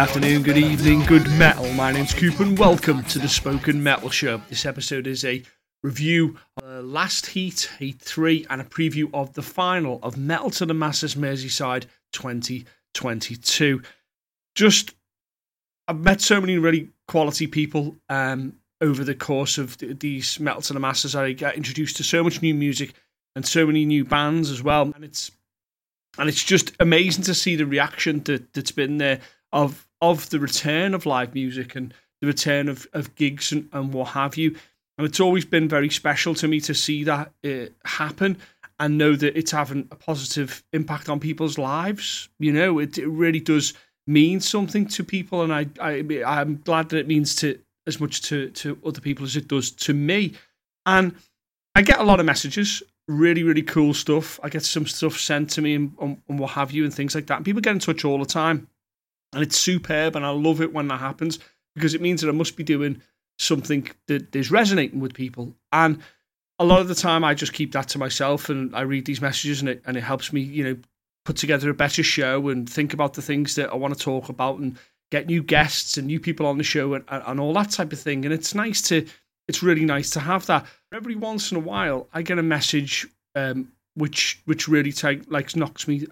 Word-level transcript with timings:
afternoon, 0.00 0.42
good 0.42 0.56
evening, 0.56 1.04
good 1.04 1.28
metal. 1.32 1.70
My 1.74 1.92
name's 1.92 2.14
Coop 2.14 2.40
and 2.40 2.58
welcome 2.58 3.04
to 3.04 3.18
the 3.18 3.28
Spoken 3.28 3.82
Metal 3.82 4.08
Show. 4.08 4.40
This 4.48 4.64
episode 4.64 5.06
is 5.06 5.26
a 5.26 5.42
review 5.82 6.38
of 6.56 6.64
the 6.64 6.80
last 6.80 7.26
heat, 7.26 7.70
Heat 7.78 8.00
3, 8.00 8.46
and 8.48 8.62
a 8.62 8.64
preview 8.64 9.10
of 9.12 9.34
the 9.34 9.42
final 9.42 10.00
of 10.02 10.16
Metal 10.16 10.48
to 10.52 10.64
the 10.64 10.72
Masses 10.72 11.16
Merseyside 11.16 11.84
2022. 12.14 13.82
Just, 14.54 14.94
I've 15.86 16.00
met 16.00 16.22
so 16.22 16.40
many 16.40 16.56
really 16.56 16.88
quality 17.06 17.46
people 17.46 17.94
um, 18.08 18.54
over 18.80 19.04
the 19.04 19.14
course 19.14 19.58
of 19.58 19.76
th- 19.76 19.98
these 19.98 20.40
Metal 20.40 20.62
to 20.62 20.72
the 20.72 20.80
Masses. 20.80 21.14
I 21.14 21.32
get 21.32 21.56
introduced 21.56 21.98
to 21.98 22.04
so 22.04 22.24
much 22.24 22.40
new 22.40 22.54
music 22.54 22.94
and 23.36 23.44
so 23.44 23.66
many 23.66 23.84
new 23.84 24.06
bands 24.06 24.50
as 24.50 24.62
well. 24.62 24.92
And 24.94 25.04
it's 25.04 25.30
and 26.16 26.26
it's 26.26 26.42
just 26.42 26.72
amazing 26.80 27.24
to 27.24 27.34
see 27.34 27.54
the 27.54 27.66
reaction 27.66 28.22
that, 28.24 28.54
that's 28.54 28.72
been 28.72 28.96
there 28.96 29.20
of 29.52 29.86
of 30.00 30.30
the 30.30 30.38
return 30.38 30.94
of 30.94 31.06
live 31.06 31.34
music 31.34 31.74
and 31.76 31.94
the 32.20 32.26
return 32.26 32.68
of, 32.68 32.86
of 32.92 33.14
gigs 33.14 33.52
and, 33.52 33.68
and 33.72 33.92
what 33.92 34.08
have 34.08 34.36
you. 34.36 34.56
And 34.98 35.06
it's 35.06 35.20
always 35.20 35.44
been 35.44 35.68
very 35.68 35.90
special 35.90 36.34
to 36.36 36.48
me 36.48 36.60
to 36.60 36.74
see 36.74 37.04
that 37.04 37.32
uh, 37.44 37.66
happen 37.84 38.38
and 38.78 38.98
know 38.98 39.16
that 39.16 39.36
it's 39.36 39.50
having 39.50 39.88
a 39.90 39.96
positive 39.96 40.62
impact 40.72 41.08
on 41.08 41.20
people's 41.20 41.58
lives. 41.58 42.28
You 42.38 42.52
know, 42.52 42.78
it, 42.78 42.98
it 42.98 43.08
really 43.08 43.40
does 43.40 43.74
mean 44.06 44.40
something 44.40 44.86
to 44.88 45.04
people, 45.04 45.42
and 45.42 45.52
I, 45.52 45.66
I 45.80 46.04
I'm 46.24 46.60
glad 46.64 46.88
that 46.88 46.98
it 46.98 47.06
means 47.06 47.34
to 47.36 47.58
as 47.86 48.00
much 48.00 48.22
to 48.22 48.50
to 48.50 48.78
other 48.84 49.00
people 49.00 49.24
as 49.24 49.36
it 49.36 49.48
does 49.48 49.70
to 49.70 49.94
me. 49.94 50.34
And 50.86 51.14
I 51.74 51.82
get 51.82 52.00
a 52.00 52.04
lot 52.04 52.20
of 52.20 52.26
messages 52.26 52.82
really, 53.10 53.42
really 53.42 53.62
cool 53.62 53.92
stuff. 53.92 54.38
I 54.42 54.48
get 54.48 54.64
some 54.64 54.86
stuff 54.86 55.18
sent 55.18 55.50
to 55.50 55.62
me 55.62 55.74
and, 55.74 55.92
and, 56.00 56.22
and, 56.28 56.38
what 56.38 56.50
have 56.52 56.70
you 56.70 56.84
and 56.84 56.94
things 56.94 57.14
like 57.14 57.26
that. 57.26 57.36
And 57.36 57.44
people 57.44 57.60
get 57.60 57.72
in 57.72 57.78
touch 57.80 58.04
all 58.04 58.18
the 58.18 58.24
time. 58.24 58.68
And 59.32 59.42
it's 59.42 59.56
superb. 59.56 60.16
And 60.16 60.26
I 60.26 60.30
love 60.30 60.60
it 60.60 60.72
when 60.72 60.88
that 60.88 61.00
happens 61.00 61.38
because 61.74 61.94
it 61.94 62.00
means 62.00 62.20
that 62.20 62.28
I 62.28 62.32
must 62.32 62.56
be 62.56 62.64
doing 62.64 63.00
something 63.38 63.88
that 64.06 64.34
is 64.34 64.50
resonating 64.50 65.00
with 65.00 65.14
people. 65.14 65.54
And 65.72 66.00
a 66.58 66.64
lot 66.64 66.80
of 66.80 66.88
the 66.88 66.94
time, 66.94 67.24
I 67.24 67.34
just 67.34 67.54
keep 67.54 67.72
that 67.72 67.88
to 67.88 67.98
myself 67.98 68.50
and 68.50 68.74
I 68.76 68.82
read 68.82 69.06
these 69.06 69.22
messages 69.22 69.60
and 69.60 69.70
it, 69.70 69.82
and 69.86 69.96
it 69.96 70.02
helps 70.02 70.32
me, 70.32 70.42
you 70.42 70.64
know, 70.64 70.76
put 71.24 71.36
together 71.36 71.70
a 71.70 71.74
better 71.74 72.02
show 72.02 72.48
and 72.48 72.68
think 72.68 72.92
about 72.92 73.14
the 73.14 73.22
things 73.22 73.54
that 73.54 73.70
I 73.70 73.76
want 73.76 73.96
to 73.96 74.00
talk 74.00 74.28
about 74.28 74.58
and 74.58 74.76
get 75.10 75.26
new 75.26 75.42
guests 75.42 75.96
and 75.96 76.06
new 76.06 76.20
people 76.20 76.46
on 76.46 76.58
the 76.58 76.64
show 76.64 76.94
and, 76.94 77.04
and 77.08 77.40
all 77.40 77.52
that 77.54 77.70
type 77.70 77.92
of 77.92 78.00
thing. 78.00 78.24
And 78.24 78.34
it's 78.34 78.54
nice 78.54 78.82
to 78.82 79.06
it's 79.48 79.62
really 79.64 79.84
nice 79.84 80.10
to 80.10 80.20
have 80.20 80.46
that. 80.46 80.64
Every 80.94 81.16
once 81.16 81.50
in 81.50 81.56
a 81.56 81.60
while, 81.60 82.08
I 82.12 82.22
get 82.22 82.38
a 82.38 82.42
message 82.42 83.06
um, 83.34 83.72
which 83.94 84.40
which 84.44 84.68
really 84.68 84.92
take 84.92 85.30
like 85.30 85.56
knocks 85.56 85.88
me 85.88 86.06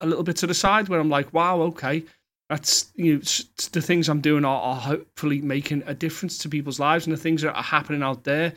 a 0.00 0.06
little 0.06 0.22
bit 0.22 0.36
to 0.36 0.46
the 0.46 0.54
side 0.54 0.88
where 0.88 1.00
I'm 1.00 1.08
like, 1.08 1.32
wow, 1.32 1.60
okay, 1.62 2.04
that's 2.48 2.90
you 2.94 3.14
know 3.14 3.20
the 3.72 3.82
things 3.82 4.08
I'm 4.08 4.20
doing 4.20 4.44
are, 4.44 4.60
are 4.60 4.76
hopefully 4.76 5.40
making 5.40 5.82
a 5.86 5.94
difference 5.94 6.38
to 6.38 6.48
people's 6.48 6.80
lives 6.80 7.06
and 7.06 7.12
the 7.12 7.20
things 7.20 7.42
that 7.42 7.54
are 7.54 7.62
happening 7.62 8.02
out 8.02 8.24
there 8.24 8.54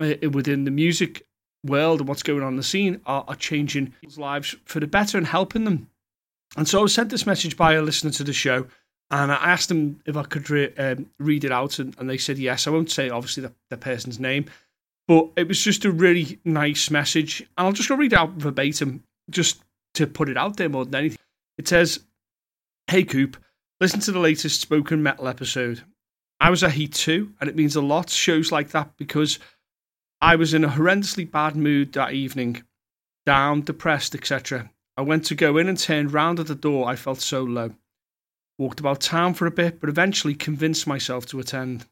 uh, 0.00 0.14
within 0.30 0.64
the 0.64 0.70
music 0.70 1.26
world 1.64 2.00
and 2.00 2.08
what's 2.08 2.22
going 2.22 2.42
on 2.42 2.52
in 2.52 2.56
the 2.56 2.62
scene 2.62 3.00
are, 3.06 3.24
are 3.28 3.36
changing 3.36 3.92
people's 4.00 4.18
lives 4.18 4.54
for 4.64 4.80
the 4.80 4.86
better 4.86 5.18
and 5.18 5.26
helping 5.26 5.64
them. 5.64 5.88
And 6.56 6.68
so 6.68 6.78
I 6.78 6.82
was 6.82 6.94
sent 6.94 7.10
this 7.10 7.26
message 7.26 7.56
by 7.56 7.74
a 7.74 7.82
listener 7.82 8.10
to 8.12 8.24
the 8.24 8.32
show 8.32 8.66
and 9.10 9.30
I 9.30 9.36
asked 9.36 9.68
them 9.68 10.00
if 10.06 10.16
I 10.16 10.22
could 10.22 10.48
re- 10.50 10.74
um, 10.76 11.06
read 11.18 11.44
it 11.44 11.52
out, 11.52 11.78
and, 11.78 11.94
and, 11.98 12.08
they 12.08 12.18
said 12.18 12.38
yes. 12.38 12.66
I 12.66 12.70
won't 12.70 12.90
say 12.90 13.10
obviously 13.10 13.42
the, 13.42 13.52
the, 13.70 13.76
person's 13.76 14.18
name, 14.18 14.46
but 15.06 15.28
it 15.36 15.46
was 15.46 15.62
just 15.62 15.84
a 15.84 15.92
really 15.92 16.38
nice 16.44 16.90
message. 16.90 17.40
And 17.56 17.66
I'll 17.66 17.72
just 17.72 17.88
go 17.88 17.96
read 17.96 18.14
out 18.14 18.30
verbatim, 18.30 19.04
just 19.30 19.62
to 19.94 20.06
put 20.06 20.28
it 20.28 20.36
out 20.36 20.56
there 20.56 20.68
more 20.68 20.84
than 20.84 20.94
anything. 20.94 21.18
It 21.58 21.68
says, 21.68 22.00
"Hey 22.88 23.04
Coop, 23.04 23.36
listen 23.80 24.00
to 24.00 24.12
the 24.12 24.18
latest 24.18 24.60
spoken 24.60 25.02
metal 25.02 25.26
episode. 25.26 25.84
I 26.40 26.50
was 26.50 26.62
a 26.62 26.70
Heat 26.70 26.92
too, 26.92 27.32
and 27.40 27.48
it 27.48 27.56
means 27.56 27.74
a 27.74 27.80
lot 27.80 28.10
shows 28.10 28.52
like 28.52 28.70
that 28.70 28.96
because 28.96 29.38
I 30.20 30.36
was 30.36 30.54
in 30.54 30.64
a 30.64 30.68
horrendously 30.68 31.30
bad 31.30 31.56
mood 31.56 31.92
that 31.94 32.12
evening, 32.12 32.62
down, 33.24 33.62
depressed, 33.62 34.14
etc. 34.14 34.70
I 34.96 35.02
went 35.02 35.24
to 35.26 35.34
go 35.34 35.56
in 35.56 35.68
and 35.68 35.78
turned 35.78 36.12
round 36.12 36.38
at 36.38 36.46
the 36.46 36.54
door. 36.54 36.88
I 36.88 36.96
felt 36.96 37.20
so 37.20 37.42
low." 37.42 37.74
walked 38.58 38.80
about 38.80 39.00
town 39.00 39.34
for 39.34 39.46
a 39.46 39.50
bit, 39.50 39.80
but 39.80 39.88
eventually 39.88 40.34
convinced 40.34 40.86
myself 40.86 41.26
to 41.26 41.40
attend. 41.40 41.86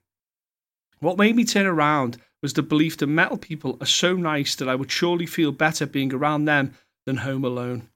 What 1.00 1.18
made 1.18 1.34
me 1.34 1.44
turn 1.44 1.66
around 1.66 2.18
was 2.42 2.52
the 2.52 2.62
belief 2.62 2.96
that 2.98 3.06
metal 3.08 3.38
people 3.38 3.76
are 3.80 3.86
so 3.86 4.14
nice 4.14 4.54
that 4.56 4.68
I 4.68 4.74
would 4.74 4.90
surely 4.90 5.26
feel 5.26 5.52
better 5.52 5.86
being 5.86 6.12
around 6.12 6.44
them 6.44 6.74
than 7.06 7.18
home 7.18 7.44
alone. 7.44 7.88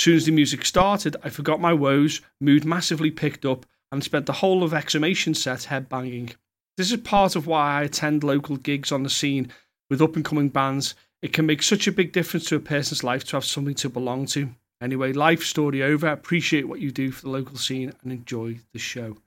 Soon 0.00 0.16
as 0.16 0.24
the 0.24 0.32
music 0.32 0.64
started, 0.64 1.14
I 1.22 1.28
forgot 1.28 1.60
my 1.60 1.74
woes, 1.74 2.22
mood 2.40 2.64
massively 2.64 3.10
picked 3.10 3.44
up, 3.44 3.66
and 3.92 4.02
spent 4.02 4.24
the 4.24 4.32
whole 4.32 4.64
of 4.64 4.72
Exhumation 4.72 5.34
set 5.34 5.66
headbanging. 5.68 6.36
This 6.78 6.90
is 6.90 7.00
part 7.00 7.36
of 7.36 7.46
why 7.46 7.80
I 7.80 7.82
attend 7.82 8.24
local 8.24 8.56
gigs 8.56 8.92
on 8.92 9.02
the 9.02 9.10
scene 9.10 9.52
with 9.90 10.00
up 10.00 10.16
and 10.16 10.24
coming 10.24 10.48
bands. 10.48 10.94
It 11.20 11.34
can 11.34 11.44
make 11.44 11.62
such 11.62 11.86
a 11.86 11.92
big 11.92 12.12
difference 12.12 12.46
to 12.46 12.56
a 12.56 12.60
person's 12.60 13.04
life 13.04 13.24
to 13.24 13.36
have 13.36 13.44
something 13.44 13.74
to 13.74 13.90
belong 13.90 14.24
to. 14.28 14.48
Anyway, 14.80 15.12
life 15.12 15.42
story 15.42 15.82
over. 15.82 16.06
Appreciate 16.06 16.66
what 16.66 16.80
you 16.80 16.90
do 16.90 17.10
for 17.10 17.20
the 17.20 17.28
local 17.28 17.58
scene 17.58 17.92
and 18.02 18.10
enjoy 18.10 18.58
the 18.72 18.78
show. 18.78 19.18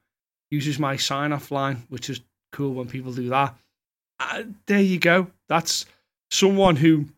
Uses 0.49 0.79
my 0.79 0.97
sign 0.97 1.33
off 1.33 1.51
line, 1.51 1.83
which 1.89 2.09
is 2.09 2.19
cool 2.51 2.73
when 2.73 2.87
people 2.87 3.13
do 3.13 3.29
that. 3.29 3.55
Uh, 4.19 4.41
there 4.65 4.81
you 4.81 4.97
go. 4.97 5.27
That's 5.49 5.85
someone 6.31 6.77
who 6.77 7.09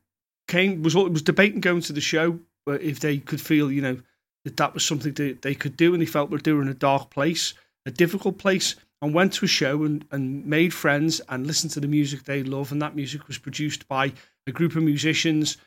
came 0.49 0.83
was 0.83 0.93
was 0.93 1.21
debating 1.21 1.61
going 1.61 1.79
to 1.83 1.93
the 1.93 2.01
show, 2.01 2.41
if 2.67 2.99
they 2.99 3.17
could 3.17 3.41
feel, 3.41 3.71
you 3.71 3.81
know, 3.81 4.01
that 4.43 4.57
that 4.57 4.73
was 4.73 4.85
something 4.85 5.13
that 5.13 5.41
they 5.41 5.55
could 5.55 5.77
do, 5.77 5.93
and 5.93 6.01
they 6.01 6.05
felt 6.05 6.29
we're 6.29 6.37
doing 6.37 6.67
a 6.67 6.73
dark 6.73 7.09
place, 7.09 7.53
a 7.85 7.91
difficult 7.91 8.37
place, 8.37 8.75
and 9.01 9.13
went 9.13 9.33
to 9.33 9.45
a 9.45 9.47
show 9.47 9.83
and, 9.83 10.05
and 10.11 10.45
made 10.45 10.73
friends 10.73 11.21
and 11.29 11.45
listened 11.45 11.71
to 11.73 11.79
the 11.79 11.87
music 11.87 12.23
they 12.23 12.43
love, 12.43 12.71
and 12.71 12.81
that 12.81 12.95
music 12.95 13.27
was 13.27 13.37
produced 13.37 13.87
by 13.87 14.13
a 14.47 14.51
group 14.51 14.75
of 14.75 14.83
musicians 14.83 15.57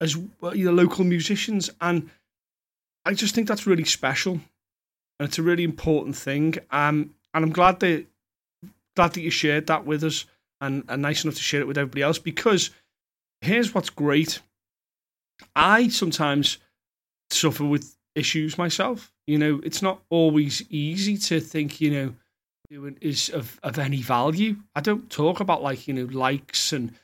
as 0.00 0.16
well, 0.40 0.54
you 0.54 0.64
know, 0.64 0.72
local 0.72 1.04
musicians, 1.04 1.70
and 1.80 2.10
I 3.04 3.14
just 3.14 3.34
think 3.34 3.48
that's 3.48 3.66
really 3.66 3.84
special, 3.84 4.34
and 5.18 5.28
it's 5.28 5.38
a 5.38 5.42
really 5.42 5.64
important 5.64 6.16
thing. 6.16 6.56
Um, 6.70 7.14
and 7.32 7.44
I'm 7.44 7.52
glad 7.52 7.80
that 7.80 8.06
glad 8.94 9.12
that 9.12 9.20
you 9.20 9.30
shared 9.30 9.66
that 9.68 9.86
with 9.86 10.02
us, 10.04 10.26
and, 10.60 10.84
and 10.88 11.02
nice 11.02 11.24
enough 11.24 11.36
to 11.36 11.42
share 11.42 11.60
it 11.60 11.66
with 11.66 11.78
everybody 11.78 12.02
else. 12.02 12.18
Because 12.18 12.70
here's 13.40 13.74
what's 13.74 13.90
great: 13.90 14.40
I 15.54 15.88
sometimes 15.88 16.58
suffer 17.30 17.64
with 17.64 17.96
issues 18.14 18.58
myself. 18.58 19.12
You 19.26 19.38
know, 19.38 19.60
it's 19.64 19.82
not 19.82 20.02
always 20.10 20.62
easy 20.70 21.16
to 21.18 21.40
think. 21.40 21.80
You 21.80 21.90
know, 21.90 22.14
doing 22.70 22.96
is 23.00 23.28
of 23.28 23.58
of 23.62 23.78
any 23.78 24.02
value. 24.02 24.56
I 24.74 24.80
don't 24.80 25.10
talk 25.10 25.40
about 25.40 25.62
like 25.62 25.88
you 25.88 25.94
know 25.94 26.04
likes 26.04 26.72
and 26.72 26.94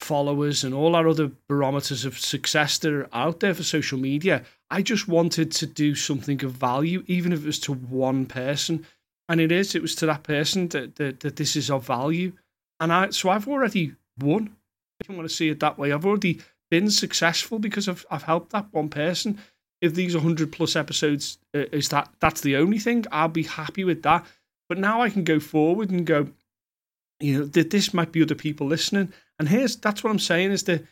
followers 0.00 0.64
and 0.64 0.74
all 0.74 0.96
our 0.96 1.06
other 1.06 1.30
barometers 1.48 2.04
of 2.04 2.18
success 2.18 2.78
that 2.78 2.92
are 2.92 3.08
out 3.12 3.40
there 3.40 3.54
for 3.54 3.62
social 3.62 3.98
media. 3.98 4.42
I 4.70 4.82
just 4.82 5.08
wanted 5.08 5.52
to 5.52 5.66
do 5.66 5.94
something 5.94 6.42
of 6.42 6.52
value, 6.52 7.04
even 7.06 7.32
if 7.32 7.42
it 7.42 7.46
was 7.46 7.58
to 7.60 7.74
one 7.74 8.26
person. 8.26 8.86
And 9.28 9.40
it 9.40 9.52
is, 9.52 9.74
it 9.74 9.82
was 9.82 9.94
to 9.96 10.06
that 10.06 10.22
person 10.22 10.68
that, 10.68 10.96
that, 10.96 11.20
that 11.20 11.36
this 11.36 11.54
is 11.54 11.70
of 11.70 11.86
value. 11.86 12.32
And 12.80 12.92
I, 12.92 13.10
so 13.10 13.28
I've 13.28 13.46
already 13.46 13.94
won. 14.18 14.56
If 15.00 15.08
you 15.08 15.16
want 15.16 15.28
to 15.28 15.34
see 15.34 15.50
it 15.50 15.60
that 15.60 15.78
way, 15.78 15.92
I've 15.92 16.06
already 16.06 16.40
been 16.70 16.90
successful 16.90 17.58
because 17.58 17.88
I've, 17.88 18.06
I've 18.10 18.22
helped 18.22 18.52
that 18.52 18.66
one 18.72 18.88
person. 18.88 19.38
If 19.80 19.94
these 19.94 20.14
100 20.14 20.52
plus 20.52 20.76
episodes 20.76 21.38
uh, 21.54 21.64
is 21.72 21.88
that, 21.88 22.10
that's 22.20 22.42
the 22.42 22.56
only 22.56 22.78
thing, 22.78 23.06
I'll 23.10 23.28
be 23.28 23.44
happy 23.44 23.84
with 23.84 24.02
that. 24.02 24.26
But 24.68 24.78
now 24.78 25.02
I 25.02 25.10
can 25.10 25.24
go 25.24 25.40
forward 25.40 25.90
and 25.90 26.06
go, 26.06 26.28
you 27.18 27.38
know, 27.38 27.44
that 27.44 27.70
this 27.70 27.92
might 27.92 28.12
be 28.12 28.22
other 28.22 28.34
people 28.34 28.66
listening 28.66 29.12
and 29.40 29.48
here's 29.48 29.76
that's 29.76 30.04
what 30.04 30.10
I'm 30.10 30.18
saying 30.18 30.50
is 30.52 30.64
that 30.64 30.84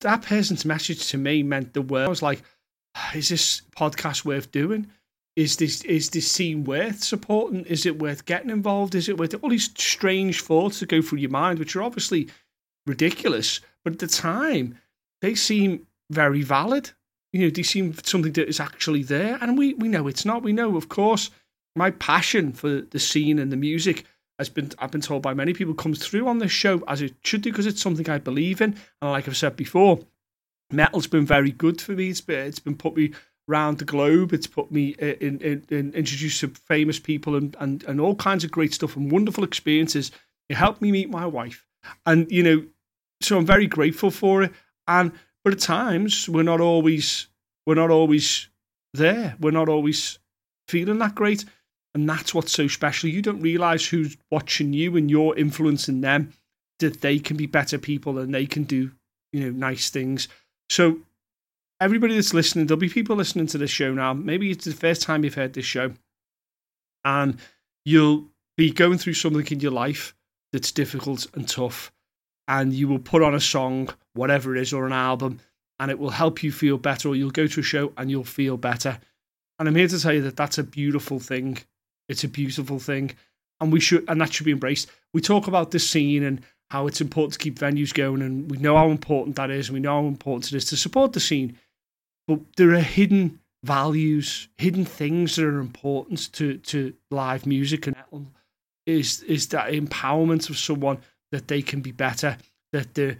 that 0.00 0.22
person's 0.22 0.64
message 0.64 1.08
to 1.08 1.18
me 1.18 1.42
meant 1.42 1.74
the 1.74 1.82
world. 1.82 2.06
I 2.06 2.08
was 2.08 2.22
like, 2.22 2.42
is 3.14 3.28
this 3.28 3.60
podcast 3.76 4.24
worth 4.24 4.50
doing? 4.50 4.90
Is 5.36 5.58
this 5.58 5.82
is 5.82 6.08
this 6.08 6.30
scene 6.30 6.64
worth 6.64 7.04
supporting? 7.04 7.66
Is 7.66 7.84
it 7.84 7.98
worth 7.98 8.24
getting 8.24 8.48
involved? 8.48 8.94
Is 8.94 9.10
it 9.10 9.18
worth 9.18 9.34
all 9.42 9.50
these 9.50 9.70
strange 9.76 10.40
thoughts 10.40 10.80
that 10.80 10.88
go 10.88 11.02
through 11.02 11.18
your 11.18 11.30
mind, 11.30 11.58
which 11.58 11.76
are 11.76 11.82
obviously 11.82 12.28
ridiculous, 12.86 13.60
but 13.84 13.94
at 13.94 13.98
the 13.98 14.06
time 14.06 14.78
they 15.20 15.34
seem 15.34 15.86
very 16.10 16.42
valid. 16.42 16.90
You 17.32 17.40
know, 17.40 17.50
they 17.50 17.62
seem 17.62 17.94
something 18.02 18.32
that 18.32 18.48
is 18.48 18.60
actually 18.60 19.02
there, 19.02 19.38
and 19.40 19.56
we 19.56 19.74
we 19.74 19.88
know 19.88 20.06
it's 20.06 20.24
not. 20.24 20.42
We 20.42 20.52
know, 20.52 20.76
of 20.76 20.88
course, 20.88 21.30
my 21.74 21.90
passion 21.90 22.52
for 22.52 22.82
the 22.82 22.98
scene 22.98 23.38
and 23.38 23.50
the 23.50 23.56
music 23.56 24.04
has 24.38 24.48
been 24.48 24.72
I've 24.78 24.90
been 24.90 25.00
told 25.00 25.22
by 25.22 25.34
many 25.34 25.54
people 25.54 25.74
comes 25.74 26.04
through 26.04 26.28
on 26.28 26.38
this 26.38 26.52
show 26.52 26.82
as 26.88 27.00
it 27.00 27.14
should 27.22 27.42
do 27.42 27.50
because 27.50 27.66
it's 27.66 27.82
something 27.82 28.08
I 28.08 28.18
believe 28.18 28.60
in. 28.60 28.76
And 29.00 29.10
like 29.10 29.28
I've 29.28 29.36
said 29.36 29.56
before, 29.56 30.00
metal's 30.70 31.06
been 31.06 31.26
very 31.26 31.50
good 31.50 31.80
for 31.80 31.92
me. 31.92 32.10
It's 32.10 32.20
been 32.20 32.46
it's 32.46 32.58
been 32.58 32.76
put 32.76 32.96
me 32.96 33.12
around 33.48 33.78
the 33.78 33.84
globe. 33.84 34.32
It's 34.32 34.46
put 34.46 34.70
me 34.70 34.94
uh, 35.00 35.16
in, 35.20 35.38
in, 35.40 35.64
in 35.70 35.92
introduced 35.94 36.40
to 36.40 36.48
famous 36.48 36.98
people 36.98 37.36
and, 37.36 37.56
and 37.60 37.82
and 37.84 38.00
all 38.00 38.14
kinds 38.14 38.44
of 38.44 38.50
great 38.50 38.74
stuff 38.74 38.96
and 38.96 39.10
wonderful 39.10 39.44
experiences. 39.44 40.10
It 40.48 40.56
helped 40.56 40.82
me 40.82 40.92
meet 40.92 41.08
my 41.08 41.26
wife, 41.26 41.66
and 42.04 42.30
you 42.30 42.42
know, 42.42 42.66
so 43.24 43.38
I'm 43.38 43.46
very 43.46 43.66
grateful 43.66 44.10
for 44.10 44.42
it. 44.42 44.52
And 44.86 45.12
but 45.44 45.52
at 45.52 45.60
times 45.60 46.28
we're 46.28 46.42
not 46.42 46.60
always 46.60 47.28
we're 47.66 47.74
not 47.74 47.90
always 47.90 48.48
there. 48.94 49.36
We're 49.40 49.50
not 49.50 49.68
always 49.68 50.18
feeling 50.68 50.98
that 50.98 51.14
great. 51.14 51.44
And 51.94 52.08
that's 52.08 52.34
what's 52.34 52.52
so 52.52 52.68
special. 52.68 53.10
You 53.10 53.22
don't 53.22 53.40
realize 53.40 53.86
who's 53.86 54.16
watching 54.30 54.72
you 54.72 54.96
and 54.96 55.10
you're 55.10 55.36
influencing 55.36 56.00
them, 56.00 56.32
that 56.78 57.00
they 57.02 57.18
can 57.18 57.36
be 57.36 57.46
better 57.46 57.78
people 57.78 58.18
and 58.18 58.34
they 58.34 58.46
can 58.46 58.64
do, 58.64 58.92
you 59.32 59.40
know, 59.40 59.50
nice 59.50 59.90
things. 59.90 60.28
So, 60.70 60.98
everybody 61.80 62.14
that's 62.14 62.32
listening, 62.32 62.66
there'll 62.66 62.80
be 62.80 62.88
people 62.88 63.16
listening 63.16 63.46
to 63.48 63.58
this 63.58 63.70
show 63.70 63.92
now. 63.92 64.14
Maybe 64.14 64.50
it's 64.50 64.64
the 64.64 64.72
first 64.72 65.02
time 65.02 65.22
you've 65.22 65.34
heard 65.34 65.52
this 65.52 65.66
show, 65.66 65.92
and 67.04 67.38
you'll 67.84 68.28
be 68.56 68.70
going 68.70 68.98
through 68.98 69.14
something 69.14 69.46
in 69.48 69.60
your 69.60 69.72
life 69.72 70.14
that's 70.52 70.72
difficult 70.72 71.26
and 71.34 71.48
tough, 71.48 71.92
and 72.52 72.74
you 72.74 72.86
will 72.86 72.98
put 72.98 73.22
on 73.22 73.34
a 73.34 73.40
song, 73.40 73.88
whatever 74.12 74.54
it 74.54 74.60
is, 74.60 74.74
or 74.74 74.86
an 74.86 74.92
album, 74.92 75.40
and 75.80 75.90
it 75.90 75.98
will 75.98 76.10
help 76.10 76.42
you 76.42 76.52
feel 76.52 76.76
better, 76.76 77.08
or 77.08 77.16
you'll 77.16 77.30
go 77.30 77.46
to 77.46 77.60
a 77.60 77.62
show 77.62 77.92
and 77.96 78.10
you'll 78.10 78.24
feel 78.24 78.58
better. 78.58 78.98
And 79.58 79.66
I'm 79.66 79.74
here 79.74 79.88
to 79.88 79.98
tell 79.98 80.12
you 80.12 80.20
that 80.22 80.36
that's 80.36 80.58
a 80.58 80.62
beautiful 80.62 81.18
thing. 81.18 81.58
It's 82.10 82.24
a 82.24 82.28
beautiful 82.28 82.78
thing, 82.78 83.12
and 83.58 83.72
we 83.72 83.80
should, 83.80 84.04
and 84.06 84.20
that 84.20 84.34
should 84.34 84.44
be 84.44 84.52
embraced. 84.52 84.90
We 85.14 85.22
talk 85.22 85.46
about 85.46 85.70
the 85.70 85.78
scene 85.78 86.22
and 86.22 86.42
how 86.68 86.86
it's 86.86 87.00
important 87.00 87.32
to 87.32 87.38
keep 87.38 87.58
venues 87.58 87.94
going, 87.94 88.20
and 88.20 88.50
we 88.50 88.58
know 88.58 88.76
how 88.76 88.90
important 88.90 89.36
that 89.36 89.50
is, 89.50 89.68
and 89.68 89.74
we 89.74 89.80
know 89.80 90.02
how 90.02 90.06
important 90.06 90.52
it 90.52 90.56
is 90.56 90.66
to 90.66 90.76
support 90.76 91.14
the 91.14 91.20
scene. 91.20 91.58
But 92.28 92.40
there 92.58 92.74
are 92.74 92.80
hidden 92.80 93.40
values, 93.64 94.48
hidden 94.58 94.84
things 94.84 95.36
that 95.36 95.46
are 95.46 95.58
important 95.58 96.30
to 96.34 96.58
to 96.58 96.92
live 97.10 97.46
music 97.46 97.86
and. 97.86 97.96
Is 98.84 99.22
is 99.22 99.46
that 99.48 99.70
empowerment 99.72 100.50
of 100.50 100.58
someone 100.58 100.98
that 101.32 101.48
they 101.48 101.62
can 101.62 101.80
be 101.80 101.90
better, 101.90 102.36
that 102.72 102.94
the 102.94 103.16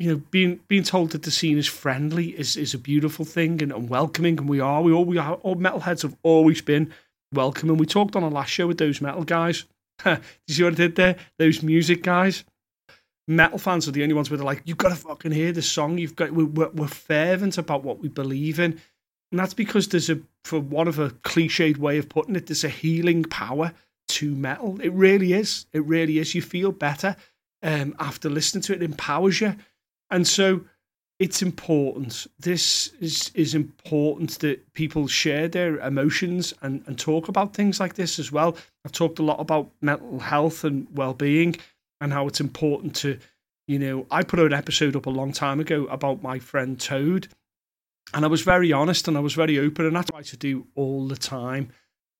you 0.00 0.10
know 0.10 0.22
being 0.30 0.58
being 0.66 0.82
told 0.82 1.10
that 1.10 1.22
the 1.22 1.30
scene 1.30 1.58
is 1.58 1.68
friendly 1.68 2.30
is 2.30 2.56
is 2.56 2.74
a 2.74 2.78
beautiful 2.78 3.24
thing 3.24 3.62
and, 3.62 3.72
and 3.72 3.88
welcoming, 3.88 4.38
and 4.38 4.48
we 4.48 4.58
are 4.58 4.82
we 4.82 4.92
all 4.92 5.04
we 5.04 5.18
are 5.18 5.34
all 5.34 5.56
metalheads 5.56 6.02
have 6.02 6.16
always 6.24 6.60
been 6.60 6.92
welcoming. 7.32 7.76
We 7.76 7.86
talked 7.86 8.16
on 8.16 8.24
a 8.24 8.28
last 8.28 8.50
show 8.50 8.66
with 8.66 8.78
those 8.78 9.00
metal 9.00 9.22
guys. 9.22 9.64
did 10.04 10.20
you 10.48 10.54
see 10.54 10.64
what 10.64 10.72
I 10.72 10.76
did 10.76 10.96
there? 10.96 11.16
Those 11.38 11.62
music 11.62 12.02
guys 12.02 12.44
metal 13.30 13.58
fans 13.58 13.86
are 13.86 13.92
the 13.92 14.02
only 14.02 14.14
ones 14.14 14.28
where 14.28 14.36
they're 14.36 14.44
like, 14.44 14.62
you've 14.64 14.76
got 14.76 14.88
to 14.88 14.96
fucking 14.96 15.30
hear 15.30 15.52
this 15.52 15.70
song. 15.70 15.96
You've 15.98 16.16
got 16.16 16.32
we're, 16.32 16.68
we're 16.68 16.88
fervent 16.88 17.56
about 17.58 17.84
what 17.84 18.00
we 18.00 18.08
believe 18.08 18.58
in, 18.58 18.80
and 19.30 19.38
that's 19.38 19.54
because 19.54 19.88
there's 19.88 20.10
a, 20.10 20.20
for 20.44 20.58
one 20.58 20.88
of 20.88 20.98
a 20.98 21.10
cliched 21.10 21.78
way 21.78 21.98
of 21.98 22.08
putting 22.08 22.36
it, 22.36 22.48
there's 22.48 22.64
a 22.64 22.68
healing 22.68 23.22
power 23.24 23.72
to 24.08 24.34
metal. 24.34 24.80
It 24.80 24.92
really 24.92 25.32
is. 25.32 25.66
It 25.72 25.84
really 25.84 26.18
is. 26.18 26.34
You 26.34 26.42
feel 26.42 26.72
better 26.72 27.16
um, 27.62 27.94
after 27.98 28.28
listening 28.28 28.62
to 28.62 28.72
it. 28.72 28.82
It 28.82 28.84
empowers 28.84 29.40
you, 29.40 29.56
and 30.10 30.26
so 30.26 30.64
it's 31.20 31.42
important. 31.42 32.26
This 32.38 32.88
is 32.98 33.30
is 33.34 33.54
important 33.54 34.38
that 34.38 34.72
people 34.72 35.06
share 35.06 35.48
their 35.48 35.78
emotions 35.78 36.54
and, 36.62 36.82
and 36.86 36.98
talk 36.98 37.28
about 37.28 37.54
things 37.54 37.78
like 37.78 37.94
this 37.94 38.18
as 38.18 38.32
well. 38.32 38.56
I've 38.84 38.92
talked 38.92 39.18
a 39.18 39.22
lot 39.22 39.38
about 39.38 39.70
mental 39.82 40.18
health 40.18 40.64
and 40.64 40.88
well 40.94 41.12
being 41.12 41.56
and 42.00 42.12
how 42.12 42.26
it's 42.26 42.40
important 42.40 42.96
to, 42.96 43.18
you 43.68 43.78
know, 43.78 44.06
I 44.10 44.22
put 44.22 44.38
an 44.38 44.54
episode 44.54 44.96
up 44.96 45.04
a 45.04 45.10
long 45.10 45.32
time 45.32 45.60
ago 45.60 45.84
about 45.86 46.22
my 46.22 46.38
friend 46.38 46.80
Toad, 46.80 47.28
and 48.14 48.24
I 48.24 48.28
was 48.28 48.40
very 48.40 48.72
honest 48.72 49.06
and 49.06 49.16
I 49.16 49.20
was 49.20 49.34
very 49.34 49.58
open, 49.58 49.84
and 49.84 49.94
that's 49.94 50.10
what 50.10 50.20
I 50.20 50.22
try 50.22 50.30
to 50.30 50.36
do 50.38 50.66
all 50.74 51.06
the 51.06 51.16
time. 51.16 51.70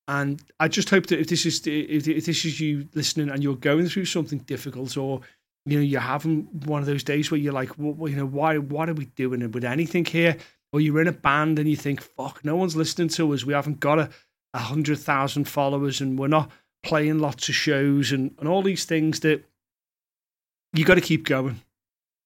And 0.07 0.41
I 0.59 0.67
just 0.67 0.89
hope 0.89 1.07
that 1.07 1.19
if 1.19 1.27
this 1.27 1.45
is 1.45 1.61
if 1.65 2.05
this 2.05 2.45
is 2.45 2.59
you 2.59 2.87
listening 2.93 3.29
and 3.29 3.41
you're 3.41 3.55
going 3.55 3.87
through 3.87 4.05
something 4.05 4.39
difficult 4.39 4.97
or 4.97 5.21
you 5.65 5.77
know 5.77 5.83
you're 5.83 6.01
having 6.01 6.43
one 6.65 6.81
of 6.81 6.87
those 6.87 7.03
days 7.03 7.31
where 7.31 7.39
you're 7.39 7.53
like, 7.53 7.71
well, 7.77 8.09
you 8.09 8.17
know, 8.17 8.25
why 8.25 8.57
what 8.57 8.89
are 8.89 8.93
we 8.93 9.05
doing 9.05 9.49
with 9.51 9.63
anything 9.63 10.05
here? 10.05 10.37
Or 10.73 10.81
you're 10.81 11.01
in 11.01 11.07
a 11.07 11.13
band 11.13 11.59
and 11.59 11.69
you 11.69 11.75
think, 11.75 12.01
fuck, 12.01 12.43
no 12.43 12.55
one's 12.55 12.75
listening 12.75 13.09
to 13.09 13.33
us. 13.33 13.45
We 13.45 13.53
haven't 13.53 13.79
got 13.79 13.99
a, 13.99 14.09
a 14.53 14.59
hundred 14.59 14.99
thousand 14.99 15.45
followers 15.45 16.01
and 16.01 16.17
we're 16.17 16.27
not 16.27 16.49
playing 16.83 17.19
lots 17.19 17.49
of 17.49 17.55
shows 17.55 18.11
and, 18.11 18.33
and 18.39 18.47
all 18.47 18.61
these 18.61 18.85
things 18.85 19.19
that 19.19 19.43
you 20.73 20.85
got 20.85 20.95
to 20.95 21.01
keep 21.01 21.25
going. 21.25 21.61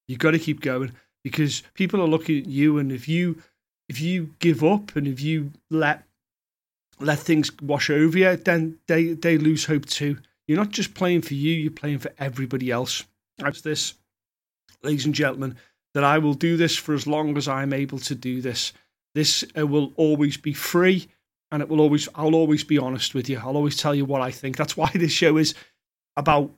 You 0.08 0.18
got 0.18 0.32
to 0.32 0.40
keep 0.40 0.62
going 0.62 0.92
because 1.24 1.64
people 1.74 2.02
are 2.02 2.08
looking 2.08 2.40
at 2.44 2.46
you, 2.46 2.78
and 2.78 2.92
if 2.92 3.08
you 3.08 3.42
if 3.90 4.00
you 4.00 4.36
give 4.40 4.64
up 4.64 4.96
and 4.96 5.08
if 5.08 5.22
you 5.22 5.52
let 5.70 6.04
let 7.00 7.20
things 7.20 7.52
wash 7.62 7.90
over 7.90 8.18
you, 8.18 8.36
then 8.38 8.80
they 8.88 9.14
they 9.14 9.38
lose 9.38 9.66
hope 9.66 9.86
too. 9.86 10.18
You're 10.48 10.58
not 10.58 10.72
just 10.72 10.94
playing 10.94 11.22
for 11.22 11.34
you; 11.34 11.54
you're 11.54 11.72
playing 11.72 12.00
for 12.00 12.12
everybody 12.18 12.72
else. 12.72 13.04
That's 13.38 13.62
this, 13.62 13.96
ladies 14.84 15.06
and 15.06 15.16
gentlemen, 15.16 15.58
that 15.94 16.04
I 16.04 16.20
will 16.20 16.34
do 16.34 16.58
this 16.58 16.76
for 16.76 16.94
as 16.94 17.08
long 17.08 17.38
as 17.38 17.48
I'm 17.48 17.74
able 17.74 18.00
to 18.00 18.16
do 18.16 18.42
this. 18.42 18.74
This 19.14 19.44
uh, 19.58 19.66
will 19.66 19.94
always 19.96 20.38
be 20.38 20.54
free, 20.54 21.08
and 21.52 21.62
it 21.62 21.70
will 21.70 21.82
always 21.82 22.08
I'll 22.16 22.36
always 22.36 22.64
be 22.64 22.78
honest 22.78 23.14
with 23.14 23.30
you. 23.30 23.40
I'll 23.40 23.58
always 23.58 23.78
tell 23.78 23.96
you 23.96 24.06
what 24.06 24.22
I 24.22 24.32
think. 24.32 24.58
That's 24.58 24.78
why 24.78 24.92
this 24.94 25.12
show 25.12 25.38
is 25.38 25.54
about 26.18 26.52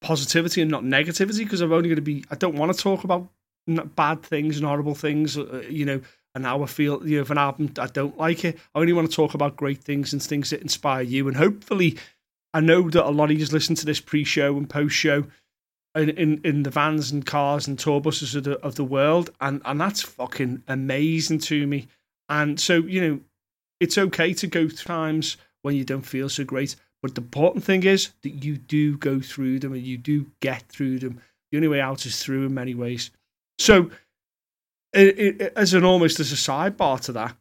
positivity 0.00 0.60
and 0.62 0.70
not 0.70 0.84
negativity 0.84 1.38
because 1.38 1.60
I'm 1.60 1.72
only 1.72 1.88
going 1.88 1.96
to 1.96 2.02
be. 2.02 2.24
I 2.30 2.36
don't 2.36 2.56
want 2.56 2.74
to 2.74 2.82
talk 2.82 3.04
about 3.04 3.28
bad 3.66 4.22
things 4.22 4.58
and 4.58 4.66
horrible 4.66 4.94
things, 4.94 5.36
uh, 5.36 5.64
you 5.68 5.84
know. 5.84 6.00
And 6.34 6.44
how 6.44 6.62
I 6.62 6.66
feel, 6.66 7.06
you 7.06 7.16
know, 7.16 7.22
if 7.22 7.30
an 7.30 7.38
album 7.38 7.72
I 7.78 7.86
don't 7.86 8.18
like 8.18 8.44
it, 8.44 8.58
I 8.74 8.80
only 8.80 8.92
want 8.92 9.08
to 9.08 9.14
talk 9.14 9.34
about 9.34 9.56
great 9.56 9.84
things 9.84 10.12
and 10.12 10.22
things 10.22 10.50
that 10.50 10.62
inspire 10.62 11.02
you. 11.02 11.28
And 11.28 11.36
hopefully, 11.36 11.96
I 12.52 12.60
know 12.60 12.90
that 12.90 13.06
a 13.06 13.10
lot 13.10 13.30
of 13.30 13.38
you 13.38 13.46
listen 13.46 13.76
to 13.76 13.86
this 13.86 14.00
pre-show 14.00 14.56
and 14.56 14.68
post-show 14.68 15.26
in, 15.94 16.10
in, 16.10 16.40
in 16.44 16.62
the 16.64 16.70
vans 16.70 17.12
and 17.12 17.24
cars 17.24 17.66
and 17.68 17.78
tour 17.78 18.00
buses 18.00 18.34
of 18.34 18.44
the, 18.44 18.58
of 18.60 18.74
the 18.74 18.84
world, 18.84 19.30
and 19.40 19.62
and 19.64 19.80
that's 19.80 20.02
fucking 20.02 20.62
amazing 20.66 21.38
to 21.38 21.66
me. 21.66 21.88
And 22.28 22.58
so, 22.58 22.78
you 22.78 23.00
know, 23.00 23.20
it's 23.80 23.98
okay 23.98 24.32
to 24.34 24.46
go 24.46 24.68
through 24.68 24.86
times 24.86 25.36
when 25.62 25.76
you 25.76 25.84
don't 25.84 26.02
feel 26.02 26.28
so 26.28 26.44
great. 26.44 26.76
But 27.02 27.14
the 27.14 27.20
important 27.20 27.64
thing 27.64 27.84
is 27.84 28.12
that 28.22 28.44
you 28.44 28.56
do 28.56 28.96
go 28.96 29.20
through 29.20 29.58
them 29.58 29.72
and 29.74 29.82
you 29.82 29.98
do 29.98 30.30
get 30.40 30.62
through 30.68 31.00
them. 31.00 31.20
The 31.50 31.58
only 31.58 31.68
way 31.68 31.80
out 31.80 32.06
is 32.06 32.22
through 32.22 32.46
in 32.46 32.54
many 32.54 32.74
ways. 32.74 33.10
So, 33.58 33.90
it, 34.94 35.40
it, 35.40 35.52
as 35.56 35.74
an 35.74 35.84
almost 35.84 36.20
as 36.20 36.32
a 36.32 36.36
sidebar 36.36 37.00
to 37.00 37.12
that, 37.12 37.36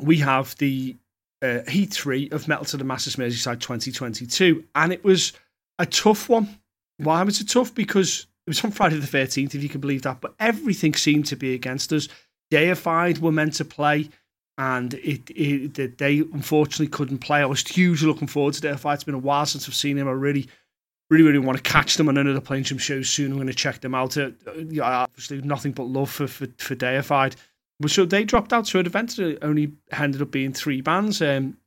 we 0.00 0.18
have 0.18 0.56
the 0.56 0.96
uh, 1.42 1.60
Heat 1.68 1.92
3 1.92 2.30
of 2.30 2.48
Metal 2.48 2.64
to 2.66 2.76
the 2.76 2.84
Masses 2.84 3.16
Merseyside 3.16 3.60
2022. 3.60 4.64
And 4.74 4.92
it 4.92 5.04
was 5.04 5.32
a 5.78 5.86
tough 5.86 6.28
one. 6.28 6.58
Why 6.98 7.22
was 7.22 7.40
it 7.40 7.48
tough? 7.48 7.74
Because 7.74 8.26
it 8.46 8.50
was 8.50 8.64
on 8.64 8.70
Friday 8.70 8.96
the 8.96 9.06
13th, 9.06 9.54
if 9.54 9.62
you 9.62 9.68
can 9.68 9.80
believe 9.80 10.02
that. 10.02 10.20
But 10.20 10.34
everything 10.38 10.94
seemed 10.94 11.26
to 11.26 11.36
be 11.36 11.54
against 11.54 11.92
us. 11.92 12.08
Deified 12.50 13.18
were 13.18 13.32
meant 13.32 13.54
to 13.54 13.64
play 13.64 14.10
and 14.60 14.92
it, 14.94 15.30
it 15.30 15.96
they 15.96 16.18
unfortunately 16.18 16.88
couldn't 16.88 17.20
play. 17.20 17.40
I 17.40 17.46
was 17.46 17.66
hugely 17.66 18.06
looking 18.06 18.28
forward 18.28 18.52
to 18.54 18.76
fight. 18.76 18.94
It's 18.94 19.04
been 19.04 19.14
a 19.14 19.18
while 19.18 19.46
since 19.46 19.66
I've 19.66 19.74
seen 19.74 19.96
him. 19.96 20.06
I 20.06 20.12
really, 20.12 20.48
really, 21.10 21.24
really 21.24 21.38
want 21.38 21.62
to 21.62 21.70
catch 21.70 21.96
them. 21.96 22.08
I 22.08 22.12
know 22.12 22.22
they're 22.22 22.40
playing 22.40 22.64
some 22.64 22.78
shows 22.78 23.10
soon. 23.10 23.32
I'm 23.32 23.36
going 23.36 23.48
to 23.48 23.54
check 23.54 23.80
them 23.80 23.94
out. 23.94 24.16
Uh, 24.16 24.30
yeah, 24.68 24.84
obviously, 24.84 25.42
nothing 25.42 25.72
but 25.72 25.84
love 25.84 26.10
for 26.10 26.26
for, 26.26 26.46
for 26.56 26.74
Deified. 26.74 27.36
But 27.80 27.90
so 27.90 28.04
they 28.04 28.24
dropped 28.24 28.52
out. 28.52 28.66
So 28.66 28.78
it 28.78 28.86
eventually 28.86 29.40
only 29.42 29.72
ended 29.92 30.22
up 30.22 30.30
being 30.30 30.52
three 30.52 30.80
bands: 30.80 31.20
um, 31.20 31.58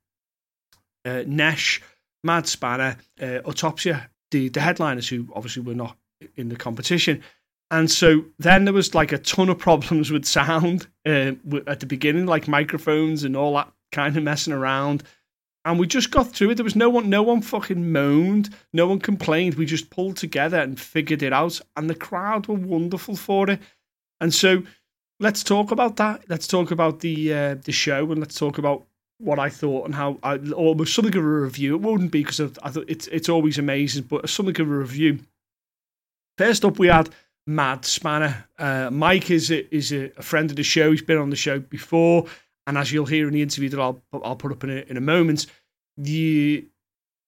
uh, 1.04 1.24
Nesh, 1.26 1.82
Mad 2.24 2.46
Spanner, 2.46 2.96
uh, 3.20 3.40
Autopsia, 3.44 4.08
the 4.30 4.48
the 4.48 4.60
headliners 4.60 5.08
who 5.08 5.28
obviously 5.34 5.62
were 5.62 5.74
not 5.74 5.96
in 6.36 6.48
the 6.48 6.56
competition. 6.56 7.22
And 7.70 7.90
so 7.90 8.24
then 8.38 8.64
there 8.64 8.74
was 8.74 8.94
like 8.94 9.10
a 9.12 9.18
ton 9.18 9.48
of 9.48 9.58
problems 9.58 10.10
with 10.10 10.24
sound 10.24 10.86
uh, 11.06 11.32
at 11.66 11.80
the 11.80 11.86
beginning, 11.86 12.26
like 12.26 12.46
microphones 12.46 13.24
and 13.24 13.36
all 13.36 13.54
that 13.54 13.72
kind 13.90 14.16
of 14.16 14.22
messing 14.22 14.52
around. 14.52 15.02
And 15.64 15.78
we 15.78 15.86
just 15.86 16.10
got 16.10 16.30
through 16.30 16.50
it. 16.50 16.54
There 16.56 16.64
was 16.64 16.76
no 16.76 16.90
one, 16.90 17.08
no 17.08 17.22
one 17.22 17.40
fucking 17.40 17.90
moaned, 17.90 18.50
no 18.72 18.86
one 18.86 18.98
complained. 18.98 19.54
We 19.54 19.64
just 19.64 19.88
pulled 19.88 20.16
together 20.16 20.58
and 20.58 20.78
figured 20.78 21.22
it 21.22 21.32
out. 21.32 21.60
And 21.76 21.88
the 21.88 21.94
crowd 21.94 22.46
were 22.46 22.54
wonderful 22.54 23.16
for 23.16 23.48
it. 23.48 23.60
And 24.20 24.34
so 24.34 24.62
let's 25.20 25.42
talk 25.42 25.70
about 25.70 25.96
that. 25.96 26.24
Let's 26.28 26.46
talk 26.46 26.70
about 26.70 27.00
the 27.00 27.32
uh, 27.32 27.54
the 27.54 27.72
show 27.72 28.10
and 28.10 28.20
let's 28.20 28.38
talk 28.38 28.58
about 28.58 28.84
what 29.18 29.38
I 29.38 29.48
thought 29.48 29.86
and 29.86 29.94
how 29.94 30.18
I 30.22 30.36
almost 30.36 30.94
something 30.94 31.16
of 31.16 31.24
a 31.24 31.26
review. 31.26 31.74
It 31.74 31.80
wouldn't 31.80 32.12
be 32.12 32.22
because 32.22 32.40
I 32.40 32.70
thought 32.70 32.84
it's 32.88 33.06
it's 33.08 33.28
always 33.28 33.58
amazing, 33.58 34.04
but 34.04 34.28
something 34.28 34.60
of 34.60 34.70
a 34.70 34.78
review. 34.78 35.20
First 36.36 36.64
up, 36.64 36.78
we 36.78 36.88
had 36.88 37.10
Mad 37.46 37.84
Spanner. 37.84 38.46
Uh, 38.58 38.90
Mike 38.90 39.30
is 39.30 39.50
a, 39.50 39.74
is 39.74 39.92
a, 39.92 40.08
friend 40.20 40.50
of 40.50 40.56
the 40.56 40.62
show. 40.62 40.90
He's 40.90 41.02
been 41.02 41.18
on 41.18 41.30
the 41.30 41.36
show 41.36 41.60
before, 41.60 42.26
and 42.66 42.78
as 42.78 42.92
you'll 42.92 43.06
hear 43.06 43.26
in 43.26 43.34
the 43.34 43.42
interview 43.42 43.68
that 43.70 43.80
I'll 43.80 44.02
I'll 44.12 44.36
put 44.36 44.52
up 44.52 44.64
in 44.64 44.70
a, 44.70 44.84
in 44.88 44.96
a 44.96 45.00
moment, 45.00 45.46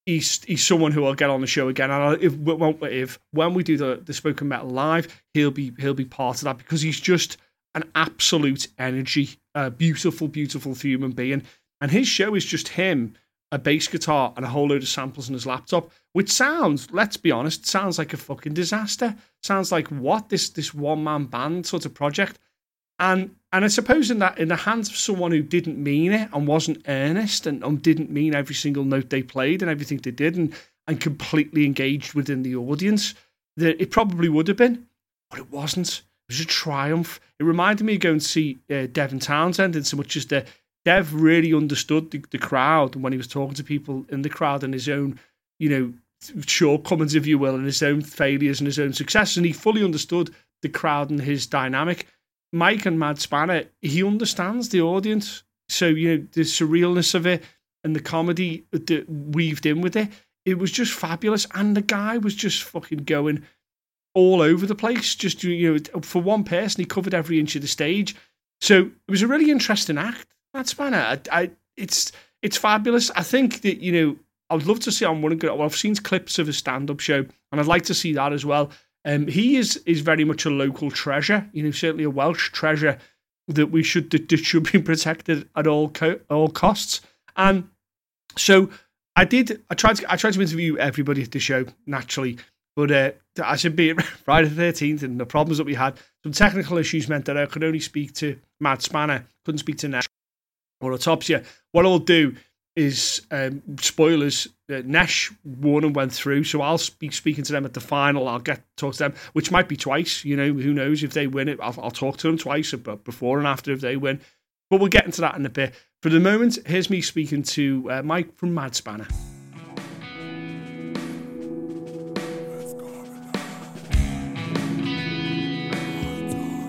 he's 0.07 0.45
he's 0.45 0.65
someone 0.65 0.93
who 0.93 1.05
I'll 1.05 1.15
get 1.15 1.31
on 1.31 1.41
the 1.41 1.47
show 1.47 1.69
again. 1.69 1.91
And 1.91 2.23
if 2.23 2.35
if 2.83 3.19
when 3.33 3.55
we 3.55 3.63
do 3.63 3.77
the 3.77 4.01
the 4.05 4.15
spoken 4.15 4.49
metal 4.49 4.71
live, 4.71 5.23
he'll 5.35 5.51
be 5.51 5.73
he'll 5.79 5.95
be 5.95 6.05
part 6.05 6.39
of 6.39 6.45
that 6.45 6.59
because 6.59 6.83
he's 6.83 7.01
just 7.01 7.37
an 7.75 7.85
absolute 7.95 8.69
energy, 8.79 9.39
a 9.55 9.71
beautiful, 9.71 10.29
beautiful 10.29 10.75
human 10.75 11.13
being. 11.13 11.43
And 11.81 11.91
his 11.91 12.09
show 12.09 12.35
is 12.35 12.45
just 12.45 12.69
him 12.69 13.15
a 13.53 13.59
bass 13.59 13.87
guitar 13.87 14.33
and 14.37 14.45
a 14.45 14.49
whole 14.49 14.69
load 14.69 14.83
of 14.83 14.89
samples 14.89 15.29
on 15.29 15.35
his 15.35 15.47
laptop, 15.47 15.91
which 16.15 16.33
sounds, 16.33 16.91
let's 16.91 17.17
be 17.17 17.31
honest, 17.31 17.67
sounds 17.67 17.99
like 17.99 18.13
a 18.13 18.17
fucking 18.17 18.55
disaster. 18.55 19.15
Sounds 19.43 19.71
like 19.71 19.89
what 19.89 20.31
this 20.31 20.49
this 20.49 20.73
one 20.73 21.05
man 21.05 21.27
band 21.27 21.67
sort 21.67 21.85
of 21.85 21.95
project. 21.95 22.39
And 22.99 23.37
And 23.57 23.65
I 23.65 23.69
suppose 23.69 24.11
in 24.11 24.19
that 24.19 24.37
in 24.37 24.49
the 24.49 24.57
hands 24.57 24.91
of 24.91 24.97
someone 24.97 25.31
who 25.31 25.41
didn't 25.41 25.83
mean 25.83 26.13
it 26.13 26.29
and 26.35 26.47
wasn't 26.47 26.87
earnest 26.89 27.47
and, 27.47 27.65
and 27.65 27.81
didn't 27.81 28.11
mean 28.11 28.35
every 28.35 28.55
single 28.55 28.85
note 28.85 29.09
they 29.09 29.23
played 29.23 29.63
and 29.63 29.71
everything 29.71 29.97
they 29.97 30.11
did 30.11 30.37
and, 30.37 30.53
and 30.87 31.01
completely 31.01 31.65
engaged 31.65 32.13
within 32.13 32.43
the 32.43 32.55
audience, 32.55 33.15
that 33.57 33.81
it 33.81 33.91
probably 33.91 34.29
would 34.29 34.47
have 34.49 34.59
been, 34.59 34.87
but 35.31 35.39
it 35.39 35.51
wasn't. 35.51 36.03
It 36.29 36.35
was 36.35 36.41
a 36.41 36.45
triumph. 36.45 37.19
It 37.41 37.45
reminded 37.45 37.85
me 37.85 37.95
of 37.95 38.01
going 38.01 38.19
to 38.19 38.25
see 38.27 38.59
uh, 38.71 38.89
Devin 38.93 39.21
Townsend 39.21 39.75
in 39.75 39.85
so 39.85 39.97
much 39.97 40.17
as 40.17 40.27
the 40.27 40.45
Dev 40.85 41.15
really 41.15 41.55
understood 41.55 42.11
the, 42.11 42.23
the 42.31 42.39
crowd 42.39 42.95
when 42.95 43.15
he 43.15 43.17
was 43.17 43.27
talking 43.27 43.55
to 43.55 43.65
people 43.65 44.05
in 44.11 44.21
the 44.21 44.29
crowd 44.29 44.65
and 44.65 44.75
his 44.75 44.87
own, 44.87 45.19
you 45.59 45.71
know, 45.71 45.95
shortcomings, 46.47 47.15
if 47.15 47.27
you 47.27 47.39
will, 47.39 47.55
and 47.55 47.65
his 47.65 47.83
own 47.83 48.03
failures 48.03 48.61
and 48.61 48.67
his 48.67 48.79
own 48.79 48.93
success. 48.93 49.39
And 49.39 49.47
he 49.47 49.53
fully 49.55 49.83
understood 49.83 50.35
the 50.61 50.69
crowd 50.69 51.09
and 51.09 51.23
his 51.23 51.47
dynamic. 51.47 52.07
Mike 52.53 52.87
and 52.87 52.99
Mad 52.99 53.21
Spanner, 53.21 53.65
he 53.83 54.05
understands 54.05 54.69
the 54.69 54.81
audience. 54.81 55.43
So, 55.69 55.87
you 55.87 56.17
know, 56.17 56.27
the 56.33 56.43
surrealness 56.43 57.15
of 57.15 57.27
it 57.27 57.43
and 57.85 57.95
the 57.95 58.01
comedy 58.01 58.65
that 58.71 59.09
weaved 59.09 59.67
in 59.67 59.81
with 59.81 59.97
it, 59.97 60.09
it 60.45 60.59
was 60.59 60.71
just 60.71 60.93
fabulous. 60.93 61.47
And 61.55 61.77
the 61.77 61.83
guy 61.83 62.19
was 62.19 62.35
just 62.35 62.63
fucking 62.63 63.05
going 63.05 63.45
all 64.15 64.41
over 64.41 64.65
the 64.65 64.75
place. 64.75 65.15
Just, 65.15 65.43
you 65.43 65.75
know, 65.75 66.01
for 66.03 66.23
one 66.23 66.45
person, 66.45 66.83
he 66.83 66.87
covered 66.87 67.15
every 67.15 67.41
inch 67.41 67.57
of 67.57 67.63
the 67.63 67.69
stage. 67.69 68.15
So 68.61 68.87
it 68.87 69.11
was 69.11 69.23
a 69.23 69.27
really 69.27 69.51
interesting 69.51 69.99
act. 69.99 70.27
Mad 70.55 70.69
Spanner, 70.69 70.99
I, 70.99 71.21
I, 71.31 71.51
it's, 71.77 72.13
it's 72.43 72.57
fabulous. 72.57 73.11
I 73.11 73.23
think 73.23 73.63
that, 73.63 73.83
you 73.83 73.93
know, 73.93 74.17
I 74.49 74.55
would 74.55 74.67
love 74.67 74.81
to 74.81 74.93
see 74.93 75.05
on 75.05 75.23
one 75.23 75.37
well, 75.39 75.63
I've 75.63 75.77
seen 75.77 75.97
clips 75.97 76.39
of 76.39 76.47
his 76.47 76.57
stand-up 76.57 77.01
show, 77.01 77.27
and 77.51 77.61
I'd 77.61 77.67
like 77.67 77.85
to 77.85 77.95
see 77.95 78.13
that 78.13 78.33
as 78.33 78.47
well. 78.47 78.71
Um, 79.07 79.29
he 79.29 79.57
is 79.57 79.77
is 79.87 80.01
very 80.01 80.25
much 80.25 80.45
a 80.45 80.51
local 80.51 80.91
treasure. 80.91 81.49
You 81.53 81.63
know, 81.63 81.71
certainly 81.71 82.05
a 82.05 82.11
Welsh 82.11 82.51
treasure 82.51 82.99
that 83.49 83.69
we 83.69 83.83
should 83.83 84.11
that 84.11 84.37
should 84.37 84.71
be 84.71 84.81
protected 84.83 85.49
at 85.55 85.67
all 85.67 85.89
co- 85.89 86.21
all 86.29 86.49
costs. 86.49 87.01
And 87.37 87.71
so 88.37 88.69
I 89.15 89.25
did. 89.25 89.63
I 89.71 89.75
tried 89.75 89.97
to 89.97 90.13
I 90.13 90.17
tried 90.17 90.35
to 90.35 90.43
interview 90.43 90.77
everybody 90.77 91.23
at 91.23 91.31
the 91.31 91.39
show 91.39 91.67
naturally, 91.87 92.39
but 92.75 92.91
uh, 92.91 93.13
I 93.43 93.55
should 93.55 93.77
be 93.77 93.93
Friday 94.25 94.49
the 94.49 94.57
thirteenth, 94.57 95.05
and 95.05 95.21
the 95.21 95.25
problems 95.27 95.59
that 95.59 95.65
we 95.65 95.75
had, 95.75 95.97
some 96.25 96.33
technical 96.33 96.77
issues 96.77 97.09
meant 97.09 97.27
that 97.27 97.37
I 97.37 97.47
could 97.47 97.63
only 97.63 97.81
speak 97.81 98.13
to 98.15 98.39
Mad 98.59 98.83
Spanner, 98.83 99.25
couldn't 99.45 99.61
speak 99.61 99.79
to 99.79 99.89
Nesh 99.89 100.07
or 100.81 100.91
Autopsia. 100.91 101.45
What 101.71 101.87
I'll 101.87 102.01
do 102.01 102.35
is 102.77 103.23
um, 103.31 103.63
spoilers. 103.81 104.49
Uh, 104.71 104.83
Nesh 104.85 105.33
won 105.45 105.85
and 105.85 105.97
went 105.97 106.13
through, 106.13 106.45
so 106.45 106.61
I'll 106.61 106.81
be 106.99 107.11
speaking 107.11 107.45
to 107.45 107.53
them 107.53 107.65
at 107.65 107.73
the 107.73 107.81
final. 107.81 108.29
I'll 108.29 108.39
get 108.39 108.63
talk 108.77 108.93
to 108.95 108.99
them, 108.99 109.15
which 109.33 109.51
might 109.51 109.69
be 109.69 109.77
twice. 109.77 110.25
You 110.25 110.37
know, 110.37 110.53
who 110.53 110.73
knows 110.73 111.03
if 111.03 111.13
they 111.13 111.27
win 111.27 111.49
it? 111.49 111.59
I'll, 111.63 111.75
I'll 111.83 111.91
talk 111.91 112.19
to 112.19 112.27
them 112.29 112.39
twice, 112.39 112.73
but 112.73 113.05
before 113.05 113.39
and 113.39 113.47
after 113.47 113.73
if 113.73 113.81
they 113.81 113.97
win. 113.97 114.21
But 114.71 114.81
we'll 114.81 114.89
get 114.89 115.07
into 115.07 115.21
that 115.23 115.37
in 115.37 115.47
a 115.47 115.51
bit. 115.51 115.75
For 116.03 116.11
the 116.11 116.21
moment, 116.21 116.59
here's 116.67 116.91
me 116.91 117.01
speaking 117.01 117.43
to 117.45 117.91
uh, 117.91 118.03
Mike 118.03 118.37
from 118.37 118.55
Mad 118.55 118.75
Spanner. 118.75 119.07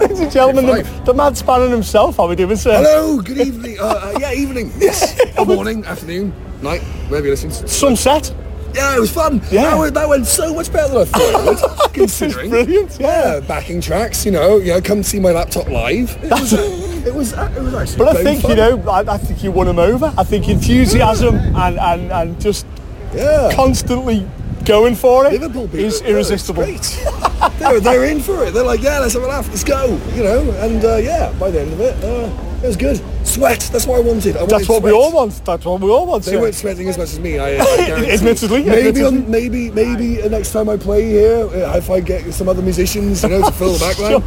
Ladies 0.07 0.21
and 0.21 0.31
gentlemen, 0.31 0.65
the, 0.67 1.01
the 1.03 1.13
mad 1.13 1.35
spanner 1.35 1.67
himself. 1.67 2.15
How 2.15 2.23
are 2.23 2.29
we 2.29 2.37
doing, 2.37 2.55
sir? 2.55 2.77
Hello, 2.77 3.19
good 3.19 3.39
evening. 3.39 3.77
Uh, 3.77 3.83
uh, 3.83 4.17
yeah, 4.21 4.31
evening. 4.31 4.71
Yes. 4.79 5.19
morning, 5.45 5.83
afternoon, 5.83 6.33
night, 6.61 6.79
wherever 7.09 7.25
you 7.25 7.31
listen. 7.33 7.51
Sunset. 7.51 8.33
Yeah, 8.73 8.95
it 8.95 9.01
was 9.01 9.11
fun. 9.11 9.41
Yeah. 9.51 9.63
That 9.63 9.77
went, 9.77 9.93
that 9.95 10.07
went 10.07 10.25
so 10.25 10.53
much 10.53 10.71
better 10.71 10.93
than 10.93 11.01
I 11.01 11.05
thought 11.05 11.59
it 11.59 11.81
would, 11.81 11.93
considering. 11.93 12.49
brilliant, 12.49 12.97
yeah. 13.01 13.33
yeah. 13.33 13.39
Backing 13.41 13.81
tracks, 13.81 14.25
you 14.25 14.31
know, 14.31 14.59
you 14.59 14.71
know, 14.71 14.79
come 14.79 15.03
see 15.03 15.19
my 15.19 15.31
laptop 15.31 15.67
live. 15.67 16.17
It 16.23 16.31
was, 16.31 16.53
it 16.53 17.13
was, 17.13 17.33
uh, 17.33 17.53
it 17.57 17.61
was 17.61 17.73
actually 17.73 17.97
But 17.97 18.15
I 18.15 18.23
think, 18.23 18.43
fun. 18.43 18.51
you 18.51 18.55
know, 18.55 18.89
I, 18.89 18.99
I, 18.99 19.17
think 19.17 19.43
you 19.43 19.51
won 19.51 19.67
him 19.67 19.77
over. 19.77 20.13
I 20.17 20.23
think 20.23 20.47
enthusiasm 20.47 21.35
and, 21.35 21.77
and, 21.77 22.11
and 22.13 22.39
just 22.39 22.65
yeah. 23.13 23.51
constantly 23.53 24.25
going 24.63 24.95
for 24.95 25.25
it 25.25 25.33
Liverpool 25.33 25.69
is 25.75 26.01
irresistible. 26.03 26.63
they're, 27.59 27.79
they're 27.79 28.05
in 28.05 28.19
for 28.19 28.45
it. 28.45 28.53
They're 28.53 28.63
like, 28.63 28.81
yeah, 28.81 28.99
let's 28.99 29.13
have 29.13 29.23
a 29.23 29.27
laugh, 29.27 29.47
let's 29.49 29.63
go, 29.63 29.99
you 30.13 30.23
know. 30.23 30.51
And 30.59 30.83
uh, 30.83 30.97
yeah, 30.97 31.31
by 31.39 31.51
the 31.51 31.61
end 31.61 31.73
of 31.73 31.81
it, 31.81 32.03
uh, 32.03 32.31
it 32.63 32.67
was 32.67 32.77
good. 32.77 33.01
Sweat. 33.27 33.69
That's 33.71 33.85
what 33.85 33.97
I 33.97 33.99
wanted. 33.99 34.35
I 34.35 34.39
wanted 34.41 34.51
That's 34.55 34.69
what 34.69 34.81
sweat. 34.81 34.93
we 34.93 34.97
all 34.97 35.11
want. 35.11 35.45
That's 35.45 35.65
what 35.65 35.81
we 35.81 35.89
all 35.89 36.05
want. 36.07 36.23
They 36.23 36.37
weren't 36.37 36.55
sweating 36.55 36.87
as 36.87 36.97
much 36.97 37.09
as 37.09 37.19
me. 37.19 37.37
I, 37.37 37.57
I 37.57 38.05
admittedly, 38.13 38.63
maybe 38.63 39.03
on, 39.03 39.29
maybe 39.29 39.69
maybe 39.71 40.27
next 40.29 40.51
time 40.53 40.69
I 40.69 40.77
play 40.77 41.07
here, 41.09 41.45
uh, 41.47 41.77
if 41.77 41.89
I 41.89 41.99
get 41.99 42.33
some 42.33 42.47
other 42.49 42.61
musicians, 42.61 43.23
you 43.23 43.29
know, 43.29 43.41
to 43.43 43.51
fill 43.51 43.73
the 43.73 43.79
background, 43.79 44.23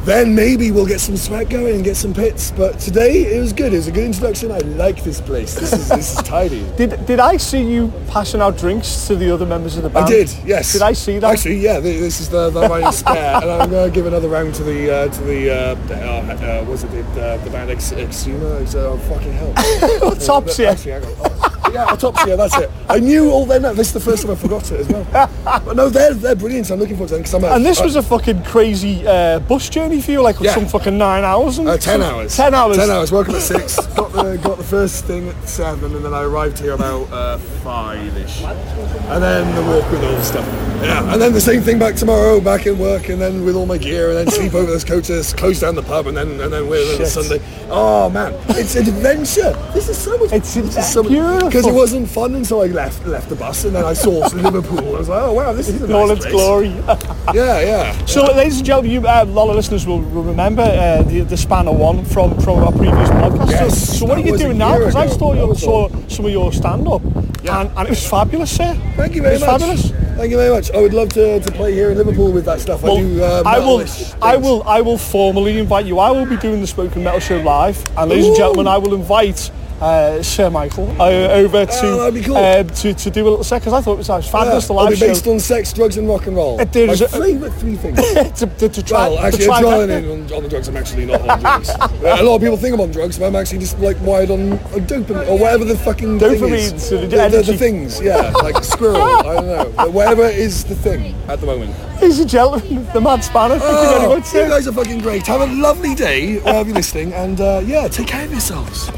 then 0.06 0.34
maybe 0.34 0.70
we'll 0.70 0.86
get 0.86 1.00
some 1.00 1.16
sweat 1.16 1.50
going 1.50 1.74
and 1.76 1.84
get 1.84 1.96
some 1.96 2.14
pits. 2.14 2.52
But 2.52 2.78
today 2.78 3.36
it 3.36 3.40
was 3.40 3.52
good. 3.52 3.72
It 3.72 3.76
was 3.76 3.88
a 3.88 3.92
good 3.92 4.04
introduction. 4.04 4.52
I 4.52 4.58
like 4.58 5.02
this 5.02 5.20
place. 5.20 5.54
This 5.54 5.72
is 5.72 5.88
this 5.88 6.16
is 6.16 6.22
tidy. 6.34 6.64
Did 6.76 7.04
did 7.06 7.20
I 7.20 7.36
see 7.36 7.62
you 7.62 7.92
passing 8.08 8.40
out 8.40 8.56
drinks 8.56 9.06
to 9.08 9.16
the 9.16 9.30
other 9.30 9.46
members 9.46 9.76
of 9.76 9.82
the 9.82 9.90
band? 9.90 10.06
I 10.06 10.08
did. 10.08 10.34
Yes. 10.46 10.72
Did 10.72 10.82
I 10.82 10.92
see 10.92 11.18
that? 11.18 11.32
Actually, 11.32 11.58
yeah. 11.58 11.80
This 11.80 12.20
is 12.20 12.28
the 12.28 12.50
the 12.50 12.68
my 12.68 12.90
spare, 12.90 13.36
and 13.42 13.50
I'm 13.50 13.70
going 13.70 13.90
to 13.90 13.94
give 13.94 14.06
another 14.06 14.28
round 14.28 14.54
to 14.54 14.62
the 14.62 14.94
uh, 14.94 15.08
to 15.08 15.20
the 15.22 15.50
uh, 15.50 15.54
uh, 15.90 15.94
uh, 15.94 16.64
what's 16.66 16.84
it 16.84 16.90
the, 17.14 17.40
the 17.44 17.50
band 17.50 17.70
Ex- 17.70 17.92
Exuma. 17.92 18.43
Uh, 18.44 18.98
fucking 18.98 19.32
hell. 19.32 19.52
Autopsia. 19.54 20.72
Actually, 20.72 21.44
yeah, 21.74 21.86
autopsia. 21.86 22.36
That's 22.36 22.56
it. 22.56 22.70
I 22.88 23.00
knew 23.00 23.30
all 23.30 23.46
then. 23.46 23.62
This 23.62 23.88
is 23.88 23.92
the 23.92 24.00
first 24.00 24.22
time 24.22 24.32
I 24.32 24.36
forgot 24.36 24.70
it 24.70 24.80
as 24.80 24.88
well. 24.88 25.04
But 25.44 25.76
no, 25.76 25.88
they're 25.88 26.14
they're 26.14 26.36
brilliant. 26.36 26.70
I'm 26.70 26.78
looking 26.78 26.96
forward 26.96 27.08
to 27.08 27.14
them 27.14 27.22
because 27.22 27.34
I'm. 27.34 27.44
and 27.44 27.64
this 27.64 27.80
was 27.80 27.96
a 27.96 28.02
fucking 28.02 28.44
crazy 28.44 29.06
uh, 29.06 29.40
bus 29.40 29.68
journey 29.68 30.00
for 30.00 30.12
you, 30.12 30.22
like 30.22 30.38
yeah. 30.40 30.54
some 30.54 30.66
fucking 30.66 30.96
nine 30.96 31.24
hours. 31.24 31.58
And 31.58 31.68
uh, 31.68 31.76
ten 31.76 32.02
hours. 32.02 32.36
Ten 32.36 32.54
hours. 32.54 32.76
Ten 32.76 32.90
hours. 32.90 33.10
Woke 33.10 33.28
up 33.28 33.36
at 33.36 33.42
six. 33.42 33.76
got 33.94 34.12
the 34.12 34.38
got 34.42 34.58
the 34.58 34.64
first 34.64 35.04
thing 35.04 35.28
at 35.28 35.48
seven, 35.48 35.94
and 35.96 36.04
then 36.04 36.14
I 36.14 36.22
arrived 36.22 36.58
here 36.58 36.72
about 36.72 37.10
uh, 37.12 37.38
five 37.38 38.16
ish. 38.16 38.42
And 38.42 39.22
then 39.22 39.54
the 39.54 39.62
work 39.70 39.90
with 39.90 40.04
all 40.04 40.12
the 40.12 40.22
stuff. 40.22 40.73
Yeah. 40.84 41.12
And 41.12 41.20
then 41.20 41.32
the 41.32 41.40
same 41.40 41.62
thing 41.62 41.78
back 41.78 41.96
tomorrow, 41.96 42.40
back 42.40 42.66
in 42.66 42.78
work, 42.78 43.08
and 43.08 43.20
then 43.20 43.44
with 43.44 43.56
all 43.56 43.66
my 43.66 43.78
gear, 43.78 44.10
and 44.10 44.16
then 44.18 44.30
sleep 44.30 44.54
over 44.54 44.70
this 44.70 44.84
coach, 44.84 45.06
close 45.36 45.60
down 45.60 45.74
the 45.74 45.82
pub, 45.82 46.06
and 46.06 46.16
then 46.16 46.40
and 46.40 46.52
then 46.52 46.68
we're 46.68 47.00
on 47.00 47.06
Sunday. 47.06 47.40
Oh 47.70 48.10
man, 48.10 48.34
it's 48.50 48.76
an 48.76 48.88
adventure. 48.88 49.52
This 49.72 49.88
is 49.88 49.98
so 49.98 50.16
much. 50.18 50.32
It's, 50.32 50.56
it's 50.56 50.92
so 50.92 51.02
beautiful 51.02 51.48
because 51.48 51.66
it 51.66 51.74
wasn't 51.74 52.08
fun 52.08 52.34
and 52.34 52.46
so 52.46 52.62
I 52.62 52.66
left 52.66 53.06
left 53.06 53.28
the 53.28 53.36
bus, 53.36 53.64
and 53.64 53.74
then 53.74 53.84
I 53.84 53.92
saw 53.92 54.26
Liverpool. 54.34 54.96
I 54.96 54.98
was 54.98 55.08
like, 55.08 55.22
oh 55.22 55.32
wow, 55.32 55.52
this 55.52 55.68
is 55.68 55.82
in 55.82 55.92
all 55.92 56.08
nice 56.08 56.18
its 56.18 56.26
glory. 56.26 56.68
yeah, 57.34 57.60
yeah. 57.60 58.06
So, 58.06 58.22
yeah. 58.22 58.36
ladies 58.36 58.58
and 58.58 58.66
gentlemen, 58.66 58.90
you, 58.90 59.06
uh, 59.06 59.24
a 59.24 59.26
lot 59.26 59.48
of 59.48 59.56
listeners 59.56 59.86
will, 59.86 60.00
will 60.00 60.22
remember 60.22 60.62
uh, 60.62 61.02
the, 61.02 61.20
the 61.20 61.36
Spanner 61.36 61.72
one 61.72 62.04
from 62.04 62.38
from 62.40 62.58
our 62.62 62.72
previous 62.72 63.08
podcast. 63.10 63.50
Yes, 63.50 63.88
so, 63.88 63.94
so 63.94 64.06
what 64.06 64.18
are 64.18 64.22
you 64.22 64.36
doing 64.36 64.58
now? 64.58 64.78
Because 64.78 64.96
I 64.96 65.06
saw 65.06 65.32
you 65.32 65.54
saw 65.54 65.88
some 66.14 66.26
of 66.26 66.32
your 66.32 66.52
stand 66.52 66.86
up, 66.88 67.02
yeah. 67.42 67.60
and, 67.60 67.70
and 67.76 67.86
it 67.86 67.90
was 67.90 68.06
fabulous, 68.06 68.56
sir. 68.56 68.74
Thank 68.96 69.14
you 69.14 69.22
very 69.22 69.38
much. 69.38 69.48
Fabulous. 69.48 69.90
Thank 70.16 70.30
you 70.30 70.36
very 70.36 70.50
much. 70.50 70.70
I 70.70 70.80
would 70.80 70.94
love 70.94 71.08
to, 71.14 71.40
to 71.40 71.52
play 71.52 71.72
here 71.72 71.90
in 71.90 71.98
Liverpool 71.98 72.30
with 72.30 72.44
that 72.44 72.60
stuff. 72.60 72.82
Well, 72.82 72.98
I 72.98 73.00
do. 73.00 73.22
Uh, 73.22 73.42
I 73.44 73.58
will. 73.58 73.86
I 74.22 74.36
will. 74.36 74.62
I 74.62 74.80
will 74.80 74.98
formally 74.98 75.58
invite 75.58 75.86
you. 75.86 75.98
I 75.98 76.10
will 76.10 76.26
be 76.26 76.36
doing 76.36 76.60
the 76.60 76.66
Spoken 76.66 77.02
Metal 77.02 77.20
Show 77.20 77.38
live, 77.38 77.84
and 77.98 78.10
ladies 78.10 78.26
Ooh. 78.26 78.28
and 78.28 78.36
gentlemen, 78.36 78.68
I 78.68 78.78
will 78.78 78.94
invite 78.94 79.50
uh, 79.80 80.22
Sir 80.22 80.50
Michael 80.50 80.90
uh, 81.00 81.10
over 81.10 81.66
to, 81.66 81.72
oh, 81.72 82.22
cool. 82.24 82.36
uh, 82.36 82.62
to 82.62 82.94
to 82.94 83.10
do 83.10 83.26
a 83.26 83.28
little 83.28 83.44
set 83.44 83.60
because 83.60 83.72
I 83.72 83.80
thought 83.80 83.94
it 83.94 83.98
was, 83.98 84.08
was 84.08 84.28
fabulous. 84.28 84.64
Yeah, 84.64 84.68
the 84.68 84.72
live 84.74 84.90
be 84.94 85.00
based 85.00 85.24
show. 85.24 85.32
on 85.32 85.40
sex, 85.40 85.72
drugs, 85.72 85.96
and 85.96 86.08
rock 86.08 86.26
and 86.26 86.36
roll. 86.36 86.60
Uh, 86.60 86.64
there's 86.64 87.00
My 87.00 87.06
favourite 87.06 87.54
three 87.54 87.76
things. 87.76 87.98
to, 88.38 88.46
to, 88.46 88.68
to, 88.68 88.82
try. 88.82 89.08
Well, 89.08 89.18
actually, 89.18 89.48
I'm 89.48 89.62
trying 89.62 89.90
in 89.90 90.10
on, 90.10 90.32
on, 90.32 90.42
the 90.42 90.48
drugs. 90.48 90.68
I'm 90.68 90.76
actually 90.76 91.06
not 91.06 91.28
on 91.28 91.40
drugs. 91.40 91.68
a 91.70 92.22
lot 92.22 92.36
of 92.36 92.40
people 92.40 92.56
think 92.56 92.74
I'm 92.74 92.80
on 92.80 92.90
drugs, 92.90 93.18
but 93.18 93.26
I'm 93.26 93.36
actually 93.36 93.58
just 93.58 93.78
like 93.80 94.00
wired 94.00 94.30
on, 94.30 94.52
on 94.52 94.58
dopamine 94.86 95.28
or 95.28 95.38
whatever 95.38 95.64
the 95.64 95.76
fucking 95.76 96.18
dopamine. 96.18 96.38
Thing 96.40 96.54
is. 96.54 96.88
So 96.88 97.00
the, 97.06 97.28
the, 97.28 97.42
the, 97.42 97.56
things, 97.56 98.00
yeah, 98.00 98.30
like 98.30 98.62
squirrel. 98.62 99.02
I 99.02 99.34
don't 99.34 99.46
know, 99.46 99.72
but 99.76 99.92
whatever 99.92 100.24
is 100.24 100.64
the 100.64 100.74
thing 100.74 101.14
at 101.28 101.40
the 101.40 101.46
moment. 101.46 101.74
Ladies 102.00 102.20
and 102.20 102.28
gentlemen, 102.28 102.86
the 102.92 103.00
Mad 103.00 103.24
Spanner. 103.24 103.58
Oh, 103.60 103.82
you 103.82 103.98
very 103.98 104.20
much. 104.20 104.34
You 104.34 104.48
guys 104.48 104.68
are 104.68 104.72
fucking 104.72 105.00
great. 105.00 105.26
Have 105.26 105.40
a 105.40 105.46
lovely 105.46 105.94
day 105.94 106.38
wherever 106.38 106.68
you're 106.68 106.76
listening, 106.76 107.12
and 107.12 107.40
uh, 107.40 107.62
yeah, 107.64 107.88
take 107.88 108.08
care 108.08 108.24
of 108.24 108.30
yourselves. 108.30 108.90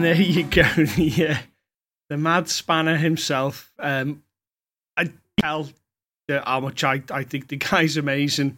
And 0.00 0.06
there 0.06 0.14
you 0.22 0.44
go. 0.44 0.62
yeah, 0.96 1.42
the 2.08 2.16
mad 2.16 2.48
spanner 2.48 2.96
himself. 2.96 3.70
Um, 3.78 4.22
I 4.96 5.10
tell 5.38 5.68
how 6.26 6.60
much 6.60 6.82
I, 6.84 7.02
I 7.10 7.22
think 7.22 7.48
the 7.48 7.56
guy's 7.56 7.98
amazing, 7.98 8.56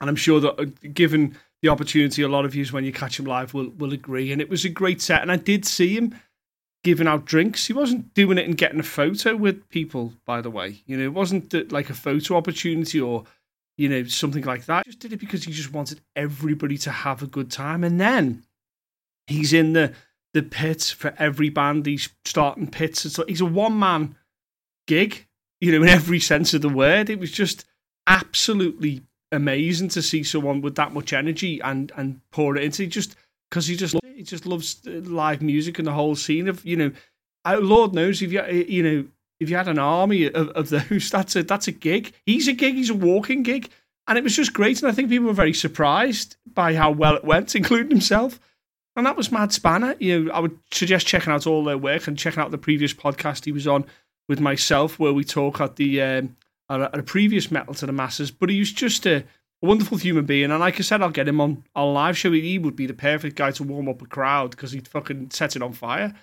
and 0.00 0.10
I'm 0.10 0.16
sure 0.16 0.40
that 0.40 0.60
uh, 0.60 0.64
given 0.92 1.36
the 1.62 1.68
opportunity, 1.68 2.22
a 2.22 2.28
lot 2.28 2.44
of 2.44 2.56
you 2.56 2.66
when 2.66 2.84
you 2.84 2.92
catch 2.92 3.20
him 3.20 3.26
live 3.26 3.54
will 3.54 3.68
will 3.78 3.92
agree. 3.92 4.32
And 4.32 4.40
it 4.40 4.48
was 4.48 4.64
a 4.64 4.68
great 4.68 5.00
set, 5.00 5.22
and 5.22 5.30
I 5.30 5.36
did 5.36 5.64
see 5.64 5.96
him 5.96 6.16
giving 6.82 7.06
out 7.06 7.26
drinks. 7.26 7.68
He 7.68 7.72
wasn't 7.72 8.12
doing 8.14 8.36
it 8.36 8.48
and 8.48 8.58
getting 8.58 8.80
a 8.80 8.82
photo 8.82 9.36
with 9.36 9.68
people, 9.68 10.14
by 10.24 10.40
the 10.40 10.50
way. 10.50 10.82
You 10.86 10.96
know, 10.96 11.04
it 11.04 11.14
wasn't 11.14 11.70
like 11.70 11.90
a 11.90 11.94
photo 11.94 12.34
opportunity 12.34 13.00
or 13.00 13.22
you 13.76 13.88
know 13.88 14.02
something 14.02 14.42
like 14.42 14.66
that. 14.66 14.84
He 14.84 14.90
just 14.90 14.98
did 14.98 15.12
it 15.12 15.20
because 15.20 15.44
he 15.44 15.52
just 15.52 15.72
wanted 15.72 16.00
everybody 16.16 16.76
to 16.78 16.90
have 16.90 17.22
a 17.22 17.28
good 17.28 17.52
time, 17.52 17.84
and 17.84 18.00
then 18.00 18.42
he's 19.28 19.52
in 19.52 19.72
the 19.72 19.92
the 20.36 20.42
pits 20.42 20.90
for 20.90 21.14
every 21.18 21.48
band. 21.48 21.86
He's 21.86 22.10
starting 22.26 22.66
pits. 22.66 23.06
It's 23.06 23.16
like, 23.16 23.28
he's 23.28 23.40
a 23.40 23.46
one 23.46 23.78
man 23.78 24.16
gig, 24.86 25.26
you 25.62 25.72
know, 25.72 25.82
in 25.82 25.88
every 25.88 26.20
sense 26.20 26.52
of 26.52 26.60
the 26.60 26.68
word. 26.68 27.08
It 27.08 27.18
was 27.18 27.30
just 27.30 27.64
absolutely 28.06 29.02
amazing 29.32 29.88
to 29.88 30.02
see 30.02 30.22
someone 30.22 30.60
with 30.60 30.74
that 30.74 30.92
much 30.92 31.14
energy 31.14 31.58
and 31.60 31.90
and 31.96 32.20
pour 32.30 32.54
it 32.56 32.62
into 32.62 32.86
just 32.86 33.16
because 33.48 33.66
he 33.66 33.76
just 33.76 33.96
he 34.14 34.22
just 34.22 34.44
loves 34.44 34.82
uh, 34.86 34.90
live 35.04 35.40
music 35.40 35.78
and 35.78 35.88
the 35.88 35.92
whole 35.92 36.14
scene 36.14 36.48
of 36.48 36.64
you 36.66 36.76
know, 36.76 36.92
Lord 37.46 37.94
knows 37.94 38.20
if 38.20 38.30
you 38.30 38.44
you 38.44 38.82
know 38.82 39.06
if 39.40 39.48
you 39.48 39.56
had 39.56 39.68
an 39.68 39.78
army 39.78 40.26
of, 40.26 40.50
of 40.50 40.68
those, 40.68 41.08
that's 41.10 41.34
a 41.34 41.44
that's 41.44 41.66
a 41.66 41.72
gig. 41.72 42.12
He's 42.26 42.46
a 42.46 42.52
gig. 42.52 42.74
He's 42.74 42.90
a 42.90 42.94
walking 42.94 43.42
gig, 43.42 43.70
and 44.06 44.18
it 44.18 44.24
was 44.24 44.36
just 44.36 44.52
great. 44.52 44.82
And 44.82 44.90
I 44.90 44.94
think 44.94 45.08
people 45.08 45.28
were 45.28 45.32
very 45.32 45.54
surprised 45.54 46.36
by 46.46 46.74
how 46.74 46.90
well 46.90 47.16
it 47.16 47.24
went, 47.24 47.54
including 47.56 47.90
himself. 47.90 48.38
And 48.96 49.04
that 49.04 49.16
was 49.16 49.30
Mad 49.30 49.52
Spanner. 49.52 49.94
You 50.00 50.24
know, 50.24 50.32
I 50.32 50.40
would 50.40 50.58
suggest 50.72 51.06
checking 51.06 51.32
out 51.32 51.46
all 51.46 51.62
their 51.62 51.76
work 51.76 52.06
and 52.06 52.18
checking 52.18 52.42
out 52.42 52.50
the 52.50 52.58
previous 52.58 52.94
podcast 52.94 53.44
he 53.44 53.52
was 53.52 53.66
on 53.66 53.84
with 54.26 54.40
myself, 54.40 54.98
where 54.98 55.12
we 55.12 55.22
talk 55.22 55.60
at 55.60 55.76
the 55.76 56.00
um, 56.00 56.36
at 56.70 56.98
a 56.98 57.02
previous 57.02 57.50
Metal 57.50 57.74
to 57.74 57.86
the 57.86 57.92
Masses. 57.92 58.30
But 58.30 58.48
he 58.48 58.58
was 58.58 58.72
just 58.72 59.06
a, 59.06 59.16
a 59.16 59.24
wonderful 59.60 59.98
human 59.98 60.24
being, 60.24 60.50
and 60.50 60.60
like 60.60 60.80
I 60.80 60.82
said, 60.82 61.02
I'll 61.02 61.10
get 61.10 61.28
him 61.28 61.42
on 61.42 61.62
a 61.74 61.84
live 61.84 62.16
show. 62.16 62.32
He 62.32 62.58
would 62.58 62.74
be 62.74 62.86
the 62.86 62.94
perfect 62.94 63.36
guy 63.36 63.50
to 63.52 63.62
warm 63.62 63.88
up 63.88 64.00
a 64.00 64.06
crowd 64.06 64.52
because 64.52 64.72
he'd 64.72 64.88
fucking 64.88 65.30
set 65.30 65.56
it 65.56 65.62
on 65.62 65.74
fire. 65.74 66.14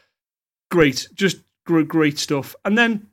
Great, 0.71 1.07
just 1.13 1.37
great, 1.65 2.17
stuff. 2.17 2.55
And 2.65 2.75
then 2.75 3.07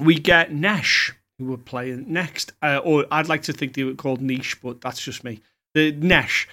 we 0.00 0.16
get 0.16 0.52
Nesh, 0.52 1.14
who 1.38 1.46
were 1.46 1.56
playing 1.56 2.12
next, 2.12 2.52
uh, 2.60 2.80
or 2.82 3.06
I'd 3.12 3.28
like 3.28 3.42
to 3.42 3.52
think 3.52 3.74
they 3.74 3.84
were 3.84 3.94
called 3.94 4.20
Niche, 4.20 4.60
but 4.60 4.80
that's 4.80 5.00
just 5.00 5.22
me. 5.22 5.40
The 5.74 5.92
Nesh, 5.92 6.48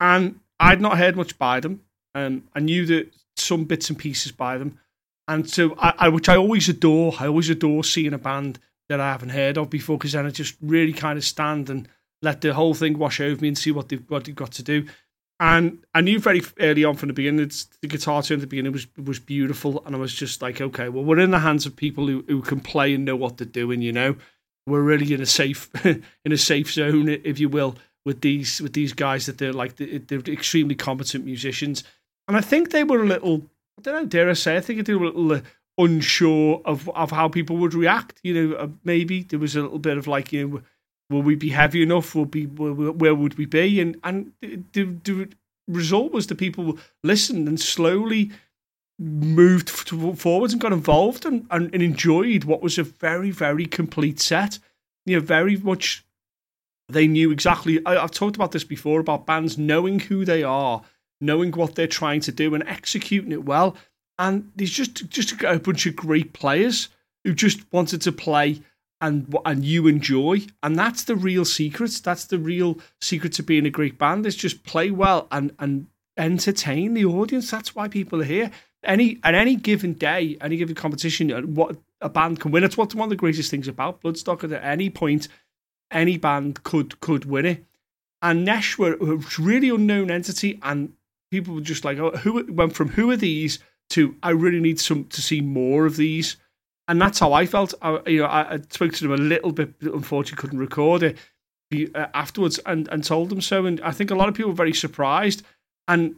and 0.00 0.40
I'd 0.60 0.80
not 0.80 0.98
heard 0.98 1.16
much 1.16 1.38
by 1.38 1.60
them. 1.60 1.82
Um, 2.14 2.44
I 2.54 2.60
knew 2.60 2.86
that 2.86 3.14
some 3.36 3.64
bits 3.64 3.90
and 3.90 3.98
pieces 3.98 4.32
by 4.32 4.58
them, 4.58 4.78
and 5.26 5.48
so 5.48 5.74
I, 5.78 5.94
I, 5.98 6.08
which 6.08 6.28
I 6.28 6.36
always 6.36 6.68
adore. 6.68 7.14
I 7.18 7.26
always 7.26 7.50
adore 7.50 7.84
seeing 7.84 8.12
a 8.12 8.18
band 8.18 8.58
that 8.88 9.00
I 9.00 9.12
haven't 9.12 9.30
heard 9.30 9.58
of 9.58 9.70
before 9.70 9.98
because 9.98 10.12
then 10.12 10.26
I 10.26 10.30
just 10.30 10.56
really 10.60 10.92
kind 10.92 11.18
of 11.18 11.24
stand 11.24 11.70
and 11.70 11.88
let 12.22 12.40
the 12.40 12.54
whole 12.54 12.74
thing 12.74 12.98
wash 12.98 13.20
over 13.20 13.40
me 13.40 13.48
and 13.48 13.58
see 13.58 13.70
what 13.70 13.88
they've 13.88 14.04
what 14.08 14.24
they've 14.24 14.34
got 14.34 14.52
to 14.52 14.62
do. 14.62 14.86
And 15.40 15.84
I 15.94 16.00
knew 16.00 16.18
very 16.18 16.42
early 16.58 16.84
on 16.84 16.96
from 16.96 17.08
the 17.08 17.12
beginning, 17.12 17.48
the 17.80 17.86
guitar 17.86 18.22
tone 18.22 18.38
at 18.38 18.40
the 18.40 18.46
beginning 18.48 18.72
was 18.72 18.86
was 18.96 19.20
beautiful, 19.20 19.82
and 19.86 19.94
I 19.94 19.98
was 19.98 20.14
just 20.14 20.42
like, 20.42 20.60
okay, 20.60 20.88
well, 20.88 21.04
we're 21.04 21.20
in 21.20 21.30
the 21.30 21.38
hands 21.38 21.64
of 21.64 21.76
people 21.76 22.08
who, 22.08 22.24
who 22.26 22.42
can 22.42 22.60
play 22.60 22.94
and 22.94 23.04
know 23.04 23.14
what 23.14 23.36
they're 23.36 23.46
doing. 23.46 23.80
You 23.80 23.92
know, 23.92 24.16
we're 24.66 24.82
really 24.82 25.12
in 25.12 25.20
a 25.20 25.26
safe 25.26 25.70
in 25.84 26.32
a 26.32 26.36
safe 26.36 26.72
zone, 26.72 27.08
if 27.08 27.38
you 27.38 27.48
will, 27.48 27.76
with 28.08 28.22
these 28.22 28.60
with 28.62 28.72
these 28.72 28.94
guys 28.94 29.26
that 29.26 29.36
they're 29.38 29.52
like 29.52 29.76
they're 29.76 30.20
extremely 30.20 30.74
competent 30.74 31.24
musicians. 31.24 31.84
And 32.26 32.36
I 32.36 32.40
think 32.40 32.70
they 32.70 32.84
were 32.84 33.02
a 33.02 33.06
little, 33.06 33.42
I 33.78 33.82
don't 33.82 33.94
know, 33.94 34.06
dare 34.06 34.30
I 34.30 34.34
say, 34.34 34.56
I 34.56 34.60
think 34.60 34.86
they 34.86 34.94
were 34.94 35.06
a 35.06 35.10
little 35.10 35.32
uh, 35.32 35.40
unsure 35.76 36.62
of 36.64 36.88
of 36.90 37.10
how 37.10 37.28
people 37.28 37.56
would 37.58 37.74
react. 37.74 38.20
You 38.22 38.34
know, 38.34 38.56
uh, 38.56 38.68
maybe 38.82 39.22
there 39.22 39.38
was 39.38 39.56
a 39.56 39.62
little 39.62 39.78
bit 39.78 39.98
of 39.98 40.06
like, 40.06 40.32
you 40.32 40.48
know 40.48 40.62
will 41.10 41.22
we 41.22 41.34
be 41.34 41.50
heavy 41.50 41.82
enough? 41.82 42.14
Will 42.14 42.24
be 42.24 42.44
where 42.46 43.14
would 43.14 43.36
we 43.38 43.46
be? 43.46 43.80
And 43.80 43.96
and 44.02 44.32
the, 44.40 44.84
the 45.04 45.28
result 45.66 46.12
was 46.12 46.26
the 46.26 46.34
people 46.34 46.78
listened 47.02 47.48
and 47.48 47.60
slowly 47.60 48.30
moved 48.98 49.70
forwards 49.70 50.52
and 50.52 50.60
got 50.60 50.72
involved 50.72 51.24
and, 51.24 51.46
and, 51.50 51.72
and 51.72 51.82
enjoyed 51.82 52.44
what 52.44 52.62
was 52.62 52.78
a 52.78 52.82
very 52.82 53.30
very 53.30 53.66
complete 53.66 54.20
set. 54.20 54.58
You 55.06 55.16
know, 55.16 55.24
very 55.24 55.56
much 55.56 56.04
they 56.88 57.06
knew 57.06 57.30
exactly. 57.30 57.84
I, 57.84 57.96
I've 57.96 58.10
talked 58.10 58.36
about 58.36 58.52
this 58.52 58.64
before 58.64 59.00
about 59.00 59.26
bands 59.26 59.58
knowing 59.58 60.00
who 60.00 60.24
they 60.24 60.42
are, 60.42 60.82
knowing 61.20 61.52
what 61.52 61.74
they're 61.74 61.86
trying 61.86 62.20
to 62.20 62.32
do, 62.32 62.54
and 62.54 62.66
executing 62.66 63.32
it 63.32 63.44
well. 63.44 63.76
And 64.18 64.50
there's 64.56 64.70
just 64.70 65.08
just 65.08 65.42
a 65.42 65.58
bunch 65.58 65.86
of 65.86 65.96
great 65.96 66.32
players 66.32 66.88
who 67.24 67.34
just 67.34 67.70
wanted 67.72 68.02
to 68.02 68.12
play 68.12 68.62
and 69.00 69.34
and 69.44 69.64
you 69.64 69.86
enjoy 69.86 70.40
and 70.62 70.76
that's 70.76 71.04
the 71.04 71.14
real 71.14 71.44
secret 71.44 72.00
that's 72.02 72.24
the 72.24 72.38
real 72.38 72.78
secret 73.00 73.32
to 73.32 73.42
being 73.42 73.66
a 73.66 73.70
great 73.70 73.98
band 73.98 74.26
is 74.26 74.34
just 74.34 74.64
play 74.64 74.90
well 74.90 75.28
and 75.30 75.54
and 75.58 75.86
entertain 76.16 76.94
the 76.94 77.04
audience 77.04 77.50
that's 77.50 77.76
why 77.76 77.86
people 77.86 78.20
are 78.20 78.24
here 78.24 78.50
any 78.82 79.18
at 79.22 79.34
any 79.34 79.54
given 79.54 79.92
day 79.92 80.36
any 80.40 80.56
given 80.56 80.74
competition 80.74 81.32
uh, 81.32 81.42
what 81.42 81.76
a 82.00 82.08
band 82.08 82.40
can 82.40 82.50
win 82.50 82.64
it's 82.64 82.76
one 82.76 82.88
of 83.00 83.08
the 83.08 83.16
greatest 83.16 83.50
things 83.50 83.68
about 83.68 84.00
bloodstock 84.00 84.42
at 84.42 84.64
any 84.64 84.90
point 84.90 85.28
any 85.90 86.16
band 86.16 86.62
could 86.62 87.00
could 87.00 87.24
win 87.24 87.46
it 87.46 87.64
and 88.20 88.44
Nesh 88.44 88.78
were 88.78 88.94
a 88.94 89.22
really 89.38 89.70
unknown 89.70 90.10
entity 90.10 90.58
and 90.62 90.92
people 91.30 91.54
were 91.54 91.60
just 91.60 91.84
like 91.84 91.98
oh 91.98 92.10
who 92.10 92.44
went 92.52 92.74
from 92.74 92.90
who 92.90 93.10
are 93.10 93.16
these 93.16 93.58
to 93.90 94.16
I 94.22 94.30
really 94.30 94.60
need 94.60 94.80
some 94.80 95.04
to 95.04 95.22
see 95.22 95.40
more 95.40 95.86
of 95.86 95.96
these 95.96 96.36
and 96.88 97.00
that's 97.00 97.18
how 97.18 97.34
I 97.34 97.46
felt. 97.46 97.74
I, 97.82 98.00
you 98.06 98.20
know, 98.20 98.26
I, 98.26 98.54
I, 98.54 98.58
spoke 98.70 98.94
to 98.94 99.02
them 99.02 99.12
a 99.12 99.18
little 99.18 99.52
bit, 99.52 99.74
unfortunately, 99.82 100.40
couldn't 100.40 100.58
record 100.58 101.02
it 101.02 101.18
uh, 101.94 102.06
afterwards, 102.14 102.58
and 102.64 102.88
and 102.88 103.04
told 103.04 103.28
them 103.28 103.42
so. 103.42 103.66
And 103.66 103.80
I 103.82 103.92
think 103.92 104.10
a 104.10 104.14
lot 104.14 104.28
of 104.28 104.34
people 104.34 104.50
were 104.50 104.56
very 104.56 104.72
surprised 104.72 105.42
and 105.86 106.16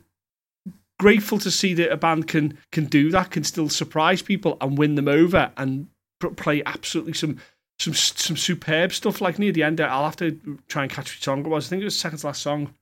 grateful 1.00 1.38
to 1.40 1.50
see 1.50 1.74
that 1.74 1.90
a 1.92 1.96
band 1.96 2.28
can 2.28 2.56
can 2.70 2.84
do 2.84 3.10
that, 3.10 3.32
can 3.32 3.42
still 3.42 3.68
surprise 3.68 4.22
people 4.22 4.56
and 4.60 4.78
win 4.78 4.94
them 4.94 5.08
over, 5.08 5.50
and 5.56 5.88
play 6.36 6.62
absolutely 6.64 7.14
some 7.14 7.38
some 7.80 7.94
some 7.94 8.36
superb 8.36 8.92
stuff. 8.92 9.20
Like 9.20 9.38
near 9.38 9.52
the 9.52 9.62
end, 9.62 9.80
I'll 9.80 10.04
have 10.04 10.16
to 10.16 10.58
try 10.68 10.82
and 10.82 10.92
catch 10.92 11.14
which 11.14 11.24
song 11.24 11.40
it 11.40 11.48
was. 11.48 11.66
I 11.66 11.70
think 11.70 11.82
it 11.82 11.86
was 11.86 11.94
the 11.94 12.00
second 12.00 12.18
to 12.18 12.26
last 12.26 12.42
song. 12.42 12.74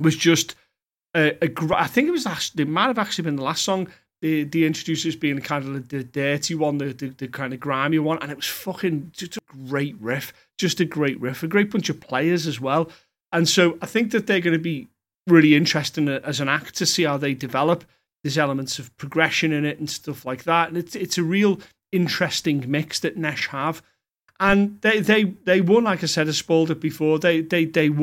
Was 0.00 0.16
just 0.16 0.54
a, 1.14 1.36
I 1.74 1.86
think 1.86 2.08
it 2.08 2.12
was 2.12 2.26
actually, 2.26 2.62
it 2.62 2.68
might 2.68 2.88
have 2.88 2.98
actually 2.98 3.24
been 3.24 3.36
the 3.36 3.42
last 3.42 3.64
song 3.64 3.88
the 4.22 4.44
the 4.44 4.66
introducers 4.66 5.16
being 5.16 5.40
kind 5.40 5.64
of 5.64 5.88
the 5.88 6.04
dirty 6.04 6.54
one, 6.54 6.78
the, 6.78 6.92
the, 6.92 7.08
the 7.08 7.28
kind 7.28 7.52
of 7.52 7.60
grimy 7.60 7.98
one, 7.98 8.18
and 8.22 8.30
it 8.30 8.36
was 8.36 8.46
fucking 8.46 9.12
just 9.14 9.36
a 9.36 9.40
great 9.68 9.96
riff, 10.00 10.32
just 10.58 10.80
a 10.80 10.84
great 10.84 11.20
riff, 11.20 11.42
a 11.42 11.48
great 11.48 11.70
bunch 11.70 11.88
of 11.88 12.00
players 12.00 12.46
as 12.46 12.60
well. 12.60 12.90
And 13.32 13.48
so 13.48 13.76
I 13.82 13.86
think 13.86 14.12
that 14.12 14.26
they're 14.26 14.40
going 14.40 14.56
to 14.56 14.58
be 14.58 14.88
really 15.26 15.54
interesting 15.54 16.08
uh, 16.08 16.20
as 16.24 16.40
an 16.40 16.48
act 16.48 16.76
to 16.76 16.86
see 16.86 17.02
how 17.02 17.16
they 17.16 17.34
develop. 17.34 17.84
There's 18.22 18.38
elements 18.38 18.78
of 18.78 18.96
progression 18.96 19.52
in 19.52 19.64
it 19.64 19.78
and 19.78 19.88
stuff 19.88 20.24
like 20.24 20.44
that, 20.44 20.68
and 20.68 20.78
it's 20.78 20.96
it's 20.96 21.18
a 21.18 21.22
real 21.22 21.60
interesting 21.92 22.64
mix 22.66 23.00
that 23.00 23.16
Nesh 23.16 23.48
have. 23.48 23.82
And 24.38 24.80
they 24.82 25.00
they 25.00 25.24
they 25.24 25.60
won, 25.60 25.84
like 25.84 26.02
I 26.02 26.06
said, 26.06 26.28
I 26.28 26.32
spoiled 26.32 26.70
it 26.70 26.80
before. 26.80 27.18
They 27.18 27.40
they 27.40 27.64
they 27.64 27.90
won, 27.90 28.02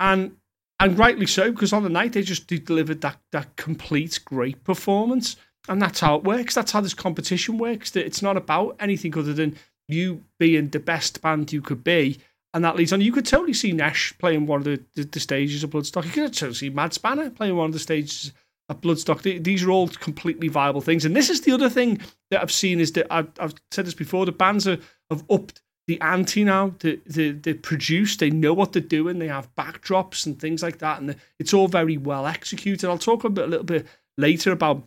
and 0.00 0.36
and 0.80 0.98
rightly 0.98 1.26
so 1.26 1.50
because 1.50 1.72
on 1.72 1.82
the 1.82 1.88
night 1.88 2.12
they 2.12 2.22
just 2.22 2.46
delivered 2.46 3.00
that 3.00 3.18
that 3.32 3.56
complete 3.56 4.20
great 4.24 4.62
performance, 4.64 5.36
and 5.68 5.80
that's 5.80 6.00
how 6.00 6.16
it 6.16 6.24
works. 6.24 6.54
That's 6.54 6.72
how 6.72 6.80
this 6.80 6.94
competition 6.94 7.58
works. 7.58 7.94
It's 7.96 8.22
not 8.22 8.36
about 8.36 8.76
anything 8.78 9.16
other 9.16 9.32
than 9.32 9.56
you 9.88 10.24
being 10.38 10.68
the 10.68 10.80
best 10.80 11.22
band 11.22 11.52
you 11.52 11.62
could 11.62 11.82
be, 11.82 12.18
and 12.52 12.64
that 12.64 12.76
leads 12.76 12.92
on. 12.92 13.00
You 13.00 13.12
could 13.12 13.26
totally 13.26 13.54
see 13.54 13.72
Nesh 13.72 14.16
playing 14.18 14.46
one 14.46 14.60
of 14.60 14.64
the, 14.64 14.82
the, 14.94 15.04
the 15.04 15.20
stages 15.20 15.64
of 15.64 15.70
Bloodstock. 15.70 16.04
You 16.04 16.10
could 16.10 16.34
totally 16.34 16.54
see 16.54 16.70
Mad 16.70 16.92
Spanner 16.92 17.30
playing 17.30 17.56
one 17.56 17.66
of 17.66 17.72
the 17.72 17.78
stages 17.78 18.32
of 18.68 18.80
Bloodstock. 18.80 19.42
These 19.42 19.62
are 19.62 19.70
all 19.70 19.88
completely 19.88 20.48
viable 20.48 20.80
things, 20.80 21.04
and 21.04 21.14
this 21.14 21.30
is 21.30 21.42
the 21.42 21.52
other 21.52 21.68
thing 21.68 22.00
that 22.30 22.40
I've 22.42 22.52
seen 22.52 22.80
is 22.80 22.92
that 22.92 23.06
I've, 23.10 23.30
I've 23.38 23.54
said 23.70 23.86
this 23.86 23.94
before. 23.94 24.26
The 24.26 24.32
bands 24.32 24.66
are, 24.66 24.78
have 25.10 25.24
upped 25.30 25.60
the 25.86 26.00
ante 26.00 26.44
now, 26.44 26.74
the, 26.78 26.98
the, 27.04 27.32
they 27.32 27.52
produce, 27.54 28.16
they 28.16 28.30
know 28.30 28.54
what 28.54 28.72
they're 28.72 28.80
doing, 28.80 29.18
they 29.18 29.28
have 29.28 29.54
backdrops 29.54 30.24
and 30.24 30.40
things 30.40 30.62
like 30.62 30.78
that, 30.78 31.00
and 31.00 31.16
it's 31.38 31.52
all 31.52 31.68
very 31.68 31.98
well 31.98 32.26
executed. 32.26 32.88
I'll 32.88 32.96
talk 32.96 33.24
a, 33.24 33.30
bit, 33.30 33.44
a 33.44 33.48
little 33.48 33.66
bit 33.66 33.86
later 34.16 34.50
about 34.50 34.82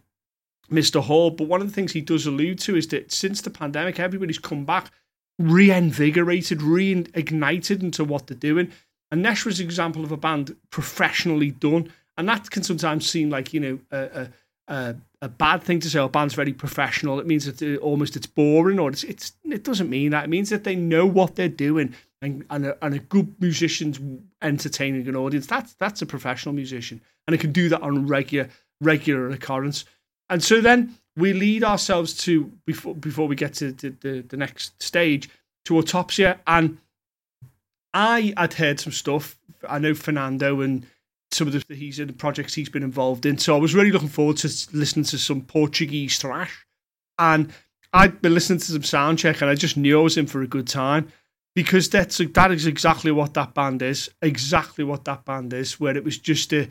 Mr. 0.72 1.02
Hall, 1.02 1.30
but 1.30 1.48
one 1.48 1.62
of 1.62 1.68
the 1.68 1.74
things 1.74 1.92
he 1.92 2.02
does 2.02 2.26
allude 2.26 2.60
to 2.60 2.76
is 2.76 2.88
that 2.88 3.12
since 3.12 3.42
the 3.42 3.52
pandemic, 3.52 4.00
everybody's 4.00 4.40
come 4.40 4.66
back 4.66 4.92
reinvigorated, 5.40 6.60
reignited 6.60 7.84
into 7.84 8.04
what 8.04 8.28
they're 8.28 8.38
doing. 8.38 8.72
And 9.12 9.22
Nesh 9.22 9.46
was 9.46 9.60
an 9.60 9.66
example 9.66 10.04
of 10.04 10.12
a 10.12 10.18
band 10.18 10.56
professionally 10.70 11.52
done, 11.52 11.92
and 12.18 12.28
that 12.28 12.50
can 12.50 12.64
sometimes 12.64 13.10
seem 13.10 13.30
like 13.30 13.54
you 13.54 13.60
know 13.60 13.80
a, 13.92 14.22
a 14.22 14.28
a, 14.68 14.96
a 15.22 15.30
bad 15.30 15.64
thing 15.64 15.80
to 15.80 15.90
say. 15.90 16.00
Oh, 16.00 16.10
band's 16.10 16.34
very 16.34 16.54
professional. 16.54 17.20
It 17.20 17.28
means 17.28 17.46
that 17.46 17.62
it, 17.62 17.80
almost 17.80 18.16
it's 18.16 18.28
boring, 18.28 18.80
or 18.80 18.90
it's, 18.90 19.04
it's 19.04 19.34
it 19.46 19.64
doesn't 19.64 19.90
mean 19.90 20.12
that. 20.12 20.26
It 20.26 20.30
means 20.30 20.50
that 20.50 20.64
they 20.64 20.76
know 20.76 21.06
what 21.06 21.36
they're 21.36 21.48
doing, 21.50 21.96
and 22.22 22.46
and 22.50 22.66
a, 22.68 22.86
and 22.86 22.96
a 22.96 23.00
good 23.00 23.34
musician's 23.40 24.00
entertaining 24.42 25.08
an 25.08 25.16
audience. 25.16 25.48
That's 25.48 25.74
that's 25.76 26.02
a 26.02 26.06
professional 26.06 26.54
musician, 26.54 27.02
and 27.28 27.34
it 27.34 27.40
can 27.40 27.52
do 27.52 27.70
that 27.70 27.82
on 27.82 28.08
regular 28.08 28.50
regular 28.82 29.30
occurrence. 29.30 29.86
And 30.30 30.44
so 30.44 30.60
then 30.60 30.98
we 31.16 31.34
lead 31.34 31.64
ourselves 31.64 32.14
to 32.26 32.52
before 32.66 32.96
before 32.96 33.28
we 33.28 33.36
get 33.36 33.54
to 33.56 33.72
the, 33.72 33.90
the, 34.02 34.22
the 34.22 34.38
next 34.38 34.82
stage 34.82 35.30
to 35.66 35.76
autopsia, 35.76 36.40
and 36.46 36.78
I 37.94 38.34
had 38.36 38.54
heard 38.54 38.80
some 38.80 38.94
stuff. 38.94 39.40
I 39.68 39.80
know 39.80 39.94
Fernando 39.94 40.62
and 40.62 40.86
some 41.32 41.48
of 41.48 41.54
the 41.54 41.76
he's 41.76 42.00
in 42.00 42.08
the 42.08 42.14
projects 42.14 42.54
he's 42.54 42.70
been 42.70 42.84
involved 42.84 43.26
in. 43.26 43.38
So 43.38 43.56
I 43.56 43.60
was 43.60 43.76
really 43.76 43.92
looking 43.92 44.08
forward 44.08 44.38
to 44.38 44.48
listening 44.74 45.06
to 45.06 45.18
some 45.18 45.42
Portuguese 45.42 46.18
thrash, 46.18 46.66
and 47.20 47.54
I'd 47.94 48.22
been 48.22 48.34
listening 48.34 48.60
to 48.60 48.66
some 48.66 48.82
soundcheck, 48.82 49.42
and 49.42 49.50
I 49.50 49.56
just 49.56 49.78
knew 49.78 50.00
I 50.00 50.04
was 50.04 50.18
in 50.18 50.28
for 50.28 50.42
a 50.42 50.48
good 50.48 50.68
time 50.68 51.12
because 51.56 51.90
that's 51.90 52.18
that 52.18 52.52
is 52.52 52.68
exactly 52.68 53.12
what 53.12 53.34
that 53.34 53.54
band 53.54 53.82
is, 53.82 54.10
exactly 54.22 54.84
what 54.84 55.06
that 55.06 55.26
band 55.26 55.54
is. 55.54 55.80
Where 55.80 55.98
it 55.98 56.04
was 56.04 56.18
just 56.18 56.54
a 56.54 56.68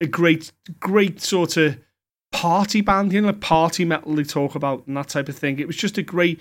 a 0.00 0.06
great, 0.06 0.52
great 0.80 1.20
sort 1.20 1.56
of 1.56 1.78
party 2.32 2.80
band, 2.80 3.12
you 3.12 3.20
know, 3.20 3.28
like 3.28 3.40
party 3.40 3.84
metal 3.84 4.14
they 4.14 4.24
talk 4.24 4.54
about 4.54 4.86
and 4.86 4.96
that 4.96 5.08
type 5.08 5.28
of 5.28 5.36
thing. 5.36 5.58
It 5.58 5.66
was 5.66 5.76
just 5.76 5.98
a 5.98 6.02
great, 6.02 6.40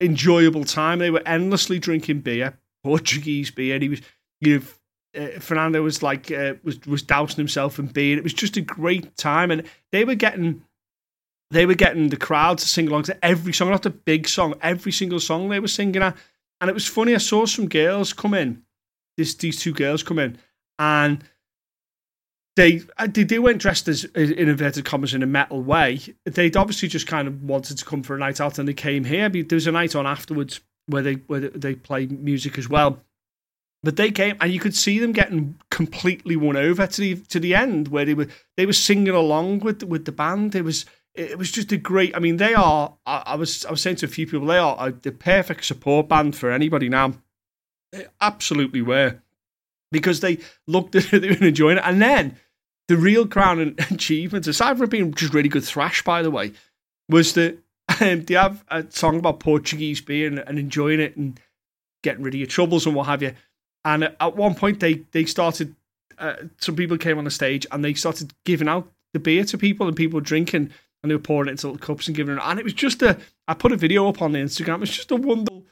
enjoyable 0.00 0.64
time. 0.64 0.98
They 0.98 1.10
were 1.10 1.22
endlessly 1.26 1.78
drinking 1.78 2.20
beer, 2.20 2.58
Portuguese 2.84 3.50
beer. 3.50 3.78
He 3.78 3.88
was, 3.88 4.02
you 4.40 4.58
know, 4.58 4.64
uh, 5.16 5.38
Fernando 5.40 5.82
was 5.82 6.02
like 6.02 6.30
uh, 6.30 6.54
was 6.62 6.80
was 6.86 7.02
dousing 7.02 7.36
himself 7.36 7.78
in 7.78 7.86
beer. 7.86 8.16
It 8.16 8.24
was 8.24 8.34
just 8.34 8.56
a 8.56 8.60
great 8.60 9.16
time, 9.16 9.50
and 9.50 9.64
they 9.92 10.04
were 10.04 10.14
getting 10.14 10.62
they 11.50 11.66
were 11.66 11.74
getting 11.74 12.08
the 12.08 12.16
crowd 12.16 12.58
to 12.58 12.68
sing 12.68 12.88
along 12.88 13.04
to 13.04 13.24
every 13.24 13.52
song, 13.52 13.70
not 13.70 13.86
a 13.86 13.90
big 13.90 14.28
song, 14.28 14.54
every 14.60 14.92
single 14.92 15.20
song 15.20 15.48
they 15.48 15.60
were 15.60 15.68
singing 15.68 16.02
at. 16.02 16.16
And 16.60 16.68
it 16.68 16.74
was 16.74 16.86
funny. 16.86 17.14
I 17.14 17.18
saw 17.18 17.46
some 17.46 17.68
girls 17.68 18.12
come 18.12 18.34
in. 18.34 18.62
This 19.16 19.34
these 19.34 19.60
two 19.60 19.72
girls 19.72 20.02
come 20.02 20.18
in, 20.18 20.38
and 20.78 21.24
they 22.56 22.82
uh, 22.98 23.08
they, 23.10 23.24
they 23.24 23.38
weren't 23.38 23.60
dressed 23.60 23.88
as 23.88 24.04
in 24.04 24.32
inverted 24.32 24.84
commas 24.84 25.14
in 25.14 25.22
a 25.22 25.26
metal 25.26 25.62
way. 25.62 26.00
They'd 26.24 26.56
obviously 26.56 26.88
just 26.88 27.06
kind 27.06 27.26
of 27.26 27.42
wanted 27.42 27.78
to 27.78 27.84
come 27.84 28.02
for 28.02 28.14
a 28.14 28.18
night 28.18 28.40
out, 28.40 28.58
and 28.58 28.68
they 28.68 28.74
came 28.74 29.04
here. 29.04 29.28
There 29.28 29.56
was 29.56 29.66
a 29.66 29.72
night 29.72 29.96
on 29.96 30.06
afterwards 30.06 30.60
where 30.86 31.02
they 31.02 31.14
where 31.14 31.40
they 31.40 31.74
play 31.74 32.06
music 32.06 32.58
as 32.58 32.68
well. 32.68 33.00
But 33.82 33.96
they 33.96 34.10
came, 34.10 34.36
and 34.40 34.52
you 34.52 34.58
could 34.58 34.74
see 34.74 34.98
them 34.98 35.12
getting 35.12 35.58
completely 35.70 36.34
won 36.34 36.56
over 36.56 36.86
to 36.86 37.00
the 37.00 37.16
to 37.16 37.38
the 37.38 37.54
end, 37.54 37.88
where 37.88 38.04
they 38.04 38.14
were 38.14 38.26
they 38.56 38.66
were 38.66 38.72
singing 38.72 39.14
along 39.14 39.60
with 39.60 39.82
with 39.84 40.04
the 40.04 40.12
band. 40.12 40.54
It 40.54 40.62
was 40.62 40.84
it 41.14 41.38
was 41.38 41.50
just 41.50 41.72
a 41.72 41.76
great. 41.76 42.16
I 42.16 42.18
mean, 42.18 42.36
they 42.36 42.54
are. 42.54 42.94
I, 43.06 43.22
I 43.26 43.34
was 43.36 43.64
I 43.64 43.70
was 43.70 43.80
saying 43.80 43.96
to 43.96 44.06
a 44.06 44.08
few 44.08 44.26
people, 44.26 44.46
they 44.46 44.58
are 44.58 44.90
the 44.90 45.12
perfect 45.12 45.64
support 45.64 46.08
band 46.08 46.36
for 46.36 46.50
anybody 46.50 46.88
now. 46.88 47.14
They 47.92 48.06
absolutely 48.20 48.82
were, 48.82 49.20
because 49.92 50.20
they 50.20 50.38
looked 50.66 50.94
at 50.94 51.12
it, 51.12 51.20
they 51.20 51.28
were 51.28 51.46
enjoying 51.46 51.78
it, 51.78 51.84
and 51.84 52.02
then 52.02 52.36
the 52.88 52.96
real 52.96 53.26
crown 53.26 53.76
achievement, 53.90 54.46
aside 54.46 54.78
from 54.78 54.88
being 54.88 55.14
just 55.14 55.34
really 55.34 55.48
good 55.48 55.64
thrash, 55.64 56.02
by 56.02 56.22
the 56.22 56.30
way, 56.30 56.52
was 57.08 57.34
that 57.34 57.58
um, 58.00 58.24
they 58.24 58.34
have 58.34 58.64
a 58.68 58.84
song 58.90 59.18
about 59.18 59.40
Portuguese 59.40 60.00
beer 60.00 60.26
and, 60.26 60.38
and, 60.40 60.58
enjoying 60.58 61.00
it 61.00 61.16
and 61.16 61.40
getting 62.02 62.22
rid 62.22 62.34
of 62.34 62.40
your 62.40 62.46
troubles 62.46 62.86
and 62.86 62.94
what 62.94 63.06
have 63.06 63.22
you. 63.22 63.34
And 63.88 64.04
at 64.04 64.36
one 64.36 64.54
point, 64.54 64.80
they 64.80 64.94
they 65.12 65.24
started. 65.24 65.74
Uh, 66.18 66.34
some 66.58 66.74
people 66.76 66.98
came 66.98 67.16
on 67.16 67.24
the 67.24 67.30
stage 67.30 67.64
and 67.70 67.84
they 67.84 67.94
started 67.94 68.34
giving 68.44 68.68
out 68.68 68.90
the 69.12 69.20
beer 69.20 69.44
to 69.44 69.56
people, 69.56 69.86
and 69.86 69.96
people 69.96 70.18
were 70.18 70.24
drinking 70.24 70.70
and 71.02 71.10
they 71.10 71.14
were 71.14 71.20
pouring 71.20 71.48
it 71.48 71.52
into 71.52 71.68
little 71.68 71.78
cups 71.78 72.08
and 72.08 72.16
giving 72.16 72.36
it. 72.36 72.42
And 72.42 72.58
it 72.58 72.64
was 72.64 72.74
just 72.74 73.02
a. 73.02 73.18
I 73.46 73.54
put 73.54 73.72
a 73.72 73.76
video 73.76 74.08
up 74.08 74.20
on 74.20 74.32
the 74.32 74.40
Instagram. 74.40 74.76
It 74.76 74.80
was 74.80 74.96
just 74.96 75.10
a 75.10 75.16
wonderful. 75.16 75.64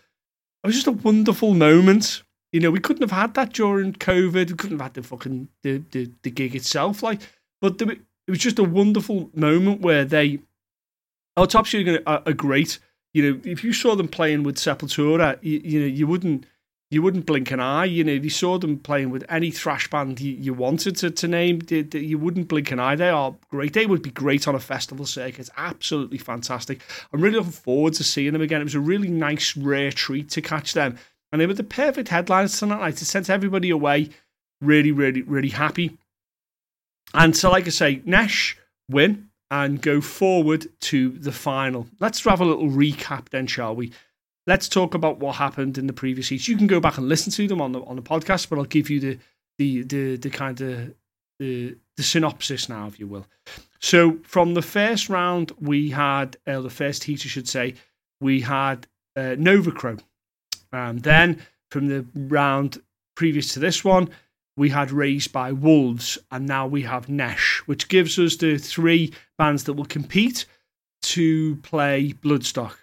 It 0.64 0.66
was 0.66 0.74
just 0.74 0.86
a 0.86 0.92
wonderful 0.92 1.54
moment 1.54 2.22
you 2.56 2.60
know, 2.60 2.70
we 2.70 2.80
couldn't 2.80 3.02
have 3.02 3.10
had 3.10 3.34
that 3.34 3.52
during 3.52 3.92
COVID. 3.92 4.50
We 4.50 4.56
couldn't 4.56 4.78
have 4.78 4.86
had 4.86 4.94
the 4.94 5.02
fucking 5.02 5.48
the 5.62 5.82
the, 5.90 6.10
the 6.22 6.30
gig 6.30 6.54
itself. 6.54 7.02
Like, 7.02 7.20
but 7.60 7.80
it 7.82 8.00
was 8.28 8.38
just 8.38 8.58
a 8.58 8.64
wonderful 8.64 9.30
moment 9.34 9.82
where 9.82 10.04
they. 10.06 10.40
Autopsia 11.38 12.02
are, 12.06 12.22
are 12.24 12.32
great. 12.32 12.78
You 13.12 13.22
know, 13.30 13.40
if 13.44 13.62
you 13.62 13.74
saw 13.74 13.94
them 13.94 14.08
playing 14.08 14.42
with 14.42 14.56
Sepultura, 14.56 15.38
you, 15.42 15.60
you 15.62 15.80
know, 15.80 15.86
you 15.86 16.06
wouldn't 16.06 16.46
you 16.90 17.02
wouldn't 17.02 17.26
blink 17.26 17.50
an 17.50 17.60
eye. 17.60 17.84
You 17.84 18.04
know, 18.04 18.12
if 18.12 18.24
you 18.24 18.30
saw 18.30 18.58
them 18.58 18.78
playing 18.78 19.10
with 19.10 19.24
any 19.28 19.50
thrash 19.50 19.90
band 19.90 20.20
you, 20.20 20.32
you 20.32 20.54
wanted 20.54 20.96
to, 20.96 21.10
to 21.10 21.28
name, 21.28 21.60
you 21.68 22.18
wouldn't 22.18 22.48
blink 22.48 22.70
an 22.70 22.78
eye. 22.78 22.94
They 22.94 23.08
are 23.08 23.34
great. 23.50 23.72
They 23.72 23.86
would 23.86 24.02
be 24.02 24.10
great 24.10 24.46
on 24.46 24.54
a 24.54 24.60
festival 24.60 25.04
circuit. 25.06 25.50
Absolutely 25.56 26.18
fantastic. 26.18 26.80
I'm 27.12 27.20
really 27.20 27.38
looking 27.38 27.52
forward 27.52 27.94
to 27.94 28.04
seeing 28.04 28.32
them 28.32 28.42
again. 28.42 28.60
It 28.60 28.64
was 28.64 28.74
a 28.74 28.80
really 28.80 29.08
nice, 29.08 29.56
rare 29.56 29.90
treat 29.90 30.30
to 30.30 30.40
catch 30.40 30.74
them 30.74 30.96
and 31.32 31.40
they 31.40 31.46
were 31.46 31.54
the 31.54 31.64
perfect 31.64 32.08
headlines 32.08 32.58
tonight. 32.58 32.80
Like, 32.80 32.94
it 32.94 33.04
sent 33.04 33.28
everybody 33.28 33.70
away 33.70 34.10
really, 34.60 34.92
really, 34.92 35.22
really 35.22 35.48
happy. 35.50 35.98
And 37.14 37.36
so, 37.36 37.50
like 37.50 37.66
I 37.66 37.70
say, 37.70 38.02
Nesh 38.04 38.56
win 38.88 39.28
and 39.50 39.80
go 39.80 40.00
forward 40.00 40.66
to 40.80 41.10
the 41.10 41.32
final. 41.32 41.88
Let's 42.00 42.24
have 42.24 42.40
a 42.40 42.44
little 42.44 42.68
recap 42.68 43.28
then, 43.30 43.46
shall 43.46 43.74
we? 43.76 43.92
Let's 44.46 44.68
talk 44.68 44.94
about 44.94 45.18
what 45.18 45.36
happened 45.36 45.76
in 45.76 45.86
the 45.86 45.92
previous 45.92 46.28
heats. 46.28 46.46
You 46.48 46.56
can 46.56 46.68
go 46.68 46.80
back 46.80 46.98
and 46.98 47.08
listen 47.08 47.32
to 47.32 47.48
them 47.48 47.60
on 47.60 47.72
the 47.72 47.80
on 47.82 47.96
the 47.96 48.02
podcast, 48.02 48.48
but 48.48 48.58
I'll 48.58 48.64
give 48.64 48.90
you 48.90 49.00
the 49.00 49.18
the 49.58 49.82
the, 49.82 50.16
the 50.16 50.30
kind 50.30 50.60
of 50.60 50.94
the 51.38 51.76
the 51.96 52.02
synopsis 52.02 52.68
now, 52.68 52.86
if 52.86 53.00
you 53.00 53.06
will. 53.06 53.26
So 53.80 54.18
from 54.22 54.54
the 54.54 54.62
first 54.62 55.08
round, 55.08 55.52
we 55.60 55.90
had 55.90 56.36
uh, 56.46 56.60
the 56.60 56.70
first 56.70 57.04
heat, 57.04 57.22
I 57.24 57.28
should 57.28 57.48
say, 57.48 57.74
we 58.20 58.40
had 58.40 58.86
uh, 59.16 59.36
Novacro 59.36 60.00
and 60.72 61.02
then 61.02 61.42
from 61.70 61.88
the 61.88 62.06
round 62.14 62.82
previous 63.14 63.52
to 63.54 63.60
this 63.60 63.84
one, 63.84 64.10
we 64.56 64.70
had 64.70 64.90
Raised 64.90 65.32
by 65.32 65.52
Wolves, 65.52 66.18
and 66.30 66.46
now 66.46 66.66
we 66.66 66.82
have 66.82 67.08
Nesh, 67.08 67.62
which 67.66 67.88
gives 67.88 68.18
us 68.18 68.36
the 68.36 68.58
three 68.58 69.12
bands 69.36 69.64
that 69.64 69.74
will 69.74 69.84
compete 69.84 70.46
to 71.02 71.56
play 71.56 72.14
Bloodstock. 72.22 72.76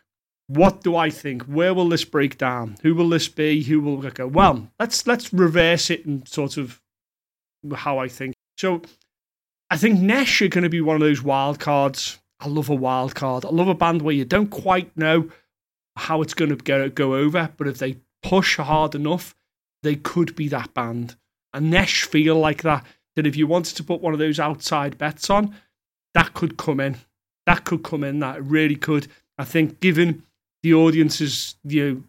What 0.47 0.83
do 0.83 0.95
I 0.95 1.09
think? 1.09 1.43
Where 1.43 1.73
will 1.73 1.89
this 1.89 2.05
break 2.05 2.37
down? 2.37 2.75
Who 2.81 2.93
will 2.95 3.09
this 3.09 3.27
be? 3.27 3.63
Who 3.63 3.79
will 3.79 3.97
go? 3.97 4.27
Well, 4.27 4.69
let's 4.79 5.07
let's 5.07 5.33
reverse 5.33 5.89
it 5.89 6.05
and 6.05 6.27
sort 6.27 6.57
of 6.57 6.81
how 7.73 7.97
I 7.97 8.07
think. 8.07 8.35
So, 8.57 8.81
I 9.69 9.77
think 9.77 9.99
Nesh 9.99 10.41
are 10.41 10.49
going 10.49 10.63
to 10.63 10.69
be 10.69 10.81
one 10.81 10.95
of 10.95 11.01
those 11.01 11.23
wild 11.23 11.59
cards. 11.59 12.19
I 12.39 12.47
love 12.47 12.69
a 12.69 12.75
wild 12.75 13.15
card. 13.15 13.45
I 13.45 13.49
love 13.49 13.69
a 13.69 13.73
band 13.73 14.01
where 14.01 14.13
you 14.13 14.25
don't 14.25 14.49
quite 14.49 14.95
know 14.97 15.29
how 15.95 16.21
it's 16.21 16.33
going 16.33 16.49
to 16.49 16.57
go, 16.57 16.89
go 16.89 17.15
over, 17.15 17.49
but 17.55 17.67
if 17.67 17.77
they 17.77 17.97
push 18.21 18.57
hard 18.57 18.95
enough, 18.95 19.33
they 19.81 19.95
could 19.95 20.35
be 20.35 20.47
that 20.49 20.73
band. 20.73 21.15
And 21.53 21.71
Nesh 21.71 22.03
feel 22.03 22.35
like 22.35 22.63
that. 22.63 22.85
That 23.15 23.27
if 23.27 23.35
you 23.35 23.45
wanted 23.45 23.77
to 23.77 23.83
put 23.83 24.01
one 24.01 24.13
of 24.13 24.19
those 24.19 24.39
outside 24.39 24.97
bets 24.97 25.29
on, 25.29 25.55
that 26.15 26.33
could 26.33 26.57
come 26.57 26.79
in. 26.79 26.97
That 27.45 27.63
could 27.63 27.83
come 27.83 28.03
in. 28.03 28.19
That 28.19 28.43
really 28.43 28.75
could. 28.75 29.07
I 29.37 29.45
think, 29.45 29.79
given 29.79 30.23
the 30.63 30.73
audience's 30.73 31.55
you 31.63 31.93
know, 31.93 32.03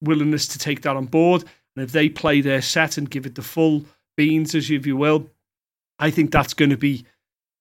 willingness 0.00 0.48
to 0.48 0.58
take 0.58 0.82
that 0.82 0.96
on 0.96 1.06
board, 1.06 1.44
and 1.74 1.84
if 1.84 1.92
they 1.92 2.08
play 2.08 2.40
their 2.40 2.62
set 2.62 2.96
and 2.96 3.10
give 3.10 3.26
it 3.26 3.34
the 3.34 3.42
full 3.42 3.84
beans, 4.16 4.54
as 4.54 4.70
if 4.70 4.86
you 4.86 4.96
will, 4.96 5.28
I 5.98 6.10
think 6.10 6.30
that's 6.30 6.54
going 6.54 6.70
to 6.70 6.76
be 6.76 7.04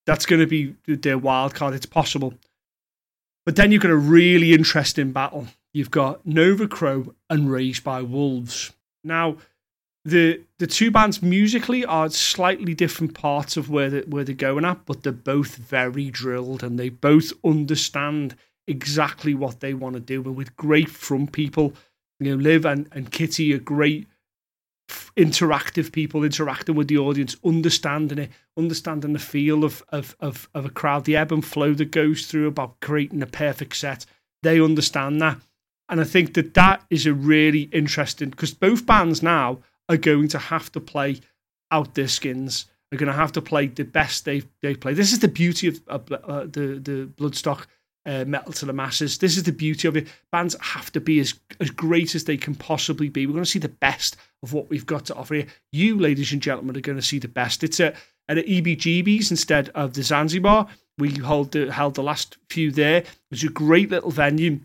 that's 0.05 0.25
going 0.25 0.39
to 0.39 0.47
be 0.47 0.75
their 0.87 1.17
wild 1.17 1.55
card. 1.55 1.73
It's 1.73 1.85
possible. 1.85 2.35
But 3.45 3.55
then 3.55 3.71
you've 3.71 3.81
got 3.81 3.91
a 3.91 3.97
really 3.97 4.53
interesting 4.53 5.11
battle 5.11 5.47
you've 5.75 5.91
got 5.91 6.25
Nova 6.25 6.69
Crow 6.69 7.13
and 7.29 7.51
Raised 7.51 7.83
by 7.83 8.01
Wolves. 8.01 8.71
Now, 9.03 9.35
the 10.05 10.41
the 10.57 10.67
two 10.67 10.89
bands 10.89 11.21
musically 11.21 11.83
are 11.83 12.09
slightly 12.09 12.73
different 12.73 13.13
parts 13.13 13.57
of 13.57 13.69
where 13.69 13.89
they, 13.89 14.01
where 14.01 14.23
they're 14.23 14.33
going 14.33 14.63
at, 14.63 14.85
but 14.85 15.03
they're 15.03 15.11
both 15.11 15.57
very 15.57 16.09
drilled 16.09 16.63
and 16.63 16.79
they 16.79 16.89
both 16.89 17.33
understand 17.43 18.37
exactly 18.67 19.33
what 19.33 19.59
they 19.59 19.73
want 19.73 19.95
to 19.95 19.99
do. 19.99 20.21
And 20.23 20.35
with 20.35 20.55
great 20.55 20.89
front 20.89 21.31
people, 21.31 21.73
you 22.19 22.31
know, 22.35 22.41
Liv 22.41 22.65
and, 22.65 22.87
and 22.91 23.11
Kitty 23.11 23.53
are 23.53 23.59
great 23.59 24.07
interactive 25.17 25.91
people 25.91 26.23
interacting 26.23 26.75
with 26.75 26.87
the 26.87 26.97
audience, 26.97 27.35
understanding 27.43 28.19
it, 28.19 28.31
understanding 28.57 29.13
the 29.13 29.19
feel 29.19 29.63
of, 29.63 29.83
of, 29.89 30.15
of, 30.19 30.49
of 30.53 30.65
a 30.65 30.69
crowd, 30.69 31.05
the 31.05 31.15
ebb 31.15 31.31
and 31.31 31.45
flow 31.45 31.73
that 31.73 31.91
goes 31.91 32.25
through 32.25 32.47
about 32.47 32.79
creating 32.81 33.21
a 33.21 33.27
perfect 33.27 33.75
set. 33.75 34.05
They 34.43 34.59
understand 34.59 35.21
that. 35.21 35.39
And 35.89 36.01
I 36.01 36.03
think 36.03 36.33
that 36.33 36.53
that 36.55 36.83
is 36.89 37.05
a 37.05 37.13
really 37.13 37.63
interesting 37.71 38.29
because 38.29 38.53
both 38.53 38.85
bands 38.85 39.21
now 39.21 39.59
are 39.87 39.97
going 39.97 40.27
to 40.29 40.39
have 40.39 40.71
to 40.71 40.79
play 40.79 41.21
out 41.71 41.93
their 41.93 42.07
skins. 42.07 42.65
They're 42.89 42.99
going 42.99 43.11
to 43.11 43.17
have 43.17 43.31
to 43.33 43.41
play 43.41 43.67
the 43.67 43.83
best 43.83 44.25
they 44.25 44.43
they 44.61 44.75
play. 44.75 44.93
This 44.93 45.13
is 45.13 45.19
the 45.19 45.27
beauty 45.27 45.67
of 45.67 46.11
uh, 46.11 46.41
the 46.45 46.79
the 46.79 47.09
Bloodstock 47.17 47.65
uh, 48.05 48.25
metal 48.25 48.53
to 48.53 48.65
the 48.65 48.73
masses. 48.73 49.17
This 49.17 49.37
is 49.37 49.43
the 49.43 49.51
beauty 49.51 49.87
of 49.87 49.97
it. 49.97 50.07
Bands 50.31 50.55
have 50.61 50.91
to 50.93 50.99
be 50.99 51.19
as 51.19 51.33
as 51.59 51.69
great 51.69 52.15
as 52.15 52.25
they 52.25 52.37
can 52.37 52.55
possibly 52.55 53.09
be. 53.09 53.25
We're 53.25 53.33
going 53.33 53.43
to 53.43 53.49
see 53.49 53.59
the 53.59 53.69
best 53.69 54.17
of 54.43 54.53
what 54.53 54.69
we've 54.69 54.85
got 54.85 55.05
to 55.05 55.15
offer 55.15 55.35
here. 55.35 55.47
You, 55.71 55.99
ladies 55.99 56.31
and 56.31 56.41
gentlemen, 56.41 56.77
are 56.77 56.81
going 56.81 56.97
to 56.97 57.01
see 57.01 57.19
the 57.19 57.27
best. 57.27 57.63
It's 57.63 57.79
a 57.79 57.93
at 58.27 58.37
EBGB's 58.37 59.31
instead 59.31 59.69
of 59.69 59.93
the 59.93 60.03
Zanzibar. 60.03 60.67
We 60.97 61.11
hold 61.11 61.51
the, 61.51 61.71
held 61.71 61.95
the 61.95 62.03
last 62.03 62.37
few 62.49 62.71
there. 62.71 63.03
It's 63.31 63.43
a 63.43 63.49
great 63.49 63.91
little 63.91 64.11
venue. 64.11 64.61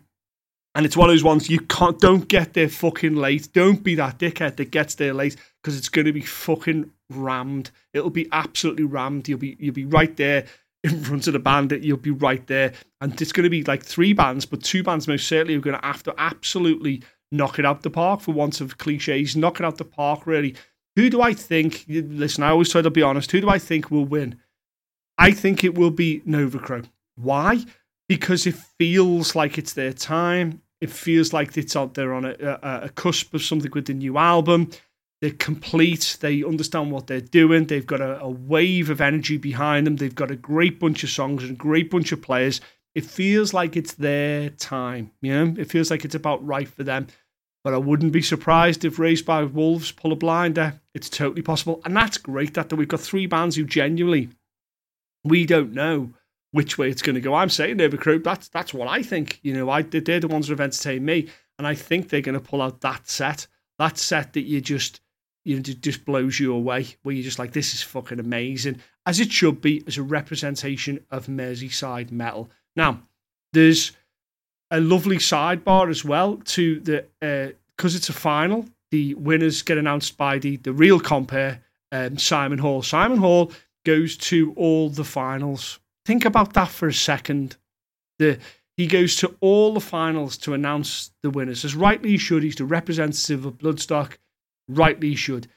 And 0.73 0.85
it's 0.85 0.95
one 0.95 1.09
of 1.09 1.13
those 1.13 1.23
ones 1.23 1.49
you 1.49 1.59
can't 1.59 1.99
don't 1.99 2.29
get 2.29 2.53
there 2.53 2.69
fucking 2.69 3.15
late. 3.15 3.49
Don't 3.51 3.83
be 3.83 3.95
that 3.95 4.19
dickhead 4.19 4.55
that 4.55 4.71
gets 4.71 4.95
there 4.95 5.13
late 5.13 5.35
because 5.61 5.77
it's 5.77 5.89
going 5.89 6.05
to 6.05 6.13
be 6.13 6.21
fucking 6.21 6.89
rammed. 7.09 7.71
It'll 7.93 8.09
be 8.09 8.29
absolutely 8.31 8.85
rammed. 8.85 9.27
You'll 9.27 9.39
be 9.39 9.57
you'll 9.59 9.75
be 9.75 9.85
right 9.85 10.15
there 10.15 10.45
in 10.83 11.03
front 11.03 11.27
of 11.27 11.33
the 11.33 11.39
band. 11.39 11.69
That 11.69 11.83
you'll 11.83 11.97
be 11.97 12.11
right 12.11 12.45
there, 12.47 12.73
and 12.99 13.19
it's 13.21 13.31
going 13.31 13.43
to 13.43 13.49
be 13.49 13.63
like 13.63 13.83
three 13.83 14.13
bands, 14.13 14.45
but 14.45 14.63
two 14.63 14.83
bands 14.83 15.07
most 15.07 15.27
certainly 15.27 15.55
are 15.55 15.61
going 15.61 15.79
to 15.79 15.85
have 15.85 16.03
to 16.03 16.15
absolutely 16.17 17.03
knock 17.31 17.59
it 17.59 17.65
out 17.65 17.81
the 17.81 17.89
park 17.89 18.21
for 18.21 18.33
want 18.33 18.61
of 18.61 18.77
cliches. 18.77 19.35
Knock 19.35 19.59
it 19.59 19.65
out 19.65 19.77
the 19.77 19.85
park, 19.85 20.27
really. 20.27 20.55
Who 20.95 21.09
do 21.09 21.21
I 21.21 21.33
think? 21.33 21.85
Listen, 21.87 22.43
I 22.43 22.49
always 22.49 22.69
try 22.69 22.81
to 22.81 22.89
be 22.89 23.01
honest. 23.01 23.31
Who 23.31 23.41
do 23.41 23.49
I 23.49 23.59
think 23.59 23.89
will 23.89 24.05
win? 24.05 24.39
I 25.17 25.31
think 25.31 25.63
it 25.63 25.77
will 25.77 25.91
be 25.91 26.21
Novacro. 26.21 26.85
Why? 27.15 27.63
because 28.11 28.45
it 28.45 28.55
feels 28.55 29.35
like 29.37 29.57
it's 29.57 29.71
their 29.71 29.93
time. 29.93 30.61
It 30.81 30.89
feels 30.89 31.31
like 31.31 31.55
it's 31.55 31.77
out 31.77 31.93
there 31.93 32.13
on 32.13 32.25
a, 32.25 32.35
a, 32.41 32.81
a 32.83 32.89
cusp 32.89 33.33
of 33.33 33.41
something 33.41 33.71
with 33.73 33.85
the 33.85 33.93
new 33.93 34.17
album. 34.17 34.69
They're 35.21 35.31
complete. 35.31 36.17
They 36.19 36.43
understand 36.43 36.91
what 36.91 37.05
they're 37.05 37.21
doing. 37.21 37.67
They've 37.67 37.85
got 37.85 38.01
a, 38.01 38.19
a, 38.21 38.29
wave 38.29 38.89
of 38.89 39.01
energy 39.01 39.37
behind 39.37 39.85
them. 39.85 39.97
They've 39.97 40.13
got 40.13 40.31
a 40.31 40.35
great 40.35 40.79
bunch 40.79 41.03
of 41.03 41.11
songs 41.11 41.43
and 41.43 41.51
a 41.51 41.55
great 41.55 41.91
bunch 41.91 42.11
of 42.11 42.23
players. 42.23 42.59
It 42.95 43.05
feels 43.05 43.53
like 43.53 43.77
it's 43.77 43.93
their 43.93 44.49
time. 44.49 45.11
You 45.21 45.33
know, 45.33 45.61
it 45.61 45.69
feels 45.69 45.91
like 45.91 46.03
it's 46.03 46.15
about 46.15 46.45
right 46.45 46.67
for 46.67 46.83
them. 46.83 47.07
But 47.63 47.75
I 47.75 47.77
wouldn't 47.77 48.11
be 48.11 48.23
surprised 48.23 48.83
if 48.83 48.97
Raised 48.97 49.25
by 49.25 49.43
Wolves 49.43 49.91
pull 49.91 50.11
a 50.11 50.15
blinder. 50.15 50.81
It's 50.95 51.09
totally 51.09 51.43
possible, 51.43 51.79
and 51.85 51.95
that's 51.95 52.17
great. 52.17 52.55
That 52.55 52.73
we've 52.73 52.87
got 52.87 52.99
three 52.99 53.27
bands 53.27 53.55
who 53.55 53.63
genuinely 53.63 54.29
we 55.23 55.45
don't 55.45 55.71
know 55.71 56.13
which 56.49 56.79
way 56.79 56.89
it's 56.89 57.03
going 57.03 57.13
to 57.15 57.21
go. 57.21 57.35
I'm 57.35 57.49
saying 57.49 57.77
Novacro. 57.77 58.23
That's 58.23 58.47
that's 58.47 58.73
what 58.73 58.87
I 58.87 59.03
think. 59.03 59.39
You 59.43 59.53
know, 59.53 59.69
I 59.69 59.83
they're 59.83 60.19
the 60.19 60.27
ones 60.27 60.47
who 60.47 60.53
have 60.53 60.59
entertained 60.59 61.05
me, 61.05 61.29
and 61.59 61.67
I 61.67 61.75
think 61.75 62.09
they're 62.09 62.21
going 62.21 62.33
to 62.33 62.39
pull 62.39 62.63
out 62.63 62.81
that 62.81 63.07
set. 63.07 63.45
That 63.77 63.99
set 63.99 64.33
that 64.33 64.41
you 64.41 64.59
just 64.59 64.99
you 65.43 65.55
know, 65.55 65.61
just 65.61 66.05
blows 66.05 66.39
you 66.39 66.53
away, 66.53 66.87
where 67.03 67.15
you're 67.15 67.23
just 67.23 67.39
like, 67.39 67.53
this 67.53 67.73
is 67.73 67.81
fucking 67.81 68.19
amazing, 68.19 68.79
as 69.05 69.19
it 69.19 69.31
should 69.31 69.61
be, 69.61 69.83
as 69.87 69.97
a 69.97 70.03
representation 70.03 71.03
of 71.09 71.27
Merseyside 71.27 72.11
metal. 72.11 72.49
Now, 72.75 73.01
there's 73.53 73.91
a 74.69 74.79
lovely 74.79 75.17
sidebar 75.17 75.89
as 75.89 76.05
well 76.05 76.37
to 76.37 76.79
the 76.79 77.05
because 77.19 77.95
uh, 77.95 77.97
it's 77.97 78.09
a 78.09 78.13
final. 78.13 78.65
The 78.91 79.13
winners 79.15 79.61
get 79.61 79.77
announced 79.77 80.17
by 80.17 80.37
the 80.37 80.57
the 80.57 80.73
real 80.73 80.99
compare, 80.99 81.61
um, 81.91 82.17
Simon 82.17 82.59
Hall. 82.59 82.81
Simon 82.81 83.17
Hall 83.17 83.51
goes 83.85 84.15
to 84.17 84.53
all 84.55 84.89
the 84.89 85.03
finals. 85.03 85.79
Think 86.05 86.25
about 86.25 86.53
that 86.53 86.69
for 86.69 86.87
a 86.87 86.93
second. 86.93 87.57
The 88.19 88.39
he 88.77 88.87
goes 88.87 89.15
to 89.17 89.35
all 89.41 89.73
the 89.73 89.81
finals 89.81 90.37
to 90.37 90.53
announce 90.53 91.11
the 91.21 91.29
winners, 91.29 91.65
as 91.65 91.75
rightly 91.75 92.11
he 92.11 92.17
should. 92.17 92.43
He's 92.43 92.55
the 92.55 92.65
representative 92.65 93.45
of 93.45 93.57
Bloodstock 93.57 94.17
rightly 94.67 95.09
he 95.09 95.15
should. 95.15 95.47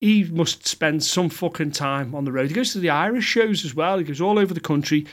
He 0.00 0.24
must 0.24 0.66
spend 0.66 1.02
some 1.02 1.30
fucking 1.30 1.72
time 1.72 2.14
on 2.14 2.24
the 2.24 2.32
road. 2.32 2.48
He 2.48 2.54
goes 2.54 2.72
to 2.72 2.78
the 2.78 2.90
Irish 2.90 3.24
shows 3.24 3.64
as 3.64 3.74
well. 3.74 3.98
He 3.98 4.04
goes 4.04 4.20
all 4.20 4.38
over 4.38 4.52
the 4.52 4.60
country 4.60 5.06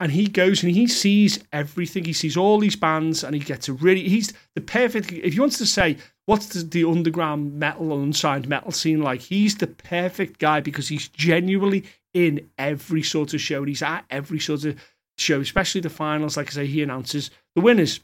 and 0.00 0.12
he 0.12 0.26
goes 0.26 0.62
and 0.62 0.72
he 0.72 0.86
sees 0.86 1.38
everything. 1.52 2.04
He 2.04 2.12
sees 2.12 2.36
all 2.36 2.58
these 2.58 2.76
bands 2.76 3.24
and 3.24 3.34
he 3.34 3.40
gets 3.40 3.68
a 3.68 3.72
really, 3.72 4.08
he's 4.08 4.32
the 4.54 4.60
perfect, 4.60 5.12
if 5.12 5.34
you 5.34 5.40
wants 5.40 5.58
to 5.58 5.66
say, 5.66 5.96
what's 6.26 6.48
the, 6.48 6.62
the 6.62 6.84
underground 6.84 7.54
metal, 7.54 8.02
unsigned 8.02 8.48
metal 8.48 8.72
scene 8.72 9.00
like, 9.00 9.20
he's 9.20 9.56
the 9.56 9.66
perfect 9.66 10.38
guy 10.38 10.60
because 10.60 10.88
he's 10.88 11.08
genuinely 11.08 11.84
in 12.12 12.50
every 12.58 13.02
sort 13.02 13.34
of 13.34 13.40
show. 13.40 13.64
He's 13.64 13.82
at 13.82 14.04
every 14.10 14.40
sort 14.40 14.64
of 14.64 14.78
show, 15.16 15.40
especially 15.40 15.80
the 15.80 15.90
finals. 15.90 16.36
Like 16.36 16.48
I 16.48 16.50
say, 16.50 16.66
he 16.66 16.82
announces 16.82 17.30
the 17.54 17.62
winners 17.62 18.00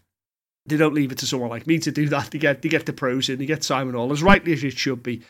they 0.67 0.77
don't 0.77 0.95
leave 0.95 1.13
it 1.13 1.19
to 1.19 1.27
someone 1.27 1.51
like 1.51 1.67
me 1.67 1.79
to 1.79 1.91
do 1.91 2.09
that. 2.09 2.31
They 2.31 2.39
get 2.39 2.63
they 2.63 2.69
get 2.69 2.87
the 2.87 2.93
pros 2.93 3.29
in, 3.29 3.39
they 3.39 3.47
get 3.47 3.65
Simon 3.65 3.95
Hall 3.95 4.13
as 4.13 4.23
rightly 4.23 4.53
as 4.53 4.65
it 4.65 4.77
should 4.77 5.03
be. 5.03 5.23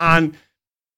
And 0.00 0.36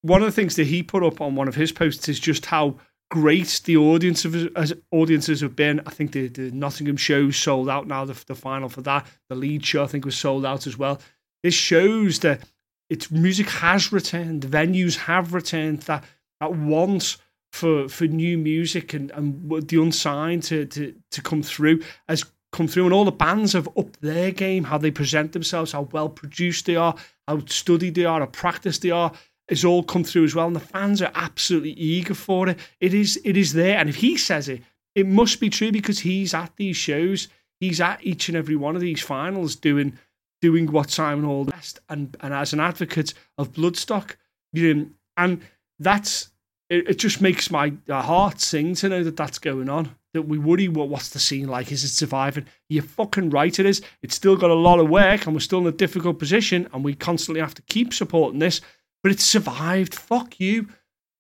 one 0.03 0.23
of 0.23 0.27
the 0.27 0.33
things 0.33 0.57
that 0.57 0.67
he 0.67 0.83
put 0.83 1.03
up 1.03 1.21
on 1.21 1.35
one 1.35 1.49
of 1.49 1.55
his 1.55 1.73
posts 1.73 2.09
is 2.09 2.21
just 2.21 2.47
how 2.47 2.77
great 3.11 3.61
the 3.65 3.77
audience 3.77 4.25
of 4.25 4.57
as 4.57 4.73
audiences 4.91 5.41
have 5.41 5.57
been. 5.57 5.81
I 5.87 5.91
think 5.91 6.13
the, 6.13 6.29
the 6.29 6.51
Nottingham 6.51 6.97
show 6.97 7.31
sold 7.31 7.69
out 7.69 7.87
now. 7.87 8.05
The, 8.05 8.25
the 8.27 8.35
final 8.35 8.69
for 8.69 8.83
that, 8.83 9.07
the 9.29 9.37
lead 9.37 9.65
show 9.65 9.85
I 9.85 9.87
think 9.87 10.05
was 10.05 10.17
sold 10.17 10.45
out 10.45 10.67
as 10.67 10.77
well. 10.77 11.01
This 11.43 11.55
shows 11.55 12.21
that 12.21 12.43
its 12.89 13.11
music 13.11 13.49
has 13.49 13.93
returned. 13.93 14.43
Venues 14.43 14.97
have 14.97 15.35
returned. 15.35 15.83
That 15.83 16.05
that 16.41 16.55
once 16.55 17.19
for 17.53 17.89
for 17.89 18.07
new 18.07 18.37
music 18.39 18.93
and 18.95 19.11
and 19.13 19.69
the 19.69 19.81
unsigned 19.81 20.43
to 20.45 20.67
to 20.67 20.95
to 21.11 21.23
come 21.23 21.43
through 21.43 21.83
as 22.09 22.25
come 22.57 22.67
through, 22.67 22.85
and 22.85 22.95
all 22.95 23.05
the 23.05 23.13
bands 23.13 23.53
have 23.53 23.69
upped 23.77 24.01
their 24.01 24.31
game, 24.31 24.65
how 24.65 24.79
they 24.79 24.91
present 24.91 25.33
themselves, 25.33 25.73
how 25.73 25.83
well 25.93 26.09
produced 26.09 26.67
they 26.67 26.77
are, 26.77 26.95
how 27.29 27.45
studied 27.47 27.95
they 27.95 28.05
are, 28.05 28.21
how 28.21 28.27
practiced 28.27 28.83
they 28.83 28.91
are. 28.91 29.13
It's 29.49 29.65
all 29.65 29.83
come 29.83 30.03
through 30.03 30.25
as 30.25 30.35
well, 30.35 30.47
and 30.47 30.57
the 30.57 30.61
fans 30.61 31.03
are 31.03 31.13
absolutely 31.15 31.73
eager 31.73 32.15
for 32.15 32.49
it. 32.49 32.59
It 32.81 32.95
is, 32.95 33.21
it 33.25 33.37
is 33.37 33.53
there, 33.53 33.79
and 33.79 33.89
if 33.89 33.97
he 33.97 34.17
says 34.17 34.49
it, 34.49 34.63
it 34.95 35.07
must 35.07 35.39
be 35.39 35.51
true 35.51 35.71
because 35.71 36.01
he's 36.01 36.33
at 36.33 36.57
these 36.57 36.77
shows. 36.77 37.29
He's 37.61 37.81
at 37.81 38.05
each 38.05 38.29
and 38.29 38.37
every 38.37 38.57
one 38.57 38.75
of 38.75 38.81
these 38.81 39.03
finals 39.03 39.55
doing 39.55 39.99
doing 40.43 40.71
what 40.71 40.91
Simon 40.91 41.25
Hall 41.25 41.45
best, 41.45 41.81
and 41.89 42.17
and 42.21 42.33
as 42.33 42.53
an 42.53 42.61
advocate 42.61 43.13
of 43.39 43.53
Bloodstock, 43.53 44.17
you 44.53 44.75
know, 44.75 44.87
and 45.17 45.43
that's 45.79 46.31
it, 46.69 46.89
it 46.89 46.99
just 46.99 47.21
makes 47.21 47.51
my 47.51 47.75
heart 47.89 48.41
sing 48.41 48.75
to 48.77 48.89
know 48.89 49.05
that 49.05 49.17
that's 49.17 49.39
going 49.39 49.69
on 49.69 49.95
that 50.17 50.23
we 50.23 50.39
worry 50.39 50.69
what 50.69 50.89
what's 50.89 51.11
the 51.11 51.19
scene 51.19 51.47
like? 51.47 51.71
Is 51.71 51.85
it 51.85 51.89
surviving? 51.89 52.47
You're 52.69 52.83
fucking 52.83 53.31
right, 53.31 53.57
it 53.59 53.67
is. 53.67 53.83
It's 54.03 54.17
still 54.17 54.37
got 54.37 54.51
a 54.51 54.55
lot 54.55 54.81
of 54.81 54.89
work, 54.89 55.27
and 55.27 55.35
we're 55.35 55.41
still 55.41 55.61
in 55.61 55.67
a 55.67 55.73
difficult 55.73 56.19
position, 56.19 56.69
and 56.73 56.85
we 56.85 56.95
constantly 56.95 57.41
have 57.41 57.55
to 57.55 57.63
keep 57.63 57.95
supporting 57.95 58.41
this. 58.41 58.61
But 59.03 59.13
it's 59.13 59.25
survived. 59.25 59.95
Fuck 59.95 60.41
you, 60.41 60.69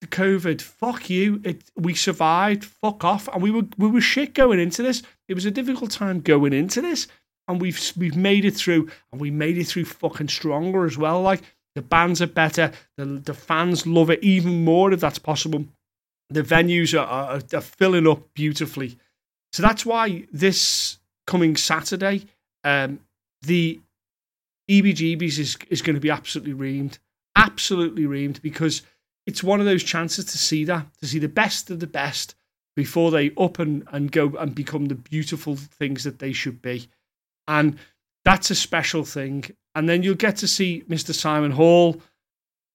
the 0.00 0.06
COVID. 0.06 0.60
Fuck 0.60 1.08
you. 1.10 1.40
It 1.44 1.62
we 1.76 1.94
survived. 1.94 2.64
Fuck 2.64 3.04
off. 3.04 3.28
And 3.28 3.42
we 3.42 3.50
were 3.50 3.66
we 3.76 3.88
were 3.88 4.00
shit 4.00 4.34
going 4.34 4.58
into 4.58 4.82
this. 4.82 5.02
It 5.28 5.34
was 5.34 5.44
a 5.44 5.50
difficult 5.50 5.90
time 5.90 6.20
going 6.20 6.52
into 6.52 6.80
this, 6.80 7.06
and 7.46 7.60
we've 7.60 7.92
we've 7.96 8.16
made 8.16 8.44
it 8.44 8.56
through, 8.56 8.90
and 9.12 9.20
we 9.20 9.30
made 9.30 9.58
it 9.58 9.64
through 9.64 9.84
fucking 9.84 10.28
stronger 10.28 10.84
as 10.84 10.98
well. 10.98 11.22
Like 11.22 11.42
the 11.74 11.82
bands 11.82 12.22
are 12.22 12.26
better. 12.26 12.72
The 12.96 13.04
the 13.04 13.34
fans 13.34 13.86
love 13.86 14.10
it 14.10 14.22
even 14.24 14.64
more 14.64 14.92
if 14.92 15.00
that's 15.00 15.18
possible 15.18 15.66
the 16.28 16.42
venues 16.42 16.98
are, 16.98 17.06
are, 17.06 17.40
are 17.52 17.60
filling 17.60 18.06
up 18.06 18.34
beautifully. 18.34 18.98
So 19.52 19.62
that's 19.62 19.86
why 19.86 20.26
this 20.32 20.98
coming 21.26 21.56
Saturday, 21.56 22.26
um, 22.64 23.00
the 23.42 23.80
EBGBs 24.68 25.38
is, 25.38 25.56
is 25.70 25.82
going 25.82 25.94
to 25.94 26.00
be 26.00 26.10
absolutely 26.10 26.54
reamed. 26.54 26.98
Absolutely 27.36 28.04
reamed 28.04 28.42
because 28.42 28.82
it's 29.26 29.42
one 29.42 29.60
of 29.60 29.66
those 29.66 29.84
chances 29.84 30.24
to 30.26 30.38
see 30.38 30.64
that, 30.64 30.86
to 31.00 31.06
see 31.06 31.18
the 31.18 31.28
best 31.28 31.70
of 31.70 31.80
the 31.80 31.86
best 31.86 32.34
before 32.74 33.10
they 33.10 33.32
up 33.38 33.58
and, 33.58 33.84
and 33.92 34.12
go 34.12 34.34
and 34.38 34.54
become 34.54 34.86
the 34.86 34.94
beautiful 34.94 35.56
things 35.56 36.04
that 36.04 36.18
they 36.18 36.32
should 36.32 36.60
be. 36.60 36.88
And 37.48 37.78
that's 38.24 38.50
a 38.50 38.54
special 38.54 39.04
thing. 39.04 39.44
And 39.74 39.88
then 39.88 40.02
you'll 40.02 40.14
get 40.16 40.36
to 40.38 40.48
see 40.48 40.82
Mr. 40.88 41.14
Simon 41.14 41.52
Hall, 41.52 42.00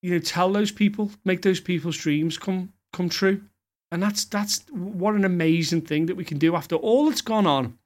you 0.01 0.11
know, 0.11 0.19
tell 0.19 0.51
those 0.51 0.71
people, 0.71 1.11
make 1.25 1.41
those 1.41 1.59
people's 1.59 1.97
dreams 1.97 2.37
come 2.37 2.73
come 2.93 3.09
true. 3.09 3.41
And 3.91 4.01
that's 4.01 4.25
that's 4.25 4.65
what 4.69 5.15
an 5.15 5.25
amazing 5.25 5.81
thing 5.81 6.05
that 6.05 6.15
we 6.15 6.23
can 6.23 6.37
do 6.37 6.55
after 6.55 6.75
all 6.75 7.07
that's 7.07 7.21
gone 7.21 7.45
on, 7.45 7.77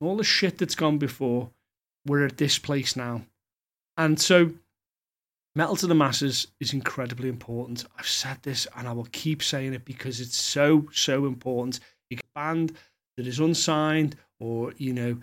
all 0.00 0.16
the 0.16 0.24
shit 0.24 0.58
that's 0.58 0.74
gone 0.74 0.98
before. 0.98 1.50
We're 2.06 2.26
at 2.26 2.38
this 2.38 2.58
place 2.58 2.96
now. 2.96 3.22
And 3.96 4.18
so 4.18 4.52
Metal 5.54 5.76
to 5.76 5.86
the 5.86 5.94
Masses 5.94 6.46
is 6.60 6.72
incredibly 6.72 7.28
important. 7.28 7.84
I've 7.98 8.06
said 8.06 8.38
this 8.42 8.66
and 8.76 8.88
I 8.88 8.92
will 8.92 9.08
keep 9.12 9.42
saying 9.42 9.74
it 9.74 9.84
because 9.84 10.20
it's 10.20 10.38
so, 10.38 10.88
so 10.92 11.26
important. 11.26 11.80
You 12.08 12.16
get 12.16 12.24
a 12.34 12.38
band 12.38 12.72
that 13.16 13.26
is 13.26 13.38
unsigned 13.38 14.16
or, 14.40 14.72
you 14.78 14.94
know, 14.94 15.18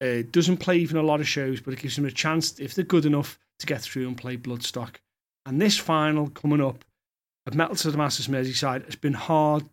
uh, 0.00 0.22
doesn't 0.30 0.58
play 0.58 0.76
even 0.76 0.96
a 0.96 1.02
lot 1.02 1.20
of 1.20 1.28
shows, 1.28 1.60
but 1.60 1.74
it 1.74 1.80
gives 1.80 1.96
them 1.96 2.04
a 2.04 2.10
chance, 2.10 2.58
if 2.60 2.74
they're 2.74 2.84
good 2.84 3.04
enough, 3.04 3.38
to 3.58 3.66
get 3.66 3.82
through 3.82 4.06
and 4.06 4.16
play 4.16 4.36
Bloodstock. 4.36 4.96
And 5.44 5.60
this 5.60 5.76
final 5.76 6.30
coming 6.30 6.60
up 6.60 6.84
of 7.46 7.54
Metal 7.54 7.76
to 7.76 7.90
the 7.90 7.98
Masses 7.98 8.28
Merseyside 8.28 8.84
has 8.86 8.96
been 8.96 9.14
hard 9.14 9.64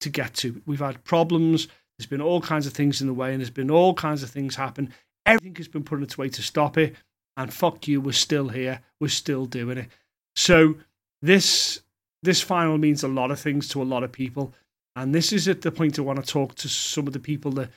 to 0.00 0.08
get 0.08 0.34
to. 0.34 0.62
We've 0.66 0.80
had 0.80 1.02
problems. 1.04 1.68
There's 1.98 2.06
been 2.06 2.20
all 2.20 2.40
kinds 2.40 2.66
of 2.66 2.72
things 2.72 3.00
in 3.00 3.06
the 3.06 3.14
way, 3.14 3.32
and 3.32 3.40
there's 3.40 3.50
been 3.50 3.70
all 3.70 3.94
kinds 3.94 4.22
of 4.22 4.30
things 4.30 4.56
happen. 4.56 4.92
Everything 5.24 5.56
has 5.56 5.68
been 5.68 5.84
put 5.84 5.98
in 5.98 6.04
its 6.04 6.18
way 6.18 6.28
to 6.28 6.42
stop 6.42 6.76
it. 6.78 6.94
And 7.36 7.52
fuck 7.52 7.86
you, 7.86 8.00
we're 8.00 8.12
still 8.12 8.48
here. 8.48 8.80
We're 9.00 9.08
still 9.08 9.46
doing 9.46 9.78
it. 9.78 9.88
So 10.36 10.76
this 11.22 11.80
this 12.22 12.40
final 12.40 12.78
means 12.78 13.02
a 13.02 13.08
lot 13.08 13.30
of 13.30 13.38
things 13.38 13.68
to 13.68 13.82
a 13.82 13.84
lot 13.84 14.02
of 14.02 14.12
people. 14.12 14.52
And 14.96 15.14
this 15.14 15.32
is 15.32 15.48
at 15.48 15.60
the 15.60 15.70
point 15.70 15.98
I 15.98 16.02
want 16.02 16.24
to 16.24 16.32
talk 16.32 16.54
to 16.56 16.68
some 16.68 17.06
of 17.06 17.12
the 17.12 17.20
people 17.20 17.52
that 17.52 17.70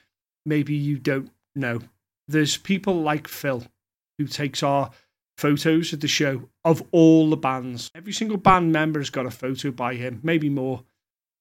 maybe 0.45 0.73
you 0.73 0.97
don't 0.97 1.29
know. 1.55 1.81
There's 2.27 2.57
people 2.57 3.01
like 3.01 3.27
Phil 3.27 3.65
who 4.17 4.25
takes 4.25 4.63
our 4.63 4.91
photos 5.39 5.93
of 5.93 6.01
the 6.01 6.07
show 6.07 6.49
of 6.65 6.83
all 6.91 7.29
the 7.29 7.37
bands. 7.37 7.89
Every 7.95 8.11
single 8.11 8.37
band 8.37 8.73
member 8.73 8.99
has 8.99 9.09
got 9.09 9.25
a 9.25 9.31
photo 9.31 9.71
by 9.71 9.95
him, 9.95 10.19
maybe 10.21 10.49
more. 10.49 10.83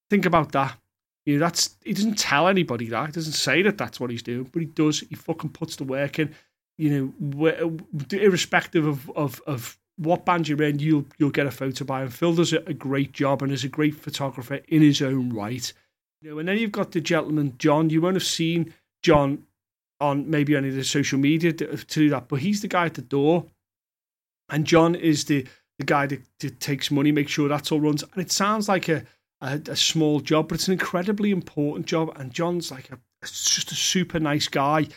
Think 0.08 0.24
about 0.24 0.52
that. 0.52 0.78
You 1.26 1.34
know, 1.34 1.40
that's 1.40 1.76
he 1.84 1.92
doesn't 1.92 2.18
tell 2.18 2.48
anybody 2.48 2.86
that. 2.86 3.06
He 3.06 3.12
doesn't 3.12 3.32
say 3.32 3.60
that 3.62 3.76
that's 3.76 3.98
what 3.98 4.10
he's 4.10 4.22
doing, 4.22 4.44
but 4.44 4.62
he 4.62 4.66
does. 4.66 5.00
He 5.00 5.14
fucking 5.14 5.50
puts 5.50 5.76
the 5.76 5.84
work 5.84 6.18
in. 6.18 6.34
You 6.78 7.14
know, 7.20 7.48
uh, 7.48 8.16
irrespective 8.16 8.86
of 8.86 9.10
of 9.10 9.42
of 9.46 9.78
what 9.96 10.24
band 10.24 10.48
you're 10.48 10.62
in, 10.62 10.78
you'll 10.78 11.04
you'll 11.18 11.30
get 11.30 11.46
a 11.46 11.50
photo 11.50 11.84
by 11.84 12.02
him. 12.02 12.08
Phil 12.08 12.34
does 12.34 12.52
a 12.52 12.72
great 12.72 13.12
job 13.12 13.42
and 13.42 13.52
is 13.52 13.64
a 13.64 13.68
great 13.68 13.96
photographer 13.96 14.60
in 14.68 14.80
his 14.80 15.02
own 15.02 15.30
right. 15.30 15.72
You 16.22 16.30
know, 16.30 16.38
and 16.38 16.48
then 16.48 16.58
you've 16.58 16.72
got 16.72 16.92
the 16.92 17.00
gentleman 17.00 17.54
John. 17.58 17.90
You 17.90 18.00
won't 18.00 18.16
have 18.16 18.24
seen 18.24 18.72
John 19.02 19.44
on 20.00 20.30
maybe 20.30 20.56
any 20.56 20.68
of 20.68 20.76
the 20.76 20.84
social 20.84 21.18
media 21.18 21.52
to, 21.52 21.76
to 21.76 22.00
do 22.00 22.08
that, 22.10 22.28
but 22.28 22.38
he's 22.38 22.62
the 22.62 22.68
guy 22.68 22.86
at 22.86 22.94
the 22.94 23.02
door 23.02 23.46
and 24.48 24.66
John 24.66 24.94
is 24.94 25.24
the 25.24 25.46
the 25.78 25.84
guy 25.84 26.06
that, 26.06 26.22
that 26.40 26.58
takes 26.58 26.90
money, 26.90 27.12
makes 27.12 27.30
sure 27.30 27.48
that's 27.48 27.70
all 27.70 27.80
runs. 27.80 28.02
And 28.02 28.20
it 28.20 28.32
sounds 28.32 28.68
like 28.68 28.88
a, 28.88 29.04
a, 29.40 29.60
a 29.68 29.76
small 29.76 30.18
job, 30.18 30.48
but 30.48 30.56
it's 30.56 30.66
an 30.66 30.72
incredibly 30.72 31.30
important 31.30 31.86
job. 31.86 32.12
And 32.16 32.32
John's 32.32 32.72
like 32.72 32.90
a 32.90 32.98
just 33.22 33.70
a 33.70 33.76
super 33.76 34.20
nice 34.20 34.48
guy. 34.48 34.88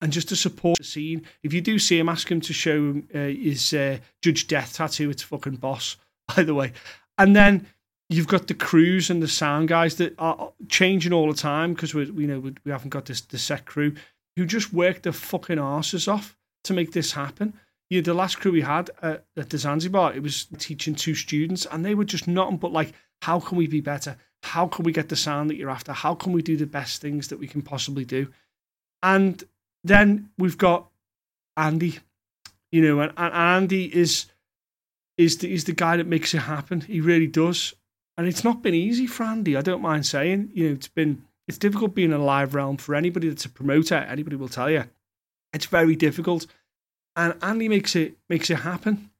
and 0.00 0.12
just 0.12 0.28
to 0.30 0.36
support 0.36 0.78
the 0.78 0.84
scene. 0.84 1.26
If 1.42 1.52
you 1.52 1.60
do 1.60 1.78
see 1.78 1.98
him, 1.98 2.08
ask 2.08 2.30
him 2.30 2.40
to 2.40 2.52
show 2.52 3.02
uh, 3.14 3.18
his 3.18 3.72
uh, 3.74 3.98
Judge 4.22 4.46
Death 4.46 4.74
tattoo. 4.74 5.10
It's 5.10 5.22
fucking 5.22 5.56
boss, 5.56 5.96
by 6.36 6.42
the 6.42 6.54
way. 6.54 6.72
And 7.18 7.36
then 7.36 7.66
you've 8.08 8.26
got 8.28 8.46
the 8.46 8.54
crews 8.54 9.10
and 9.10 9.22
the 9.22 9.28
sound 9.28 9.68
guys 9.68 9.96
that 9.96 10.14
are 10.18 10.52
changing 10.68 11.12
all 11.12 11.28
the 11.28 11.38
time 11.38 11.74
because 11.74 11.94
we, 11.94 12.06
you 12.06 12.26
know, 12.26 12.40
we, 12.40 12.54
we 12.64 12.72
haven't 12.72 12.90
got 12.90 13.06
this 13.06 13.20
the 13.20 13.38
set 13.38 13.66
crew 13.66 13.94
who 14.36 14.46
just 14.46 14.72
work 14.72 15.02
their 15.02 15.12
fucking 15.12 15.58
asses 15.58 16.08
off 16.08 16.36
to 16.64 16.72
make 16.72 16.92
this 16.92 17.12
happen. 17.12 17.52
You 17.90 18.00
know, 18.00 18.04
the 18.04 18.14
last 18.14 18.38
crew 18.38 18.52
we 18.52 18.62
had 18.62 18.90
at, 19.02 19.24
at 19.36 19.50
the 19.50 19.58
Zanzibar, 19.58 20.14
it 20.14 20.22
was 20.22 20.46
teaching 20.58 20.94
two 20.94 21.14
students, 21.14 21.66
and 21.66 21.84
they 21.84 21.94
were 21.94 22.04
just 22.04 22.28
nothing 22.28 22.56
but 22.56 22.72
like, 22.72 22.92
how 23.22 23.40
can 23.40 23.58
we 23.58 23.66
be 23.66 23.80
better? 23.80 24.16
How 24.42 24.66
can 24.68 24.84
we 24.84 24.92
get 24.92 25.08
the 25.08 25.16
sound 25.16 25.50
that 25.50 25.56
you're 25.56 25.70
after? 25.70 25.92
How 25.92 26.14
can 26.14 26.32
we 26.32 26.40
do 26.40 26.56
the 26.56 26.66
best 26.66 27.02
things 27.02 27.28
that 27.28 27.38
we 27.38 27.46
can 27.46 27.62
possibly 27.62 28.04
do? 28.04 28.28
And 29.02 29.42
then 29.84 30.30
we've 30.38 30.56
got 30.56 30.88
Andy, 31.56 31.98
you 32.70 32.80
know, 32.80 33.00
and, 33.00 33.12
and 33.16 33.34
Andy 33.34 33.94
is 33.94 34.26
is 35.18 35.38
the, 35.38 35.52
is 35.52 35.64
the 35.64 35.72
guy 35.72 35.98
that 35.98 36.06
makes 36.06 36.32
it 36.32 36.38
happen. 36.38 36.80
He 36.80 37.00
really 37.00 37.26
does, 37.26 37.74
and 38.16 38.26
it's 38.26 38.44
not 38.44 38.62
been 38.62 38.74
easy 38.74 39.06
for 39.06 39.24
Andy. 39.24 39.56
I 39.56 39.60
don't 39.60 39.82
mind 39.82 40.06
saying, 40.06 40.50
you 40.54 40.68
know, 40.68 40.74
it's 40.74 40.88
been 40.88 41.24
it's 41.46 41.58
difficult 41.58 41.94
being 41.94 42.12
in 42.12 42.20
a 42.20 42.24
live 42.24 42.54
realm 42.54 42.76
for 42.76 42.94
anybody 42.94 43.28
that's 43.28 43.44
a 43.44 43.50
promoter. 43.50 43.96
Anybody 43.96 44.36
will 44.36 44.48
tell 44.48 44.70
you, 44.70 44.84
it's 45.52 45.66
very 45.66 45.96
difficult, 45.96 46.46
and 47.16 47.34
Andy 47.42 47.68
makes 47.68 47.96
it 47.96 48.16
makes 48.28 48.50
it 48.50 48.60
happen. 48.60 49.10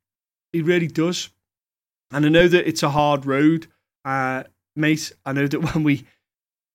He 0.52 0.62
really 0.62 0.88
does, 0.88 1.30
and 2.10 2.26
I 2.26 2.28
know 2.28 2.48
that 2.48 2.68
it's 2.68 2.82
a 2.82 2.90
hard 2.90 3.26
road, 3.26 3.66
uh, 4.04 4.44
mate. 4.76 5.12
I 5.24 5.32
know 5.32 5.46
that 5.46 5.60
when 5.74 5.84
we 5.84 6.04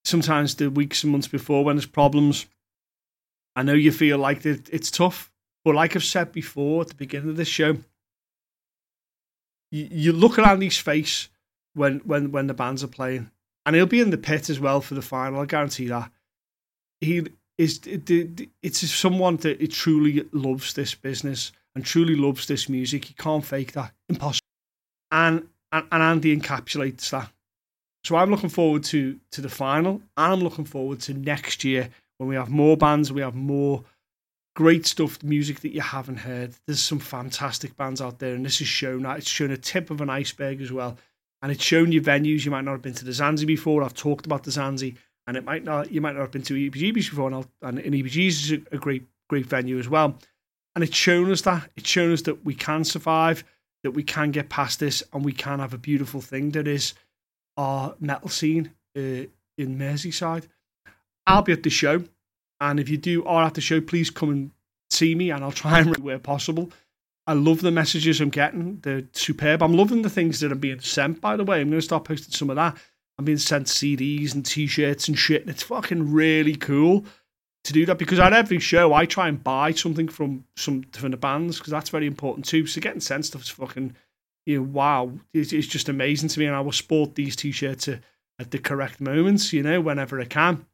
sometimes 0.03 0.55
the 0.55 0.69
weeks 0.69 1.03
and 1.03 1.11
months 1.11 1.27
before 1.27 1.63
when 1.63 1.75
there's 1.77 1.87
problems 1.87 2.45
I 3.55 3.63
know 3.63 3.73
you 3.73 3.91
feel 3.91 4.17
like 4.17 4.45
it's 4.45 4.91
tough, 4.91 5.31
but 5.63 5.75
like 5.75 5.95
I've 5.95 6.03
said 6.03 6.31
before 6.31 6.81
at 6.81 6.89
the 6.89 6.95
beginning 6.95 7.29
of 7.29 7.37
this 7.37 7.47
show, 7.47 7.77
you, 9.71 9.87
you 9.89 10.11
look 10.11 10.37
at 10.37 10.45
Andy's 10.45 10.77
face 10.77 11.29
when, 11.73 11.99
when, 11.99 12.31
when 12.31 12.47
the 12.47 12.53
bands 12.53 12.83
are 12.83 12.87
playing, 12.87 13.31
and 13.65 13.75
he'll 13.75 13.85
be 13.85 14.01
in 14.01 14.09
the 14.09 14.17
pit 14.17 14.49
as 14.49 14.59
well 14.59 14.81
for 14.81 14.93
the 14.93 15.01
final. 15.01 15.39
I 15.39 15.45
guarantee 15.45 15.87
that. 15.87 16.11
He 16.99 17.27
is 17.57 17.79
it's 17.85 18.89
someone 18.89 19.37
that 19.37 19.71
truly 19.71 20.25
loves 20.31 20.73
this 20.73 20.93
business 20.93 21.51
and 21.75 21.85
truly 21.85 22.15
loves 22.15 22.47
this 22.47 22.67
music. 22.69 23.09
You 23.09 23.15
can't 23.17 23.45
fake 23.45 23.73
that. 23.73 23.93
Impossible. 24.09 24.45
And, 25.11 25.47
and 25.71 25.85
and 25.91 26.03
Andy 26.03 26.35
encapsulates 26.35 27.09
that. 27.11 27.31
So 28.03 28.15
I'm 28.15 28.29
looking 28.29 28.49
forward 28.49 28.83
to 28.85 29.19
to 29.31 29.41
the 29.41 29.49
final, 29.49 30.01
and 30.17 30.33
I'm 30.33 30.39
looking 30.41 30.65
forward 30.65 30.99
to 31.01 31.13
next 31.13 31.63
year 31.63 31.89
when 32.17 32.29
we 32.29 32.35
have 32.35 32.49
more 32.49 32.77
bands, 32.77 33.11
we 33.11 33.21
have 33.21 33.35
more 33.35 33.83
great 34.55 34.85
stuff, 34.85 35.21
music 35.21 35.59
that 35.61 35.73
you 35.73 35.81
haven't 35.81 36.17
heard. 36.17 36.53
There's 36.65 36.81
some 36.81 36.99
fantastic 36.99 37.75
bands 37.75 38.01
out 38.01 38.19
there, 38.19 38.35
and 38.35 38.45
this 38.45 38.61
is 38.61 38.67
shown 38.67 39.03
that 39.03 39.17
it's 39.17 39.29
shown 39.29 39.51
a 39.51 39.57
tip 39.57 39.89
of 39.89 40.01
an 40.01 40.09
iceberg 40.09 40.61
as 40.61 40.71
well. 40.71 40.97
And 41.41 41.51
it's 41.51 41.63
shown 41.63 41.91
you 41.91 42.01
venues 42.01 42.45
you 42.45 42.51
might 42.51 42.63
not 42.63 42.71
have 42.71 42.81
been 42.81 42.93
to 42.93 43.05
the 43.05 43.11
Zanzi 43.11 43.45
before. 43.45 43.83
I've 43.83 43.93
talked 43.93 44.25
about 44.25 44.43
the 44.43 44.51
Zanzi, 44.51 44.95
and 45.27 45.37
it 45.37 45.43
might 45.43 45.63
not 45.63 45.91
you 45.91 46.01
might 46.01 46.13
not 46.13 46.21
have 46.21 46.31
been 46.31 46.43
to 46.43 46.53
EBGBs 46.53 47.09
before, 47.09 47.31
and, 47.31 47.47
and, 47.61 47.79
and 47.79 47.93
EBGBs 47.93 48.27
is 48.27 48.51
a, 48.71 48.77
great 48.77 49.05
great 49.29 49.45
venue 49.45 49.79
as 49.79 49.89
well. 49.89 50.17
And 50.75 50.83
it's 50.83 50.95
shown 50.95 51.31
us 51.31 51.41
that 51.41 51.69
it's 51.75 51.89
shown 51.89 52.11
us 52.11 52.23
that 52.23 52.45
we 52.45 52.53
can 52.53 52.83
survive, 52.83 53.43
that 53.83 53.91
we 53.91 54.03
can 54.03 54.31
get 54.31 54.49
past 54.49 54.79
this, 54.79 55.03
and 55.13 55.23
we 55.23 55.31
can 55.31 55.59
have 55.59 55.73
a 55.73 55.77
beautiful 55.77 56.21
thing 56.21 56.51
that 56.51 56.67
is 56.67 56.93
our 57.57 57.95
metal 57.99 58.29
scene 58.29 58.71
uh, 58.97 59.25
in 59.57 59.77
Merseyside. 59.77 60.47
I'll 61.27 61.41
be 61.41 61.53
at 61.53 61.63
the 61.63 61.69
show. 61.69 62.03
And 62.61 62.79
if 62.79 62.89
you 62.89 62.97
do 62.97 63.23
are 63.25 63.43
at 63.43 63.53
the 63.53 63.61
show, 63.61 63.81
please 63.81 64.09
come 64.09 64.29
and 64.29 64.51
see 64.89 65.15
me 65.15 65.31
and 65.31 65.43
I'll 65.43 65.51
try 65.51 65.79
and 65.79 65.97
where 66.03 66.19
possible. 66.19 66.71
I 67.27 67.33
love 67.33 67.61
the 67.61 67.71
messages 67.71 68.21
I'm 68.21 68.29
getting. 68.29 68.79
They're 68.81 69.03
superb. 69.13 69.63
I'm 69.63 69.75
loving 69.75 70.03
the 70.03 70.09
things 70.09 70.39
that 70.39 70.51
are 70.51 70.55
being 70.55 70.79
sent, 70.79 71.21
by 71.21 71.35
the 71.35 71.43
way. 71.43 71.59
I'm 71.59 71.69
going 71.69 71.79
to 71.79 71.85
start 71.85 72.03
posting 72.03 72.33
some 72.33 72.49
of 72.49 72.55
that. 72.55 72.77
I'm 73.17 73.25
being 73.25 73.37
sent 73.37 73.67
CDs 73.67 74.33
and 74.33 74.45
t 74.45 74.67
shirts 74.67 75.07
and 75.07 75.17
shit. 75.17 75.41
And 75.41 75.49
it's 75.49 75.63
fucking 75.63 76.11
really 76.11 76.55
cool 76.55 77.05
to 77.63 77.73
do 77.73 77.85
that 77.85 77.97
because 77.97 78.19
at 78.19 78.33
every 78.33 78.59
show, 78.59 78.93
I 78.93 79.05
try 79.05 79.27
and 79.27 79.43
buy 79.43 79.71
something 79.71 80.07
from 80.07 80.45
some 80.55 80.81
different 80.81 81.19
bands 81.19 81.57
because 81.57 81.71
that's 81.71 81.89
very 81.89 82.07
important 82.07 82.45
too. 82.45 82.67
So 82.67 82.81
getting 82.81 82.99
sent 82.99 83.25
stuff 83.25 83.43
is 83.43 83.49
fucking, 83.49 83.95
you 84.45 84.57
know, 84.57 84.69
wow. 84.69 85.11
It's, 85.33 85.53
it's 85.53 85.67
just 85.67 85.89
amazing 85.89 86.29
to 86.29 86.39
me. 86.39 86.45
And 86.45 86.55
I 86.55 86.61
will 86.61 86.71
sport 86.71 87.15
these 87.15 87.35
t 87.35 87.51
shirts 87.51 87.87
at 87.87 88.51
the 88.51 88.59
correct 88.59 88.99
moments, 88.99 89.53
you 89.53 89.63
know, 89.63 89.79
whenever 89.81 90.19
I 90.19 90.25
can 90.25 90.65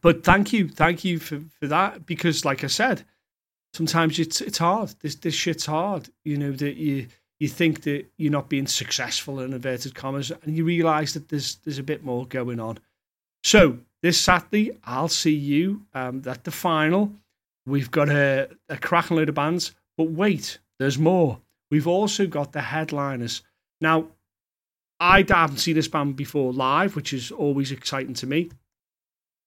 but 0.00 0.24
thank 0.24 0.52
you, 0.52 0.68
thank 0.68 1.04
you 1.04 1.18
for, 1.18 1.40
for 1.60 1.66
that 1.66 2.06
because, 2.06 2.44
like 2.44 2.64
I 2.64 2.68
said, 2.68 3.04
sometimes 3.74 4.18
it's 4.18 4.40
it's 4.40 4.58
hard. 4.58 4.94
This 5.00 5.16
this 5.16 5.34
shit's 5.34 5.66
hard. 5.66 6.08
You 6.24 6.36
know 6.36 6.52
that 6.52 6.76
you 6.76 7.08
you 7.40 7.48
think 7.48 7.82
that 7.82 8.06
you're 8.18 8.30
not 8.30 8.48
being 8.48 8.66
successful 8.66 9.40
in 9.40 9.52
inverted 9.52 9.94
commas, 9.94 10.30
and 10.30 10.56
you 10.56 10.64
realise 10.64 11.14
that 11.14 11.28
there's 11.28 11.56
there's 11.64 11.78
a 11.78 11.82
bit 11.82 12.04
more 12.04 12.26
going 12.26 12.60
on. 12.60 12.78
So 13.42 13.78
this 14.02 14.20
Saturday, 14.20 14.78
I'll 14.84 15.08
see 15.08 15.34
you 15.34 15.86
um, 15.94 16.22
at 16.26 16.44
the 16.44 16.50
final. 16.50 17.12
We've 17.66 17.90
got 17.90 18.08
a, 18.10 18.48
a 18.68 18.76
cracking 18.76 19.16
load 19.16 19.28
of 19.28 19.34
bands, 19.34 19.74
but 19.96 20.10
wait, 20.10 20.58
there's 20.78 20.98
more. 20.98 21.40
We've 21.70 21.86
also 21.86 22.26
got 22.26 22.52
the 22.52 22.60
headliners. 22.60 23.42
Now, 23.80 24.08
I 24.98 25.24
haven't 25.26 25.58
seen 25.58 25.76
this 25.76 25.88
band 25.88 26.16
before 26.16 26.52
live, 26.52 26.94
which 26.94 27.12
is 27.12 27.30
always 27.30 27.72
exciting 27.72 28.14
to 28.14 28.26
me. 28.26 28.50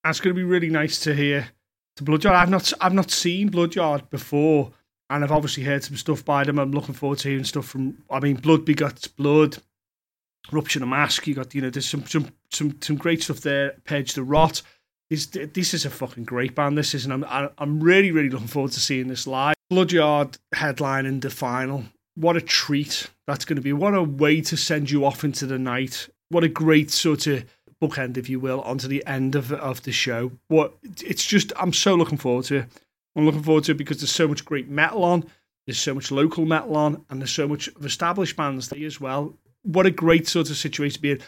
That's 0.02 0.20
going 0.20 0.34
to 0.34 0.38
be 0.38 0.44
really 0.44 0.70
nice 0.70 0.98
to 1.00 1.14
hear. 1.14 1.48
To 1.96 2.02
Bloodyard, 2.02 2.34
I've 2.34 2.50
not 2.50 2.72
I've 2.80 2.92
not 2.92 3.12
seen 3.12 3.50
Bloodyard 3.50 4.10
before, 4.10 4.72
and 5.10 5.22
I've 5.22 5.32
obviously 5.32 5.64
heard 5.64 5.84
some 5.84 5.96
stuff 5.96 6.24
by 6.24 6.44
them. 6.44 6.58
I'm 6.58 6.72
looking 6.72 6.94
forward 6.94 7.18
to 7.20 7.28
hearing 7.28 7.44
stuff 7.44 7.66
from. 7.66 7.98
I 8.10 8.20
mean, 8.20 8.36
Blood 8.36 8.64
Begets 8.64 9.08
Blood, 9.08 9.58
Rupture 10.50 10.80
the 10.80 10.86
Mask. 10.86 11.26
You 11.26 11.34
got 11.34 11.54
you 11.54 11.62
know 11.62 11.70
there's 11.70 11.88
some 11.88 12.06
some 12.06 12.28
some 12.50 12.78
some 12.80 12.96
great 12.96 13.22
stuff 13.22 13.40
there. 13.40 13.76
Page 13.84 14.14
the 14.14 14.22
Rot. 14.22 14.62
This 15.10 15.26
this 15.26 15.74
is 15.74 15.84
a 15.84 15.90
fucking 15.90 16.24
great 16.24 16.54
band. 16.54 16.78
This 16.78 16.94
is, 16.94 17.04
and 17.04 17.24
I'm 17.24 17.50
I'm 17.58 17.80
really 17.80 18.10
really 18.10 18.30
looking 18.30 18.46
forward 18.48 18.72
to 18.72 18.80
seeing 18.80 19.08
this 19.08 19.26
live. 19.26 19.54
Bloodyard 19.70 20.38
headline 20.54 21.06
in 21.06 21.20
the 21.20 21.30
final. 21.30 21.84
What 22.16 22.36
a 22.36 22.40
treat 22.40 23.10
that's 23.26 23.44
going 23.44 23.56
to 23.56 23.62
be. 23.62 23.72
What 23.72 23.94
a 23.94 24.02
way 24.02 24.40
to 24.42 24.56
send 24.56 24.90
you 24.90 25.04
off 25.04 25.24
into 25.24 25.46
the 25.46 25.58
night. 25.58 26.08
What 26.28 26.44
a 26.44 26.48
great 26.48 26.90
sort 26.90 27.26
of 27.26 27.44
bookend, 27.82 28.16
if 28.16 28.28
you 28.28 28.40
will, 28.40 28.60
onto 28.62 28.88
the 28.88 29.04
end 29.06 29.34
of 29.34 29.52
of 29.52 29.82
the 29.82 29.92
show. 29.92 30.32
What 30.48 30.74
it's 31.02 31.24
just, 31.24 31.52
I'm 31.56 31.72
so 31.72 31.94
looking 31.94 32.18
forward 32.18 32.46
to 32.46 32.56
it. 32.56 32.68
I'm 33.16 33.26
looking 33.26 33.42
forward 33.42 33.64
to 33.64 33.72
it 33.72 33.78
because 33.78 33.98
there's 33.98 34.12
so 34.12 34.28
much 34.28 34.44
great 34.44 34.68
metal 34.68 35.04
on, 35.04 35.24
there's 35.66 35.78
so 35.78 35.94
much 35.94 36.10
local 36.10 36.44
metal 36.44 36.76
on, 36.76 37.04
and 37.08 37.20
there's 37.20 37.30
so 37.30 37.48
much 37.48 37.68
of 37.68 37.84
established 37.84 38.36
bands 38.36 38.68
there 38.68 38.86
as 38.86 39.00
well. 39.00 39.36
What 39.62 39.86
a 39.86 39.90
great 39.90 40.28
sort 40.28 40.50
of 40.50 40.56
situation 40.56 40.96
to 40.96 41.02
be 41.02 41.10
in. 41.12 41.20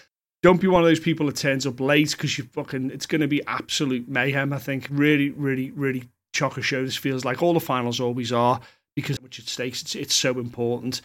Don't 0.42 0.61
be 0.61 0.68
one 0.68 0.83
of 0.83 0.88
those 0.88 1.01
people 1.01 1.27
that 1.27 1.37
turns 1.37 1.66
up 1.66 1.81
late 1.81 2.11
because 2.11 2.37
you 2.37 2.44
fucking. 2.44 2.90
It's 2.90 3.07
going 3.07 3.22
to 3.22 3.29
be 3.29 3.44
absolute 3.46 4.09
mayhem. 4.09 4.53
I 4.53 4.59
think 4.59 4.88
really, 4.90 5.31
really, 5.31 5.70
really 5.70 6.09
chocker 6.35 6.62
show. 6.62 6.85
This 6.85 6.96
feels 6.96 7.25
like 7.25 7.42
all 7.42 7.55
the 7.55 7.61
finals 7.61 8.01
always 8.01 8.33
are 8.33 8.61
because 8.94 9.20
much 9.22 9.38
at 9.38 9.49
stakes. 9.49 9.83
It's 9.83 9.94
it's 9.94 10.14
so 10.14 10.38
important. 10.38 11.01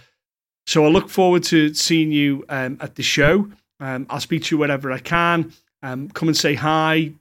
So 0.67 0.85
I 0.85 0.89
look 0.89 1.09
forward 1.09 1.43
to 1.45 1.73
seeing 1.73 2.11
you 2.11 2.45
um, 2.49 2.77
at 2.81 2.95
the 2.95 3.03
show. 3.03 3.49
Um, 3.79 4.05
I'll 4.09 4.19
speak 4.19 4.43
to 4.43 4.55
you 4.55 4.59
whenever 4.59 4.91
I 4.91 4.99
can. 4.99 5.53
Um, 5.81 6.09
come 6.09 6.27
and 6.27 6.37
say 6.37 6.53
hi. 6.53 7.13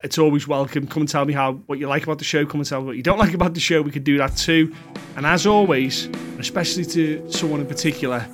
It's 0.00 0.16
always 0.16 0.46
welcome. 0.46 0.86
Come 0.86 1.02
and 1.02 1.08
tell 1.08 1.24
me 1.24 1.32
how 1.32 1.54
what 1.66 1.80
you 1.80 1.88
like 1.88 2.04
about 2.04 2.18
the 2.18 2.24
show. 2.24 2.46
Come 2.46 2.60
and 2.60 2.68
tell 2.68 2.82
me 2.82 2.86
what 2.86 2.96
you 2.96 3.02
don't 3.02 3.18
like 3.18 3.34
about 3.34 3.54
the 3.54 3.60
show. 3.60 3.82
We 3.82 3.90
could 3.90 4.04
do 4.04 4.16
that 4.18 4.36
too. 4.36 4.72
And 5.16 5.26
as 5.26 5.44
always, 5.44 6.06
especially 6.38 6.84
to 6.84 7.32
someone 7.32 7.60
in 7.60 7.66
particular, 7.66 8.24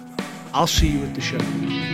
I'll 0.52 0.66
see 0.66 0.88
you 0.88 1.02
at 1.02 1.14
the 1.14 1.22
show. 1.22 1.93